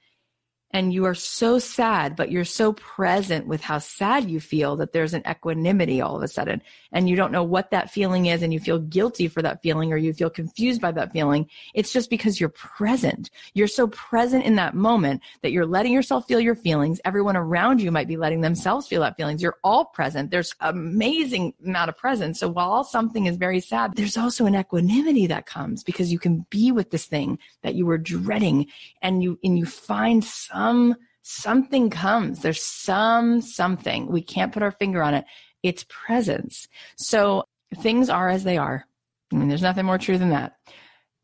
and 0.76 0.92
you 0.94 1.06
are 1.06 1.16
so 1.16 1.58
sad, 1.58 2.18
but 2.18 2.30
you're 2.30 2.44
so 2.44 2.74
present 2.74 3.48
with 3.48 3.62
how 3.62 3.78
sad 3.78 4.30
you 4.30 4.42
feel 4.42 4.76
that 4.76 4.92
there's 4.92 5.14
an 5.14 5.24
equanimity 5.26 6.02
all 6.02 6.18
of 6.18 6.22
a 6.22 6.28
sudden. 6.28 6.62
And 6.92 7.08
you 7.08 7.16
don't 7.16 7.32
know 7.32 7.46
what 7.46 7.72
that 7.72 7.90
feeling 7.90 8.26
is 8.26 8.44
and 8.44 8.52
you 8.54 8.60
feel 8.60 8.80
guilty 8.80 9.30
for 9.30 9.42
that 9.42 9.62
feeling 9.64 9.94
or 9.94 9.98
you 9.98 10.12
feel 10.12 10.30
confused 10.30 10.82
by 10.82 10.92
that 10.92 11.14
feeling. 11.14 11.50
It's 11.74 11.94
just 11.94 12.10
because 12.10 12.42
you're 12.42 12.50
present. 12.50 13.30
You're 13.54 13.68
so 13.68 13.88
present 13.88 14.44
in 14.44 14.58
that 14.58 14.76
moment 14.76 15.22
that 15.44 15.54
you're 15.54 15.66
letting 15.66 15.94
yourself 15.94 16.28
feel 16.28 16.42
your 16.42 16.56
feelings. 16.56 17.00
Everyone 17.06 17.38
around 17.38 17.82
you 17.82 17.90
might 17.90 18.10
be 18.10 18.18
letting 18.18 18.42
themselves 18.42 18.86
feel 18.86 19.00
that 19.00 19.16
feelings. 19.16 19.42
You're 19.42 19.60
all 19.64 19.86
present. 19.86 20.30
There's 20.30 20.56
amazing 20.60 21.54
amount 21.66 21.88
of 21.88 21.96
presence. 21.96 22.38
So 22.38 22.50
while 22.50 22.84
something 22.84 23.28
is 23.28 23.38
very 23.38 23.62
sad, 23.62 23.96
there's 23.96 24.18
also 24.18 24.46
an 24.46 24.58
equanimity 24.58 25.26
that 25.28 25.46
comes 25.46 25.86
because 25.86 26.12
you 26.12 26.20
can 26.20 26.46
be 26.50 26.74
with 26.74 26.92
this 26.92 27.06
thing 27.06 27.40
that 27.62 27.76
you 27.76 27.86
were 27.86 27.98
dreading 27.98 28.68
and 29.02 29.24
you, 29.24 29.40
and 29.42 29.58
you 29.58 29.66
find 29.66 30.22
some 30.22 30.65
some 30.66 30.96
something 31.22 31.90
comes. 31.90 32.42
There's 32.42 32.64
some 32.64 33.42
something. 33.42 34.08
We 34.08 34.22
can't 34.22 34.52
put 34.52 34.64
our 34.64 34.72
finger 34.72 35.04
on 35.04 35.14
it. 35.14 35.26
It's 35.64 35.86
presence. 35.90 36.68
So 36.96 37.46
things 37.78 38.10
are 38.10 38.30
as 38.30 38.44
they 38.44 38.58
are. 38.58 38.86
I 39.32 39.36
mean, 39.36 39.48
there's 39.48 39.62
nothing 39.62 39.86
more 39.86 39.98
true 39.98 40.18
than 40.18 40.30
that. 40.30 40.56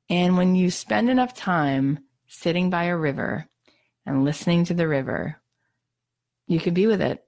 And 0.09 0.37
when 0.37 0.55
you 0.55 0.69
spend 0.69 1.09
enough 1.09 1.33
time 1.33 1.99
sitting 2.27 2.69
by 2.69 2.85
a 2.85 2.97
river 2.97 3.47
and 4.05 4.23
listening 4.23 4.65
to 4.65 4.73
the 4.73 4.87
river, 4.87 5.39
you 6.47 6.59
can 6.59 6.73
be 6.73 6.87
with 6.87 7.01
it 7.01 7.23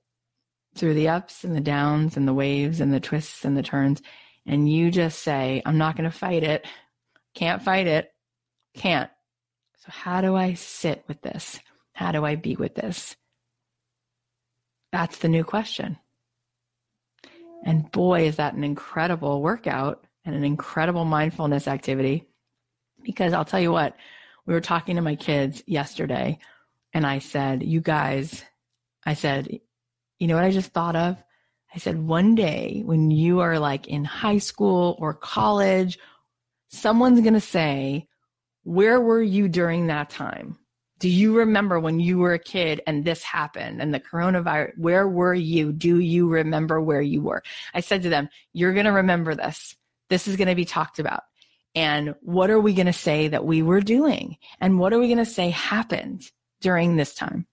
through 0.76 0.95
the 0.95 1.09
ups 1.09 1.43
and 1.43 1.55
the 1.55 1.61
downs 1.61 2.18
and 2.18 2.28
the 2.28 2.34
waves 2.34 2.80
and 2.82 2.93
the 2.93 2.99
twists 2.99 3.45
and 3.45 3.55
the 3.55 3.64
turns. 3.64 4.01
And 4.45 4.70
you 4.70 4.91
just 4.91 5.20
say, 5.20 5.61
I'm 5.66 5.78
not 5.78 5.95
going 5.95 6.09
to 6.09 6.18
fight 6.18 6.43
it. 6.43 6.66
Can't 7.34 7.61
fight 7.61 7.88
it. 7.88 8.11
Can't. 8.76 9.09
So, 9.78 9.88
how 9.89 10.22
do 10.22 10.36
I 10.36 10.53
sit 10.53 11.03
with 11.07 11.22
this? 11.22 11.59
How 11.93 12.11
do 12.11 12.25
I 12.25 12.35
be 12.35 12.55
with 12.55 12.75
this? 12.75 13.15
That's 14.91 15.17
the 15.17 15.29
new 15.29 15.43
question. 15.43 15.97
And 17.65 17.89
boy, 17.91 18.27
is 18.27 18.35
that 18.35 18.53
an 18.53 18.63
incredible 18.63 19.41
workout 19.41 20.05
and 20.25 20.35
an 20.35 20.43
incredible 20.43 21.05
mindfulness 21.05 21.67
activity. 21.67 22.27
Because 23.03 23.33
I'll 23.33 23.45
tell 23.45 23.59
you 23.59 23.71
what, 23.71 23.95
we 24.45 24.53
were 24.53 24.61
talking 24.61 24.95
to 24.95 25.01
my 25.01 25.15
kids 25.15 25.63
yesterday, 25.65 26.39
and 26.93 27.05
I 27.05 27.19
said, 27.19 27.63
You 27.63 27.81
guys, 27.81 28.43
I 29.05 29.13
said, 29.13 29.59
you 30.19 30.27
know 30.27 30.35
what 30.35 30.45
I 30.45 30.51
just 30.51 30.71
thought 30.71 30.95
of? 30.95 31.21
I 31.73 31.79
said, 31.79 31.97
one 31.97 32.35
day 32.35 32.83
when 32.85 33.09
you 33.09 33.39
are 33.39 33.59
like 33.59 33.87
in 33.87 34.05
high 34.05 34.37
school 34.37 34.95
or 34.99 35.13
college, 35.13 35.97
someone's 36.69 37.21
going 37.21 37.33
to 37.33 37.41
say, 37.41 38.07
Where 38.63 39.01
were 39.01 39.21
you 39.21 39.49
during 39.49 39.87
that 39.87 40.09
time? 40.09 40.57
Do 41.04 41.10
you 41.10 41.39
remember 41.39 41.82
when 41.82 41.99
you 41.99 42.20
were 42.20 42.32
a 42.32 42.39
kid 42.39 42.80
and 42.88 43.04
this 43.04 43.24
happened 43.24 43.82
and 43.82 43.93
the 43.93 43.99
coronavirus? 43.99 44.78
Where 44.78 45.06
were 45.06 45.34
you? 45.34 45.74
Do 45.74 45.99
you 45.99 46.30
remember 46.30 46.80
where 46.80 47.01
you 47.01 47.22
were? 47.22 47.43
I 47.74 47.82
said 47.82 48.04
to 48.04 48.10
them, 48.10 48.30
You're 48.54 48.72
going 48.72 48.86
to 48.86 48.93
remember 48.93 49.36
this. 49.36 49.76
This 50.10 50.30
is 50.30 50.38
going 50.38 50.47
to 50.47 50.56
be 50.56 50.64
talked 50.64 50.99
about. 50.99 51.24
And 51.76 52.16
what 52.22 52.49
are 52.49 52.60
we 52.60 52.74
going 52.74 52.86
to 52.86 52.93
say 52.93 53.28
that 53.28 53.43
we 53.43 53.62
were 53.62 53.82
doing? 53.82 54.38
And 54.62 54.80
what 54.80 54.93
are 54.93 54.97
we 54.97 55.08
going 55.08 55.18
to 55.18 55.26
say 55.26 55.49
happened 55.49 56.22
during 56.62 56.95
this 56.95 57.14
time? 57.14 57.47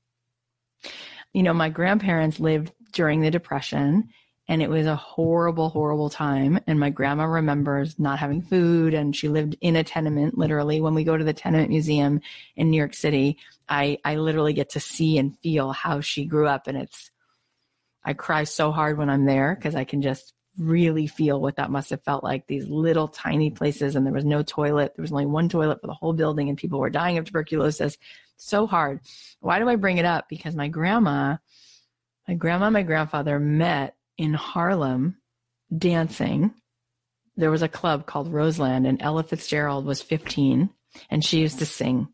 You 1.35 1.43
know, 1.43 1.53
my 1.53 1.71
grandparents 1.71 2.39
lived 2.39 2.71
during 2.93 3.21
the 3.21 3.33
Depression 3.33 4.11
and 4.51 4.61
it 4.61 4.69
was 4.69 4.85
a 4.85 4.97
horrible, 4.97 5.69
horrible 5.69 6.11
time. 6.11 6.59
And 6.67 6.81
my 6.81 6.91
grandma 6.91 7.23
remembers 7.23 8.01
not 8.01 8.19
having 8.19 8.43
food, 8.43 8.95
and 8.95 9.15
she 9.15 9.29
lived 9.29 9.57
in 9.61 9.77
a 9.77 9.85
tenement. 9.85 10.37
Literally, 10.37 10.81
when 10.81 10.93
we 10.93 11.05
go 11.05 11.17
to 11.17 11.23
the 11.23 11.33
tenement 11.33 11.69
museum 11.69 12.21
in 12.57 12.69
New 12.69 12.77
York 12.77 12.95
City, 12.95 13.39
I 13.69 13.99
I 14.05 14.17
literally 14.17 14.53
get 14.53 14.71
to 14.71 14.81
see 14.81 15.19
and 15.19 15.39
feel 15.39 15.71
how 15.71 16.01
she 16.01 16.25
grew 16.25 16.49
up, 16.49 16.67
and 16.67 16.77
it's 16.77 17.13
I 18.05 18.13
cry 18.13 18.43
so 18.43 18.73
hard 18.73 18.99
when 18.99 19.09
I'm 19.09 19.25
there 19.25 19.55
because 19.55 19.77
I 19.77 19.85
can 19.85 20.03
just 20.03 20.35
really 20.59 21.07
feel 21.07 21.41
what 21.41 21.55
that 21.57 21.71
must 21.71 21.91
have 21.91 22.03
felt 22.03 22.25
like. 22.25 22.49
These 22.49 22.67
little 22.67 23.07
tiny 23.07 23.53
places, 23.53 23.95
and 23.95 24.05
there 24.05 24.13
was 24.13 24.25
no 24.25 24.43
toilet. 24.43 24.95
There 24.97 25.03
was 25.03 25.13
only 25.13 25.27
one 25.27 25.49
toilet 25.49 25.81
for 25.81 25.87
the 25.87 25.95
whole 25.95 26.13
building, 26.13 26.49
and 26.49 26.59
people 26.59 26.81
were 26.81 26.91
dying 26.91 27.19
of 27.19 27.25
tuberculosis. 27.25 27.99
So 28.37 28.67
hard. 28.67 28.99
Why 29.39 29.61
do 29.61 29.69
I 29.69 29.77
bring 29.77 29.99
it 29.99 30.05
up? 30.05 30.29
Because 30.29 30.57
my 30.57 30.67
grandma, 30.67 31.37
my 32.27 32.35
grandma, 32.35 32.67
and 32.67 32.75
my 32.75 32.83
grandfather 32.83 33.39
met 33.39 33.95
in 34.21 34.35
Harlem 34.35 35.16
dancing. 35.77 36.53
There 37.37 37.51
was 37.51 37.62
a 37.62 37.68
club 37.68 38.05
called 38.05 38.31
Roseland, 38.31 38.87
and 38.87 39.01
Ella 39.01 39.23
Fitzgerald 39.23 39.87
was 39.87 40.03
15, 40.03 40.68
and 41.09 41.25
she 41.25 41.41
used 41.41 41.59
to 41.61 41.66
sing. 41.66 42.09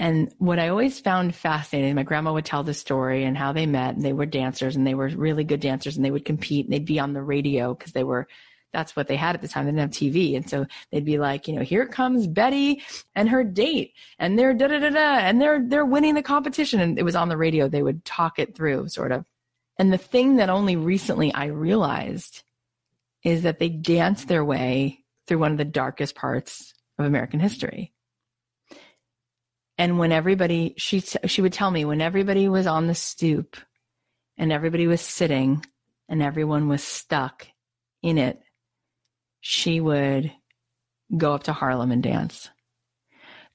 And 0.00 0.34
what 0.38 0.58
I 0.58 0.68
always 0.68 0.98
found 0.98 1.36
fascinating, 1.36 1.94
my 1.94 2.02
grandma 2.02 2.32
would 2.32 2.44
tell 2.44 2.64
the 2.64 2.74
story 2.74 3.22
and 3.22 3.38
how 3.38 3.52
they 3.52 3.64
met, 3.64 3.94
and 3.94 4.04
they 4.04 4.12
were 4.12 4.26
dancers, 4.26 4.74
and 4.74 4.84
they 4.84 4.94
were 4.94 5.06
really 5.06 5.44
good 5.44 5.60
dancers, 5.60 5.94
and 5.94 6.04
they 6.04 6.10
would 6.10 6.24
compete, 6.24 6.66
and 6.66 6.72
they'd 6.72 6.84
be 6.84 6.98
on 6.98 7.12
the 7.12 7.22
radio 7.22 7.74
because 7.74 7.92
they 7.92 8.02
were 8.02 8.26
that's 8.72 8.96
what 8.96 9.06
they 9.06 9.16
had 9.16 9.36
at 9.36 9.42
the 9.42 9.48
time. 9.48 9.66
They 9.66 9.70
didn't 9.70 9.82
have 9.82 9.90
TV. 9.90 10.34
And 10.34 10.48
so 10.48 10.66
they'd 10.90 11.04
be 11.04 11.18
like, 11.18 11.46
you 11.46 11.54
know, 11.54 11.60
here 11.60 11.86
comes 11.86 12.26
Betty 12.26 12.82
and 13.14 13.28
her 13.28 13.44
date 13.44 13.92
and 14.18 14.38
they're 14.38 14.54
da 14.54 14.66
da 14.68 14.78
da 14.78 14.88
da 14.88 15.18
and 15.18 15.42
they're 15.42 15.62
they're 15.62 15.84
winning 15.84 16.14
the 16.14 16.22
competition. 16.22 16.80
And 16.80 16.98
it 16.98 17.02
was 17.02 17.14
on 17.14 17.28
the 17.28 17.36
radio. 17.36 17.68
They 17.68 17.82
would 17.82 18.02
talk 18.06 18.38
it 18.38 18.56
through 18.56 18.88
sort 18.88 19.12
of. 19.12 19.26
And 19.78 19.92
the 19.92 19.98
thing 19.98 20.36
that 20.36 20.50
only 20.50 20.76
recently 20.76 21.32
I 21.32 21.46
realized 21.46 22.42
is 23.22 23.42
that 23.42 23.58
they 23.58 23.68
danced 23.68 24.28
their 24.28 24.44
way 24.44 25.04
through 25.26 25.38
one 25.38 25.52
of 25.52 25.58
the 25.58 25.64
darkest 25.64 26.14
parts 26.14 26.74
of 26.98 27.04
American 27.04 27.40
history. 27.40 27.92
And 29.78 29.98
when 29.98 30.12
everybody, 30.12 30.74
she, 30.76 31.00
she 31.00 31.42
would 31.42 31.52
tell 31.52 31.70
me 31.70 31.84
when 31.84 32.00
everybody 32.00 32.48
was 32.48 32.66
on 32.66 32.86
the 32.86 32.94
stoop 32.94 33.56
and 34.36 34.52
everybody 34.52 34.86
was 34.86 35.00
sitting 35.00 35.64
and 36.08 36.22
everyone 36.22 36.68
was 36.68 36.82
stuck 36.82 37.46
in 38.02 38.18
it, 38.18 38.40
she 39.40 39.80
would 39.80 40.32
go 41.16 41.34
up 41.34 41.44
to 41.44 41.52
Harlem 41.52 41.90
and 41.90 42.02
dance. 42.02 42.50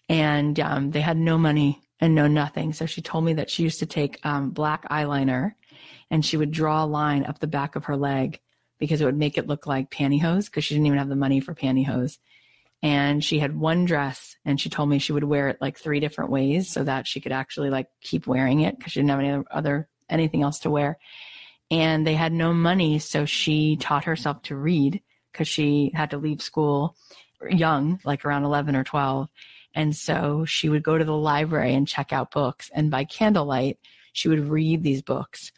And 0.09 0.59
um, 0.59 0.91
they 0.91 1.01
had 1.01 1.17
no 1.17 1.37
money 1.37 1.81
and 1.99 2.15
no 2.15 2.27
nothing. 2.27 2.73
So 2.73 2.85
she 2.85 3.01
told 3.01 3.23
me 3.23 3.33
that 3.33 3.49
she 3.49 3.63
used 3.63 3.79
to 3.79 3.85
take 3.85 4.19
um, 4.25 4.51
black 4.51 4.87
eyeliner 4.89 5.53
and 6.09 6.25
she 6.25 6.37
would 6.37 6.51
draw 6.51 6.83
a 6.83 6.85
line 6.85 7.25
up 7.25 7.39
the 7.39 7.47
back 7.47 7.75
of 7.75 7.85
her 7.85 7.97
leg 7.97 8.39
because 8.79 9.01
it 9.01 9.05
would 9.05 9.17
make 9.17 9.37
it 9.37 9.47
look 9.47 9.67
like 9.67 9.89
pantyhose 9.89 10.45
because 10.45 10.63
she 10.63 10.75
didn't 10.75 10.87
even 10.87 10.99
have 10.99 11.09
the 11.09 11.15
money 11.15 11.39
for 11.39 11.53
pantyhose. 11.53 12.17
And 12.83 13.23
she 13.23 13.39
had 13.39 13.57
one 13.57 13.85
dress 13.85 14.35
and 14.45 14.61
she 14.61 14.69
told 14.69 14.89
me 14.89 14.99
she 14.99 15.13
would 15.13 15.23
wear 15.23 15.49
it 15.49 15.57
like 15.59 15.77
three 15.77 15.99
different 15.99 16.29
ways 16.29 16.69
so 16.69 16.83
that 16.83 17.07
she 17.07 17.19
could 17.19 17.31
actually 17.31 17.69
like 17.69 17.87
keep 18.01 18.27
wearing 18.27 18.61
it 18.61 18.77
because 18.77 18.93
she 18.93 18.99
didn't 18.99 19.09
have 19.09 19.19
any 19.19 19.43
other 19.49 19.89
anything 20.09 20.43
else 20.43 20.59
to 20.59 20.69
wear. 20.69 20.97
And 21.71 22.05
they 22.05 22.13
had 22.13 22.31
no 22.31 22.53
money. 22.53 22.99
So 22.99 23.25
she 23.25 23.77
taught 23.77 24.05
herself 24.05 24.43
to 24.43 24.55
read 24.55 25.01
because 25.31 25.47
she 25.47 25.91
had 25.93 26.11
to 26.11 26.17
leave 26.17 26.41
school 26.41 26.95
young, 27.49 27.99
like 28.05 28.25
around 28.25 28.43
11 28.43 28.75
or 28.75 28.83
12. 28.83 29.27
And 29.73 29.95
so 29.95 30.45
she 30.45 30.69
would 30.69 30.83
go 30.83 30.97
to 30.97 31.05
the 31.05 31.15
library 31.15 31.73
and 31.73 31.87
check 31.87 32.13
out 32.13 32.31
books. 32.31 32.71
And 32.73 32.89
by 32.89 33.05
candlelight, 33.05 33.79
she 34.13 34.29
would 34.29 34.47
read 34.47 34.81
these 34.81 35.01
books. 35.01 35.51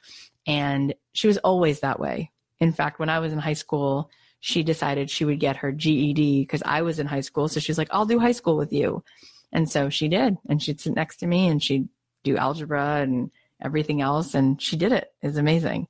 And 0.49 0.95
she 1.13 1.27
was 1.27 1.37
always 1.37 1.81
that 1.81 1.99
way. 1.99 2.31
In 2.59 2.73
fact, 2.73 2.99
when 2.99 3.09
I 3.09 3.19
was 3.19 3.31
in 3.31 3.37
high 3.39 3.53
school, 3.53 4.09
she 4.39 4.63
decided 4.63 5.09
she 5.09 5.23
would 5.23 5.39
get 5.39 5.57
her 5.57 5.71
GED 5.71 6.41
because 6.41 6.63
I 6.65 6.81
was 6.81 6.97
in 6.97 7.05
high 7.05 7.21
school. 7.21 7.47
So 7.47 7.59
she's 7.59 7.77
like, 7.77 7.89
I'll 7.91 8.07
do 8.07 8.19
high 8.19 8.31
school 8.31 8.57
with 8.57 8.73
you. 8.73 9.03
And 9.51 9.69
so 9.69 9.89
she 9.89 10.07
did. 10.07 10.37
And 10.49 10.61
she'd 10.61 10.81
sit 10.81 10.95
next 10.95 11.17
to 11.17 11.27
me 11.27 11.47
and 11.47 11.61
she'd 11.61 11.87
do 12.23 12.35
algebra 12.35 13.01
and 13.01 13.29
everything 13.63 14.01
else. 14.01 14.33
And 14.33 14.59
she 14.59 14.75
did 14.75 14.91
it. 14.91 15.09
It's 15.21 15.37
amazing. 15.37 15.87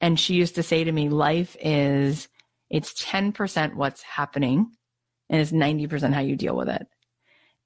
And 0.00 0.18
she 0.18 0.34
used 0.34 0.54
to 0.54 0.62
say 0.62 0.84
to 0.84 0.92
me, 0.92 1.10
life 1.10 1.54
is, 1.60 2.28
it's 2.70 2.94
10% 3.02 3.74
what's 3.74 4.02
happening 4.02 4.72
and 5.28 5.40
it's 5.40 5.52
90% 5.52 6.14
how 6.14 6.20
you 6.20 6.34
deal 6.34 6.56
with 6.56 6.70
it. 6.70 6.86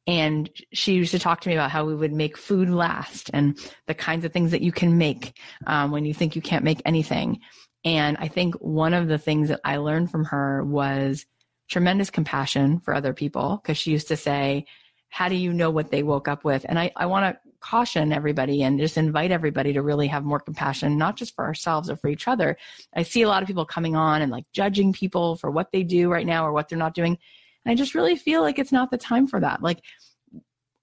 And 0.07 0.49
she 0.73 0.95
used 0.95 1.11
to 1.11 1.19
talk 1.19 1.41
to 1.41 1.49
me 1.49 1.55
about 1.55 1.71
how 1.71 1.85
we 1.85 1.95
would 1.95 2.13
make 2.13 2.37
food 2.37 2.71
last 2.71 3.31
and 3.33 3.59
the 3.87 3.95
kinds 3.95 4.25
of 4.25 4.33
things 4.33 4.53
that 4.53 4.63
you 4.63 4.71
can 4.71 4.99
make 4.99 5.39
um, 5.67 5.91
when 5.91 6.05
you 6.05 6.15
think 6.15 6.37
you 6.37 6.43
can't 6.43 6.65
make 6.65 6.81
anything. 6.85 7.41
And 7.85 8.17
I 8.19 8.29
think 8.29 8.55
one 8.57 8.95
of 8.95 9.09
the 9.09 9.19
things 9.19 9.49
that 9.49 9.61
I 9.65 9.79
learned 9.79 10.11
from 10.11 10.25
her 10.27 10.65
was 10.65 11.27
tremendous 11.69 12.11
compassion 12.11 12.81
for 12.81 12.95
other 12.95 13.13
people 13.13 13.61
because 13.63 13.79
she 13.79 13.91
used 13.91 14.09
to 14.09 14.17
say, 14.17 14.67
How 15.09 15.29
do 15.29 15.35
you 15.35 15.53
know 15.53 15.71
what 15.71 15.91
they 15.91 16.03
woke 16.03 16.29
up 16.29 16.45
with? 16.45 16.65
And 16.69 16.79
I, 16.79 16.93
I 16.97 17.07
want 17.07 17.35
to 17.35 17.41
caution 17.61 18.13
everybody 18.13 18.63
and 18.63 18.79
just 18.79 18.97
invite 18.97 19.33
everybody 19.33 19.73
to 19.73 19.83
really 19.83 20.07
have 20.07 20.25
more 20.25 20.39
compassion, 20.39 20.97
not 20.97 21.17
just 21.17 21.35
for 21.35 21.45
ourselves 21.45 21.91
or 21.91 21.97
for 21.97 22.09
each 22.09 22.29
other. 22.29 22.57
I 22.95 23.03
see 23.03 23.23
a 23.23 23.29
lot 23.29 23.43
of 23.43 23.49
people 23.49 23.65
coming 23.65 23.97
on 23.97 24.23
and 24.23 24.31
like 24.31 24.45
judging 24.53 24.93
people 24.93 25.37
for 25.37 25.51
what 25.51 25.73
they 25.73 25.83
do 25.83 26.09
right 26.09 26.27
now 26.27 26.47
or 26.47 26.53
what 26.53 26.69
they're 26.69 26.79
not 26.79 26.95
doing. 26.95 27.19
And 27.67 27.73
I 27.73 27.75
just 27.75 27.97
really 27.97 28.15
feel 28.15 28.43
like 28.43 28.61
it's 28.61 28.71
not 28.71 28.93
the 28.93 28.97
time 28.97 29.27
for 29.27 29.41
that. 29.41 29.61
Like 29.61 29.83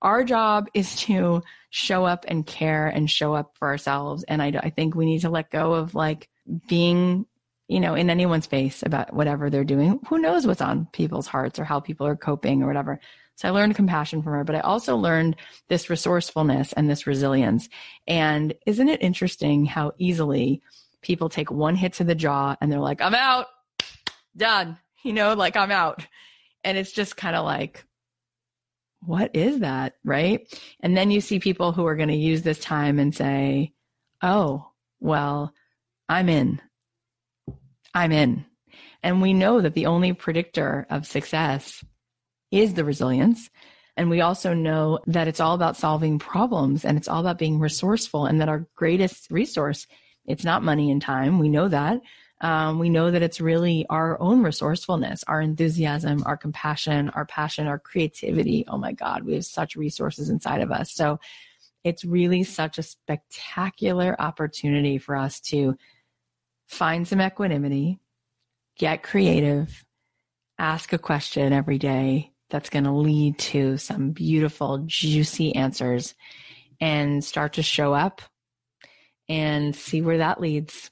our 0.02 0.26
job 0.26 0.68
is 0.74 0.98
to 0.98 1.42
show 1.70 2.04
up 2.04 2.26
and 2.28 2.46
care 2.46 2.88
and 2.88 3.10
show 3.10 3.34
up 3.34 3.56
for 3.58 3.70
ourselves. 3.70 4.26
And 4.28 4.42
I, 4.42 4.48
I 4.48 4.70
think 4.70 4.94
we 4.94 5.06
need 5.06 5.22
to 5.22 5.30
let 5.30 5.50
go 5.50 5.74
of 5.74 5.96
like 5.96 6.28
being, 6.68 7.26
you 7.70 7.80
know, 7.80 7.96
in 7.96 8.10
anyone's 8.10 8.48
face 8.48 8.84
about 8.86 9.14
whatever 9.14 9.50
they're 9.50 9.64
doing. 9.64 10.02
Who 10.10 10.20
knows 10.20 10.46
what's 10.46 10.60
on 10.60 10.90
people's 10.92 11.26
hearts 11.26 11.58
or 11.58 11.64
how 11.64 11.80
people 11.80 12.06
are 12.06 12.18
coping 12.18 12.62
or 12.62 12.68
whatever. 12.68 13.00
So 13.36 13.48
I 13.48 13.52
learned 13.52 13.76
compassion 13.76 14.22
from 14.22 14.34
her, 14.34 14.44
but 14.44 14.58
I 14.58 14.60
also 14.60 14.98
learned 14.98 15.38
this 15.70 15.90
resourcefulness 15.90 16.74
and 16.74 16.90
this 16.90 17.08
resilience. 17.08 17.70
And 18.06 18.54
isn't 18.68 18.90
it 18.90 19.02
interesting 19.02 19.66
how 19.66 19.94
easily 19.98 20.62
people 21.02 21.30
take 21.30 21.50
one 21.50 21.76
hit 21.76 21.94
to 21.94 22.04
the 22.04 22.14
jaw 22.14 22.58
and 22.60 22.70
they're 22.70 22.80
like, 22.80 23.02
I'm 23.02 23.16
out, 23.16 23.48
done, 24.36 24.78
you 25.02 25.14
know, 25.14 25.34
like 25.34 25.56
I'm 25.56 25.72
out. 25.72 26.06
And 26.64 26.78
it's 26.78 26.92
just 26.92 27.18
kind 27.18 27.36
of 27.36 27.46
like, 27.46 27.86
what 29.02 29.36
is 29.36 29.60
that? 29.60 29.96
Right. 30.04 30.48
And 30.80 30.96
then 30.96 31.12
you 31.12 31.22
see 31.22 31.40
people 31.40 31.72
who 31.72 31.86
are 31.86 31.96
going 31.96 32.10
to 32.10 32.16
use 32.16 32.42
this 32.42 32.60
time 32.60 33.00
and 33.00 33.14
say, 33.14 33.74
oh, 34.22 34.72
well, 35.00 35.54
I'm 36.08 36.30
in. 36.30 36.62
I'm 37.94 38.12
in. 38.12 38.46
And 39.02 39.22
we 39.22 39.34
know 39.34 39.60
that 39.60 39.74
the 39.74 39.88
only 39.88 40.14
predictor 40.14 40.88
of 40.90 41.06
success 41.06 41.84
is 42.52 42.74
the 42.74 42.86
resilience. 42.86 43.50
And 43.98 44.10
we 44.10 44.22
also 44.22 44.54
know 44.54 45.00
that 45.08 45.28
it's 45.28 45.40
all 45.40 45.54
about 45.54 45.78
solving 45.78 46.18
problems 46.18 46.86
and 46.86 46.98
it's 46.98 47.08
all 47.08 47.20
about 47.20 47.38
being 47.38 47.60
resourceful 47.60 48.26
and 48.26 48.40
that 48.42 48.50
our 48.50 48.68
greatest 48.76 49.30
resource, 49.30 49.86
it's 50.26 50.46
not 50.46 50.64
money 50.64 50.90
and 50.90 51.02
time. 51.02 51.38
We 51.38 51.50
know 51.50 51.68
that. 51.68 52.00
Um, 52.42 52.80
we 52.80 52.90
know 52.90 53.10
that 53.10 53.22
it's 53.22 53.40
really 53.40 53.86
our 53.90 54.20
own 54.22 54.44
resourcefulness, 54.44 55.24
our 55.28 55.40
enthusiasm, 55.40 56.24
our 56.26 56.36
compassion, 56.36 57.10
our 57.10 57.26
passion, 57.26 57.68
our 57.68 57.80
creativity. 57.80 58.66
Oh 58.68 58.78
my 58.78 58.92
God, 58.92 59.24
we 59.24 59.36
have 59.36 59.46
such 59.46 59.76
resources 59.76 60.30
inside 60.30 60.62
of 60.62 60.72
us. 60.72 60.92
So 60.94 61.20
it's 61.84 62.04
really 62.04 62.44
such 62.44 62.78
a 62.78 62.84
spectacular 62.84 64.20
opportunity 64.20 64.98
for 64.98 65.16
us 65.16 65.40
to 65.42 65.78
find 66.68 67.08
some 67.08 67.22
equanimity, 67.22 68.00
get 68.78 69.04
creative, 69.04 69.86
ask 70.58 70.94
a 70.94 70.98
question 70.98 71.54
every 71.54 71.78
day 71.78 72.32
that's 72.50 72.70
going 72.70 72.86
to 72.86 72.92
lead 72.92 73.38
to 73.40 73.78
some 73.78 74.12
beautiful, 74.12 74.84
juicy 74.86 75.56
answers 75.56 76.14
and 76.80 77.24
start 77.24 77.54
to 77.54 77.64
show 77.64 77.94
up 77.94 78.22
and 79.28 79.76
see 79.76 80.02
where 80.02 80.20
that 80.20 80.40
leads. 80.40 80.92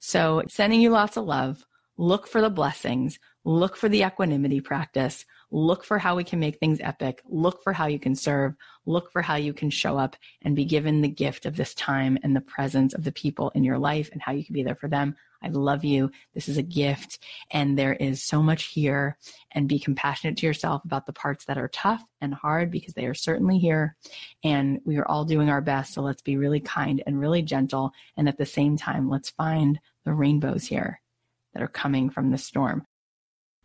So, 0.00 0.42
sending 0.48 0.80
you 0.80 0.90
lots 0.90 1.16
of 1.16 1.24
love. 1.24 1.64
Look 1.96 2.26
for 2.26 2.40
the 2.40 2.48
blessings. 2.50 3.18
Look 3.44 3.76
for 3.76 3.88
the 3.88 4.02
equanimity 4.02 4.60
practice. 4.60 5.26
Look 5.50 5.84
for 5.84 5.98
how 5.98 6.16
we 6.16 6.24
can 6.24 6.38
make 6.38 6.58
things 6.58 6.78
epic. 6.80 7.22
Look 7.26 7.62
for 7.62 7.72
how 7.72 7.86
you 7.86 7.98
can 7.98 8.14
serve. 8.14 8.54
Look 8.86 9.12
for 9.12 9.20
how 9.20 9.36
you 9.36 9.52
can 9.52 9.68
show 9.68 9.98
up 9.98 10.16
and 10.42 10.56
be 10.56 10.64
given 10.64 11.00
the 11.00 11.08
gift 11.08 11.44
of 11.44 11.56
this 11.56 11.74
time 11.74 12.18
and 12.22 12.34
the 12.34 12.40
presence 12.40 12.94
of 12.94 13.04
the 13.04 13.12
people 13.12 13.50
in 13.50 13.64
your 13.64 13.78
life 13.78 14.08
and 14.12 14.22
how 14.22 14.32
you 14.32 14.44
can 14.44 14.54
be 14.54 14.62
there 14.62 14.76
for 14.76 14.88
them. 14.88 15.16
I 15.42 15.48
love 15.48 15.84
you. 15.84 16.10
This 16.34 16.48
is 16.48 16.58
a 16.58 16.62
gift. 16.62 17.18
And 17.50 17.78
there 17.78 17.94
is 17.94 18.22
so 18.22 18.42
much 18.42 18.64
here. 18.64 19.18
And 19.52 19.68
be 19.68 19.78
compassionate 19.78 20.36
to 20.38 20.46
yourself 20.46 20.84
about 20.84 21.06
the 21.06 21.12
parts 21.12 21.46
that 21.46 21.58
are 21.58 21.68
tough 21.68 22.04
and 22.20 22.32
hard 22.32 22.70
because 22.70 22.94
they 22.94 23.06
are 23.06 23.14
certainly 23.14 23.58
here. 23.58 23.96
And 24.44 24.80
we 24.84 24.98
are 24.98 25.08
all 25.08 25.24
doing 25.24 25.48
our 25.48 25.60
best. 25.60 25.94
So 25.94 26.02
let's 26.02 26.22
be 26.22 26.36
really 26.36 26.60
kind 26.60 27.02
and 27.06 27.18
really 27.18 27.42
gentle. 27.42 27.92
And 28.16 28.28
at 28.28 28.38
the 28.38 28.46
same 28.46 28.76
time, 28.76 29.10
let's 29.10 29.30
find 29.30 29.80
the 30.04 30.12
rainbows 30.12 30.66
here 30.66 31.00
that 31.52 31.62
are 31.62 31.68
coming 31.68 32.10
from 32.10 32.30
the 32.30 32.38
storm. 32.38 32.84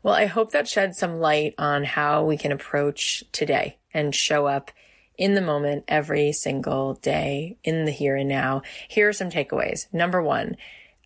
Well, 0.03 0.13
I 0.13 0.25
hope 0.25 0.51
that 0.51 0.67
sheds 0.67 0.99
some 0.99 1.19
light 1.19 1.55
on 1.57 1.83
how 1.83 2.23
we 2.23 2.37
can 2.37 2.51
approach 2.51 3.23
today 3.31 3.79
and 3.93 4.13
show 4.13 4.45
up 4.45 4.71
in 5.17 5.33
the 5.33 5.41
moment 5.41 5.85
every 5.87 6.31
single 6.31 6.95
day 6.95 7.57
in 7.63 7.85
the 7.85 7.91
here 7.91 8.15
and 8.15 8.29
now. 8.29 8.61
Here 8.87 9.09
are 9.09 9.13
some 9.13 9.29
takeaways. 9.29 9.91
Number 9.93 10.21
one, 10.21 10.57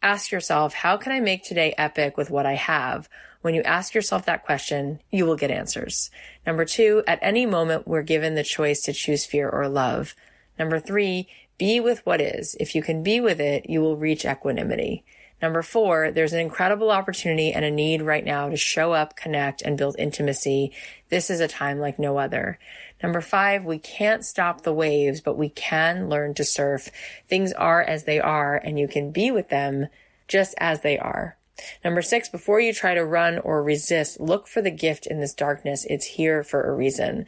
ask 0.01 0.31
yourself, 0.31 0.73
how 0.73 0.97
can 0.97 1.11
I 1.11 1.19
make 1.19 1.43
today 1.43 1.73
epic 1.77 2.17
with 2.17 2.29
what 2.29 2.45
I 2.45 2.55
have? 2.55 3.07
When 3.41 3.53
you 3.53 3.61
ask 3.61 3.93
yourself 3.93 4.25
that 4.25 4.45
question, 4.45 4.99
you 5.11 5.25
will 5.25 5.37
get 5.37 5.51
answers. 5.51 6.11
Number 6.45 6.65
two, 6.65 7.03
at 7.07 7.19
any 7.21 7.45
moment, 7.45 7.87
we're 7.87 8.03
given 8.03 8.35
the 8.35 8.43
choice 8.43 8.81
to 8.81 8.93
choose 8.93 9.25
fear 9.25 9.49
or 9.49 9.69
love. 9.69 10.13
Number 10.57 10.79
three, 10.79 11.29
be 11.57 11.79
with 11.79 12.05
what 12.05 12.19
is. 12.19 12.55
If 12.59 12.75
you 12.75 12.81
can 12.81 13.01
be 13.01 13.21
with 13.21 13.39
it, 13.39 13.69
you 13.69 13.79
will 13.79 13.95
reach 13.95 14.25
equanimity. 14.25 15.05
Number 15.41 15.61
four, 15.61 16.11
there's 16.11 16.33
an 16.33 16.39
incredible 16.39 16.91
opportunity 16.91 17.53
and 17.53 17.63
a 17.63 17.71
need 17.71 18.01
right 18.01 18.25
now 18.25 18.49
to 18.49 18.57
show 18.57 18.91
up, 18.93 19.15
connect, 19.15 19.61
and 19.61 19.77
build 19.77 19.95
intimacy. 19.97 20.73
This 21.09 21.29
is 21.29 21.39
a 21.39 21.47
time 21.47 21.79
like 21.79 21.97
no 21.97 22.17
other. 22.17 22.59
Number 23.01 23.21
five, 23.21 23.63
we 23.63 23.79
can't 23.79 24.25
stop 24.25 24.61
the 24.61 24.73
waves, 24.73 25.21
but 25.21 25.37
we 25.37 25.49
can 25.49 26.09
learn 26.09 26.33
to 26.33 26.43
surf. 26.43 26.89
Things 27.27 27.53
are 27.53 27.81
as 27.81 28.03
they 28.03 28.19
are, 28.19 28.57
and 28.57 28.77
you 28.77 28.87
can 28.87 29.11
be 29.11 29.31
with 29.31 29.49
them 29.49 29.87
just 30.27 30.53
as 30.57 30.81
they 30.81 30.97
are. 30.97 31.37
Number 31.83 32.01
six, 32.01 32.29
before 32.29 32.59
you 32.59 32.73
try 32.73 32.93
to 32.93 33.05
run 33.05 33.39
or 33.39 33.63
resist, 33.63 34.19
look 34.19 34.47
for 34.47 34.61
the 34.61 34.71
gift 34.71 35.07
in 35.07 35.19
this 35.19 35.33
darkness. 35.33 35.85
It's 35.89 36.05
here 36.05 36.43
for 36.43 36.63
a 36.63 36.75
reason. 36.75 37.25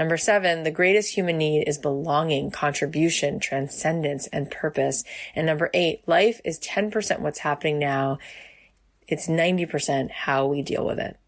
Number 0.00 0.16
seven, 0.16 0.62
the 0.62 0.70
greatest 0.70 1.14
human 1.14 1.36
need 1.36 1.64
is 1.68 1.76
belonging, 1.76 2.50
contribution, 2.50 3.38
transcendence, 3.38 4.26
and 4.28 4.50
purpose. 4.50 5.04
And 5.36 5.46
number 5.46 5.68
eight, 5.74 6.08
life 6.08 6.40
is 6.42 6.58
10% 6.58 7.20
what's 7.20 7.40
happening 7.40 7.78
now. 7.78 8.16
It's 9.06 9.26
90% 9.26 10.10
how 10.10 10.46
we 10.46 10.62
deal 10.62 10.86
with 10.86 10.98
it. 10.98 11.18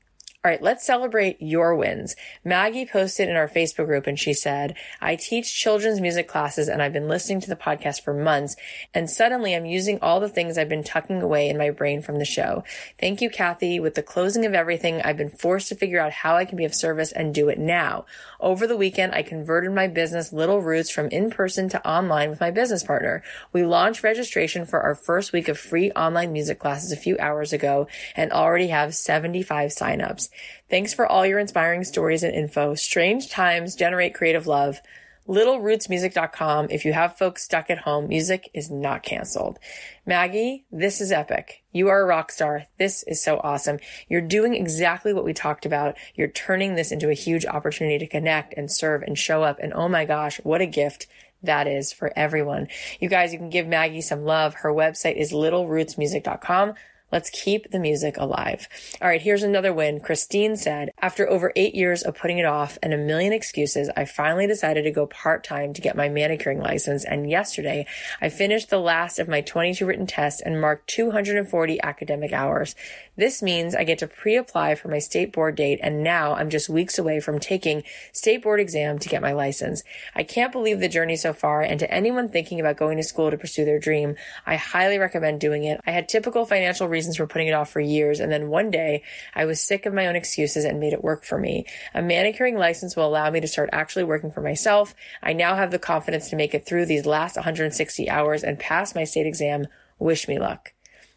All 0.45 0.51
right, 0.51 0.61
let's 0.61 0.84
celebrate 0.84 1.40
your 1.40 1.76
wins. 1.76 2.16
Maggie 2.45 2.84
posted 2.84 3.28
in 3.28 3.36
our 3.36 3.47
Facebook 3.47 3.86
group 3.86 4.09
and 4.09 4.18
she 4.18 4.34
said, 4.34 4.74
I 5.01 5.14
teach 5.14 5.55
children's 5.55 6.01
music 6.01 6.26
classes 6.26 6.68
and 6.68 6.82
I've 6.82 6.93
been 6.93 7.07
listening 7.07 7.40
to 7.43 7.49
the 7.49 7.55
podcast 7.55 8.03
for 8.03 8.12
months 8.12 8.57
and 8.93 9.09
suddenly 9.09 9.55
I'm 9.55 9.66
using 9.66 10.01
all 10.01 10.18
the 10.18 10.28
things 10.28 10.59
I've 10.59 10.68
been 10.68 10.82
tucking 10.82 11.22
away 11.22 11.49
in 11.49 11.57
my 11.57 11.70
brain 11.70 12.03
from 12.03 12.16
the 12.16 12.24
show. 12.24 12.64
Thank 12.99 13.20
you, 13.20 13.30
Cathy. 13.30 13.78
With 13.78 13.95
the 13.95 14.03
closing 14.03 14.45
of 14.45 14.53
everything, 14.53 15.01
I've 15.03 15.16
been 15.16 15.30
forced 15.30 15.68
to 15.68 15.76
figure 15.76 16.01
out 16.01 16.11
how 16.11 16.34
I 16.34 16.45
can 16.45 16.57
be 16.57 16.64
of 16.64 16.74
service 16.74 17.12
and 17.12 17.32
do 17.32 17.49
it 17.49 17.61
now. 17.61 18.05
Over 18.40 18.66
the 18.66 18.76
weekend, 18.76 19.14
I 19.14 19.22
converted 19.22 19.70
my 19.70 19.86
business 19.86 20.32
Little 20.32 20.61
Roots 20.61 20.90
from 20.90 21.07
in 21.11 21.30
person 21.30 21.68
to 21.68 21.88
online 21.88 22.30
with 22.30 22.40
my 22.40 22.51
business 22.51 22.82
partner. 22.82 23.22
We 23.53 23.64
launched 23.64 24.03
registration 24.03 24.66
for 24.66 24.80
our 24.80 24.97
first 24.97 25.32
week 25.32 25.47
of 25.47 25.57
free 25.57 25.93
online 25.93 26.32
music 26.32 26.59
classes 26.59 26.90
a 26.90 26.97
few 26.97 27.16
hours 27.20 27.53
ago 27.53 27.86
and 28.16 28.32
already 28.32 28.66
have 28.66 28.97
75 28.97 29.70
signups. 29.70 30.30
Thanks 30.68 30.95
for 30.95 31.07
all 31.07 31.26
your 31.26 31.39
inspiring 31.39 31.85
stories 31.85 32.22
and 32.22 32.35
info. 32.35 32.74
Strange 32.74 33.30
times 33.30 33.76
generate 33.76 34.14
creative 34.14 34.47
love. 34.47 34.80
LittleRootsMusic.com. 35.28 36.68
If 36.70 36.85
you 36.85 36.93
have 36.93 37.16
folks 37.16 37.45
stuck 37.45 37.70
at 37.70 37.78
home, 37.78 38.09
music 38.09 38.51
is 38.55 38.70
not 38.70 39.03
canceled. 39.03 39.59
Maggie, 40.05 40.64
this 40.72 41.01
is 41.01 41.12
epic. 41.12 41.62
You 41.70 41.89
are 41.89 42.01
a 42.01 42.07
rock 42.07 42.33
star. 42.33 42.66
This 42.78 43.05
is 43.05 43.22
so 43.22 43.41
awesome. 43.43 43.78
You're 44.09 44.20
doing 44.20 44.55
exactly 44.55 45.12
what 45.12 45.24
we 45.24 45.33
talked 45.33 45.64
about. 45.64 45.97
You're 46.14 46.28
turning 46.28 46.74
this 46.74 46.91
into 46.91 47.09
a 47.09 47.14
huge 47.14 47.47
opportunity 47.47 47.99
to 47.99 48.07
connect 48.07 48.55
and 48.57 48.70
serve 48.70 49.03
and 49.03 49.16
show 49.16 49.45
up. 49.45 49.59
And 49.61 49.72
oh 49.72 49.89
my 49.89 50.05
gosh, 50.05 50.41
what 50.43 50.61
a 50.61 50.66
gift 50.66 51.07
that 51.43 51.66
is 51.66 51.93
for 51.93 52.12
everyone. 52.16 52.68
You 53.01 53.09
guys, 53.09 53.33
you 53.33 53.39
can 53.39 53.51
give 53.51 53.66
Maggie 53.66 54.01
some 54.01 54.24
love. 54.24 54.55
Her 54.55 54.72
website 54.72 55.16
is 55.16 55.33
littlerootsmusic.com. 55.33 56.74
Let's 57.13 57.29
keep 57.31 57.71
the 57.71 57.79
music 57.79 58.17
alive. 58.17 58.69
All 59.01 59.09
right, 59.09 59.21
here's 59.21 59.43
another 59.43 59.73
win. 59.73 60.01
Christine 60.01 60.57
said, 60.57 60.91
after 61.01 61.29
over 61.29 61.53
eight 61.55 61.75
years 61.75 62.03
of 62.03 62.17
putting 62.17 62.39
it 62.39 62.47
off 62.47 62.79
and 62.83 62.95
a 62.95 62.97
million 62.97 63.35
excuses, 63.35 63.91
I 63.95 64.07
finally 64.07 64.47
decided 64.47 64.85
to 64.85 64.91
go 64.91 65.07
part 65.07 65.45
time 65.45 65.75
to 65.75 65.83
get 65.83 65.95
my 65.95 66.09
manicuring 66.09 66.61
license. 66.61 67.05
And 67.05 67.29
yesterday 67.29 67.87
I 68.23 68.31
finished 68.31 68.71
the 68.71 68.79
last 68.79 69.19
of 69.19 69.29
my 69.29 69.43
22 69.43 69.85
written 69.85 70.07
tests 70.07 70.41
and 70.41 70.61
marked 70.61 70.89
240 70.89 71.83
academic 71.83 72.33
hours. 72.33 72.75
This 73.15 73.43
means 73.43 73.75
I 73.75 73.85
get 73.85 73.99
to 73.99 74.07
pre-apply 74.07 74.75
for 74.77 74.89
my 74.89 74.99
state 74.99 75.35
board 75.35 75.55
date 75.55 75.81
and 75.83 76.03
now 76.03 76.33
I'm 76.33 76.49
just 76.49 76.71
weeks 76.71 76.99
away 76.99 77.21
from 77.21 77.39
taking 77.39 77.83
state 78.11 78.43
board 78.43 78.59
exam 78.59 78.99
to 79.01 79.09
get 79.09 79.21
my 79.21 79.33
license. 79.33 79.83
I 80.15 80.23
can't 80.23 80.51
believe 80.51 80.81
the 80.81 80.89
journey 80.89 81.17
so 81.17 81.35
far 81.35 81.61
and 81.61 81.79
to 81.79 81.93
anyone 81.93 82.31
thinking 82.31 82.59
about 82.59 82.79
going 82.79 82.97
to 82.97 83.03
school 83.03 83.31
to 83.31 83.37
pursue 83.37 83.67
their 83.67 83.79
dream, 83.79 84.17
I 84.47 84.57
highly 84.57 84.97
recommend 84.97 85.41
doing 85.41 85.65
it. 85.65 85.79
I 85.87 85.91
had 85.91 86.09
typical 86.09 86.47
financial 86.47 86.89
reasons 86.89 87.19
for 87.19 87.27
putting 87.27 87.49
it 87.49 87.53
off 87.53 87.71
for 87.71 87.81
years 87.81 88.19
and 88.19 88.33
then 88.33 88.49
one 88.49 88.71
day 88.71 89.03
I 89.35 89.45
was 89.45 89.61
sick 89.61 89.85
of 89.85 89.93
my 89.93 90.07
own 90.07 90.17
excuses 90.17 90.65
and 90.65 90.81
made 90.81 90.95
it 90.95 91.05
work 91.05 91.25
for 91.25 91.39
me. 91.39 91.67
A 91.93 92.01
manicuring 92.01 92.57
license 92.57 92.97
will 92.97 93.07
allow 93.07 93.31
me 93.31 93.41
to 93.41 93.49
start 93.49 93.69
actually 93.75 94.05
working 94.05 94.31
for 94.31 94.41
myself. 94.41 94.95
I 95.23 95.35
now 95.35 95.55
have 95.55 95.71
the 95.71 95.79
confidence 95.79 96.31
to 96.31 96.37
make 96.37 96.55
it 96.55 96.65
through 96.65 96.87
these 96.87 97.05
last 97.05 97.37
160 97.37 98.09
hours 98.09 98.43
and 98.43 98.59
pass 98.59 98.95
my 98.95 99.05
state 99.05 99.27
exam. 99.27 99.67
Wish 99.99 100.29
me 100.29 100.39
luck. 100.39 100.73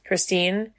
Christine, 0.05 0.71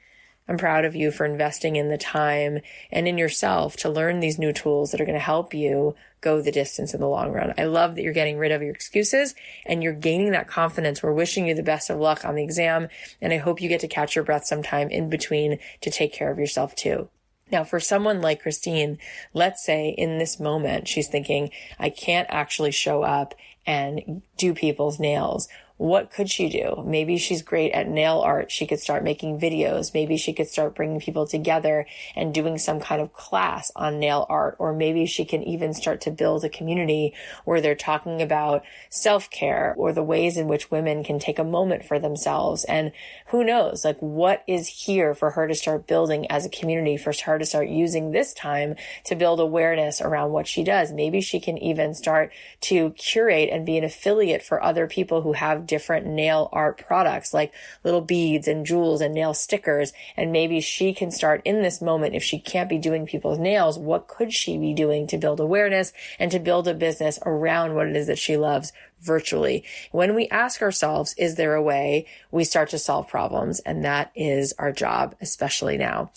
I'm 0.48 0.58
proud 0.58 0.84
of 0.84 0.94
you 0.94 1.10
for 1.10 1.24
investing 1.24 1.76
in 1.76 1.88
the 1.88 1.98
time 1.98 2.60
and 2.92 3.08
in 3.08 3.18
yourself 3.18 3.76
to 3.78 3.88
learn 3.88 4.20
these 4.20 4.38
new 4.38 4.52
tools 4.52 4.92
that 4.92 5.00
are 5.00 5.04
going 5.04 5.18
to 5.18 5.20
help 5.20 5.52
you 5.52 5.94
go 6.20 6.40
the 6.40 6.52
distance 6.52 6.94
in 6.94 7.00
the 7.00 7.08
long 7.08 7.32
run. 7.32 7.52
I 7.58 7.64
love 7.64 7.94
that 7.94 8.02
you're 8.02 8.12
getting 8.12 8.38
rid 8.38 8.52
of 8.52 8.62
your 8.62 8.72
excuses 8.72 9.34
and 9.64 9.82
you're 9.82 9.92
gaining 9.92 10.32
that 10.32 10.48
confidence. 10.48 11.02
We're 11.02 11.12
wishing 11.12 11.46
you 11.46 11.54
the 11.54 11.62
best 11.62 11.90
of 11.90 11.98
luck 11.98 12.24
on 12.24 12.36
the 12.36 12.44
exam. 12.44 12.88
And 13.20 13.32
I 13.32 13.38
hope 13.38 13.60
you 13.60 13.68
get 13.68 13.80
to 13.80 13.88
catch 13.88 14.14
your 14.14 14.24
breath 14.24 14.44
sometime 14.44 14.88
in 14.88 15.10
between 15.10 15.58
to 15.80 15.90
take 15.90 16.12
care 16.12 16.30
of 16.30 16.38
yourself 16.38 16.74
too. 16.74 17.08
Now, 17.50 17.62
for 17.62 17.78
someone 17.78 18.20
like 18.20 18.42
Christine, 18.42 18.98
let's 19.32 19.64
say 19.64 19.90
in 19.90 20.18
this 20.18 20.40
moment, 20.40 20.88
she's 20.88 21.06
thinking, 21.06 21.50
I 21.78 21.90
can't 21.90 22.26
actually 22.28 22.72
show 22.72 23.02
up 23.02 23.34
and 23.66 24.22
do 24.36 24.52
people's 24.54 24.98
nails 24.98 25.48
what 25.78 26.10
could 26.10 26.30
she 26.30 26.48
do? 26.48 26.82
Maybe 26.86 27.18
she's 27.18 27.42
great 27.42 27.72
at 27.72 27.86
nail 27.86 28.20
art. 28.20 28.50
She 28.50 28.66
could 28.66 28.80
start 28.80 29.04
making 29.04 29.38
videos. 29.38 29.92
Maybe 29.92 30.16
she 30.16 30.32
could 30.32 30.48
start 30.48 30.74
bringing 30.74 31.00
people 31.00 31.26
together 31.26 31.86
and 32.14 32.32
doing 32.32 32.56
some 32.56 32.80
kind 32.80 33.02
of 33.02 33.12
class 33.12 33.70
on 33.76 33.98
nail 33.98 34.24
art. 34.30 34.56
Or 34.58 34.72
maybe 34.72 35.04
she 35.04 35.26
can 35.26 35.42
even 35.42 35.74
start 35.74 36.00
to 36.02 36.10
build 36.10 36.44
a 36.44 36.48
community 36.48 37.12
where 37.44 37.60
they're 37.60 37.74
talking 37.74 38.22
about 38.22 38.64
self 38.88 39.28
care 39.30 39.74
or 39.76 39.92
the 39.92 40.02
ways 40.02 40.38
in 40.38 40.48
which 40.48 40.70
women 40.70 41.04
can 41.04 41.18
take 41.18 41.38
a 41.38 41.44
moment 41.44 41.84
for 41.84 41.98
themselves. 41.98 42.64
And 42.64 42.92
who 43.26 43.44
knows, 43.44 43.84
like 43.84 43.98
what 43.98 44.44
is 44.46 44.68
here 44.68 45.14
for 45.14 45.32
her 45.32 45.46
to 45.46 45.54
start 45.54 45.86
building 45.86 46.30
as 46.30 46.46
a 46.46 46.50
community, 46.50 46.96
for 46.96 47.12
her 47.26 47.38
to 47.38 47.44
start 47.44 47.68
using 47.68 48.12
this 48.12 48.32
time 48.32 48.76
to 49.04 49.14
build 49.14 49.40
awareness 49.40 50.00
around 50.00 50.32
what 50.32 50.46
she 50.46 50.64
does. 50.64 50.90
Maybe 50.90 51.20
she 51.20 51.38
can 51.38 51.58
even 51.58 51.92
start 51.92 52.32
to 52.62 52.90
curate 52.92 53.50
and 53.52 53.66
be 53.66 53.76
an 53.76 53.84
affiliate 53.84 54.42
for 54.42 54.62
other 54.62 54.86
people 54.86 55.20
who 55.20 55.34
have 55.34 55.65
different 55.66 56.06
nail 56.06 56.48
art 56.52 56.78
products 56.86 57.34
like 57.34 57.52
little 57.84 58.00
beads 58.00 58.48
and 58.48 58.66
jewels 58.66 59.00
and 59.00 59.14
nail 59.14 59.34
stickers. 59.34 59.92
And 60.16 60.32
maybe 60.32 60.60
she 60.60 60.94
can 60.94 61.10
start 61.10 61.42
in 61.44 61.62
this 61.62 61.80
moment. 61.80 62.14
If 62.14 62.22
she 62.22 62.38
can't 62.38 62.68
be 62.68 62.78
doing 62.78 63.06
people's 63.06 63.38
nails, 63.38 63.78
what 63.78 64.08
could 64.08 64.32
she 64.32 64.58
be 64.58 64.74
doing 64.74 65.06
to 65.08 65.18
build 65.18 65.40
awareness 65.40 65.92
and 66.18 66.30
to 66.30 66.38
build 66.38 66.68
a 66.68 66.74
business 66.74 67.18
around 67.24 67.74
what 67.74 67.86
it 67.86 67.96
is 67.96 68.06
that 68.06 68.18
she 68.18 68.36
loves 68.36 68.72
virtually. 69.00 69.64
When 69.92 70.14
we 70.14 70.28
ask 70.28 70.62
ourselves, 70.62 71.14
is 71.18 71.36
there 71.36 71.54
a 71.54 71.62
way 71.62 72.06
we 72.30 72.44
start 72.44 72.70
to 72.70 72.78
solve 72.78 73.08
problems? 73.08 73.60
And 73.60 73.84
that 73.84 74.10
is 74.14 74.54
our 74.58 74.72
job, 74.72 75.14
especially 75.20 75.76
now. 75.76 76.10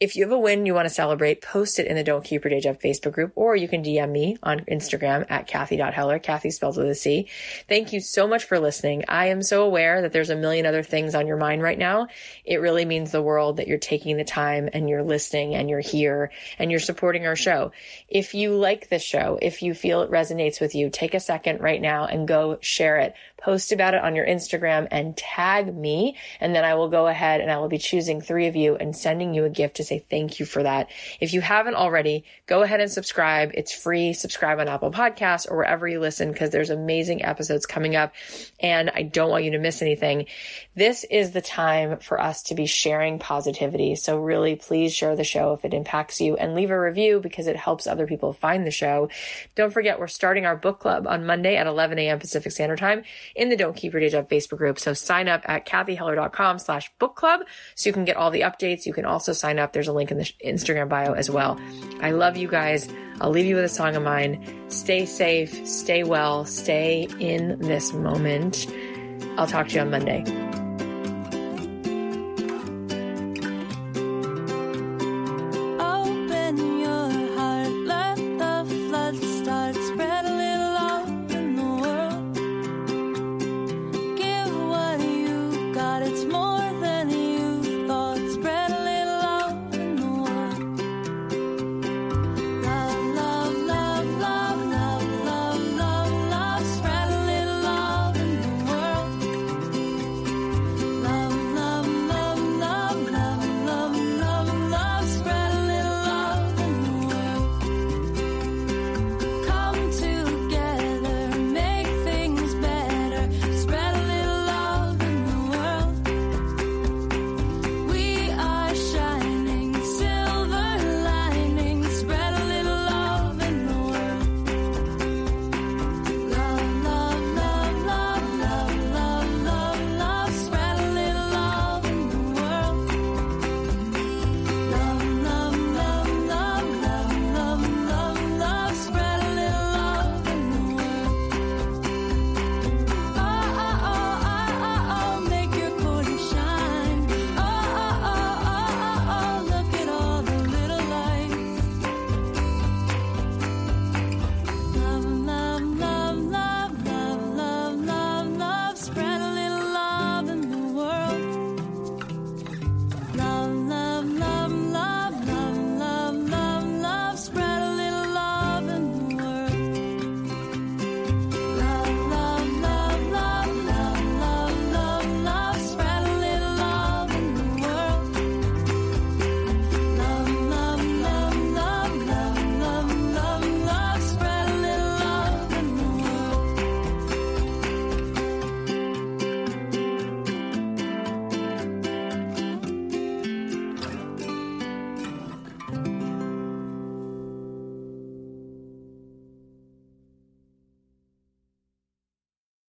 If 0.00 0.16
you 0.16 0.24
have 0.24 0.32
a 0.32 0.38
win 0.38 0.66
you 0.66 0.74
want 0.74 0.86
to 0.86 0.94
celebrate, 0.94 1.42
post 1.42 1.78
it 1.78 1.86
in 1.86 1.96
the 1.96 2.04
Don't 2.04 2.24
Keep 2.24 2.44
Your 2.44 2.50
Day 2.50 2.60
Job 2.60 2.80
Facebook 2.80 3.12
group, 3.12 3.32
or 3.36 3.54
you 3.54 3.68
can 3.68 3.82
DM 3.82 4.10
me 4.10 4.36
on 4.42 4.60
Instagram 4.60 5.26
at 5.28 5.46
Cathy.Heller, 5.46 6.18
Cathy 6.18 6.50
spelled 6.50 6.76
with 6.76 6.88
a 6.88 6.94
C. 6.94 7.28
Thank 7.68 7.92
you 7.92 8.00
so 8.00 8.26
much 8.26 8.44
for 8.44 8.58
listening. 8.58 9.04
I 9.08 9.26
am 9.26 9.42
so 9.42 9.64
aware 9.64 10.02
that 10.02 10.12
there's 10.12 10.30
a 10.30 10.36
million 10.36 10.66
other 10.66 10.82
things 10.82 11.14
on 11.14 11.26
your 11.26 11.36
mind 11.36 11.62
right 11.62 11.78
now. 11.78 12.08
It 12.44 12.60
really 12.60 12.84
means 12.84 13.12
the 13.12 13.22
world 13.22 13.58
that 13.58 13.68
you're 13.68 13.78
taking 13.78 14.16
the 14.16 14.24
time 14.24 14.68
and 14.72 14.88
you're 14.88 15.02
listening 15.02 15.54
and 15.54 15.68
you're 15.68 15.80
here 15.80 16.30
and 16.58 16.70
you're 16.70 16.80
supporting 16.80 17.26
our 17.26 17.36
show. 17.36 17.72
If 18.08 18.34
you 18.34 18.54
like 18.54 18.88
this 18.88 19.02
show, 19.02 19.38
if 19.40 19.62
you 19.62 19.74
feel 19.74 20.02
it 20.02 20.10
resonates 20.10 20.60
with 20.60 20.74
you, 20.74 20.90
take 20.90 21.14
a 21.14 21.20
second 21.20 21.60
right 21.60 21.80
now 21.80 22.06
and 22.06 22.21
go 22.26 22.58
share 22.60 22.98
it 22.98 23.14
post 23.42 23.72
about 23.72 23.94
it 23.94 24.02
on 24.02 24.14
your 24.14 24.26
Instagram 24.26 24.86
and 24.90 25.16
tag 25.16 25.74
me. 25.74 26.16
And 26.40 26.54
then 26.54 26.64
I 26.64 26.74
will 26.74 26.88
go 26.88 27.08
ahead 27.08 27.40
and 27.40 27.50
I 27.50 27.58
will 27.58 27.68
be 27.68 27.78
choosing 27.78 28.20
three 28.20 28.46
of 28.46 28.56
you 28.56 28.76
and 28.76 28.96
sending 28.96 29.34
you 29.34 29.44
a 29.44 29.50
gift 29.50 29.76
to 29.76 29.84
say 29.84 30.04
thank 30.08 30.38
you 30.38 30.46
for 30.46 30.62
that. 30.62 30.90
If 31.20 31.32
you 31.32 31.40
haven't 31.40 31.74
already, 31.74 32.24
go 32.46 32.62
ahead 32.62 32.80
and 32.80 32.90
subscribe. 32.90 33.50
It's 33.54 33.72
free. 33.72 34.12
Subscribe 34.12 34.60
on 34.60 34.68
Apple 34.68 34.92
Podcasts 34.92 35.50
or 35.50 35.56
wherever 35.56 35.88
you 35.88 35.98
listen 35.98 36.30
because 36.30 36.50
there's 36.50 36.70
amazing 36.70 37.24
episodes 37.24 37.66
coming 37.66 37.96
up 37.96 38.12
and 38.60 38.90
I 38.90 39.02
don't 39.02 39.30
want 39.30 39.44
you 39.44 39.50
to 39.52 39.58
miss 39.58 39.82
anything. 39.82 40.26
This 40.76 41.04
is 41.04 41.32
the 41.32 41.42
time 41.42 41.98
for 41.98 42.20
us 42.20 42.44
to 42.44 42.54
be 42.54 42.66
sharing 42.66 43.18
positivity. 43.18 43.96
So 43.96 44.18
really 44.18 44.54
please 44.54 44.94
share 44.94 45.16
the 45.16 45.24
show 45.24 45.52
if 45.52 45.64
it 45.64 45.74
impacts 45.74 46.20
you 46.20 46.36
and 46.36 46.54
leave 46.54 46.70
a 46.70 46.80
review 46.80 47.18
because 47.20 47.48
it 47.48 47.56
helps 47.56 47.86
other 47.86 48.06
people 48.06 48.32
find 48.32 48.64
the 48.64 48.70
show. 48.70 49.08
Don't 49.56 49.72
forget 49.72 49.98
we're 49.98 50.06
starting 50.06 50.46
our 50.46 50.56
book 50.56 50.78
club 50.78 51.08
on 51.08 51.26
Monday 51.26 51.56
at 51.56 51.66
11 51.66 51.98
a.m. 51.98 52.11
Pacific 52.20 52.52
Standard 52.52 52.78
Time 52.78 53.02
in 53.34 53.48
the 53.48 53.56
Don't 53.56 53.76
Keep 53.76 53.92
Your 53.92 54.00
Day 54.00 54.08
Job 54.08 54.28
Facebook 54.28 54.58
group. 54.58 54.78
So 54.78 54.92
sign 54.92 55.28
up 55.28 55.42
at 55.46 55.66
cathyheller.com 55.66 56.58
slash 56.58 56.90
book 56.98 57.16
club 57.16 57.40
so 57.74 57.88
you 57.88 57.92
can 57.92 58.04
get 58.04 58.16
all 58.16 58.30
the 58.30 58.40
updates. 58.40 58.86
You 58.86 58.92
can 58.92 59.04
also 59.04 59.32
sign 59.32 59.58
up. 59.58 59.72
There's 59.72 59.88
a 59.88 59.92
link 59.92 60.10
in 60.10 60.18
the 60.18 60.30
Instagram 60.44 60.88
bio 60.88 61.12
as 61.12 61.30
well. 61.30 61.60
I 62.00 62.10
love 62.10 62.36
you 62.36 62.48
guys. 62.48 62.88
I'll 63.20 63.30
leave 63.30 63.46
you 63.46 63.56
with 63.56 63.64
a 63.64 63.68
song 63.68 63.94
of 63.96 64.02
mine. 64.02 64.44
Stay 64.68 65.06
safe, 65.06 65.66
stay 65.66 66.02
well, 66.02 66.44
stay 66.44 67.08
in 67.20 67.58
this 67.60 67.92
moment. 67.92 68.66
I'll 69.36 69.46
talk 69.46 69.68
to 69.68 69.74
you 69.74 69.80
on 69.80 69.90
Monday. 69.90 70.61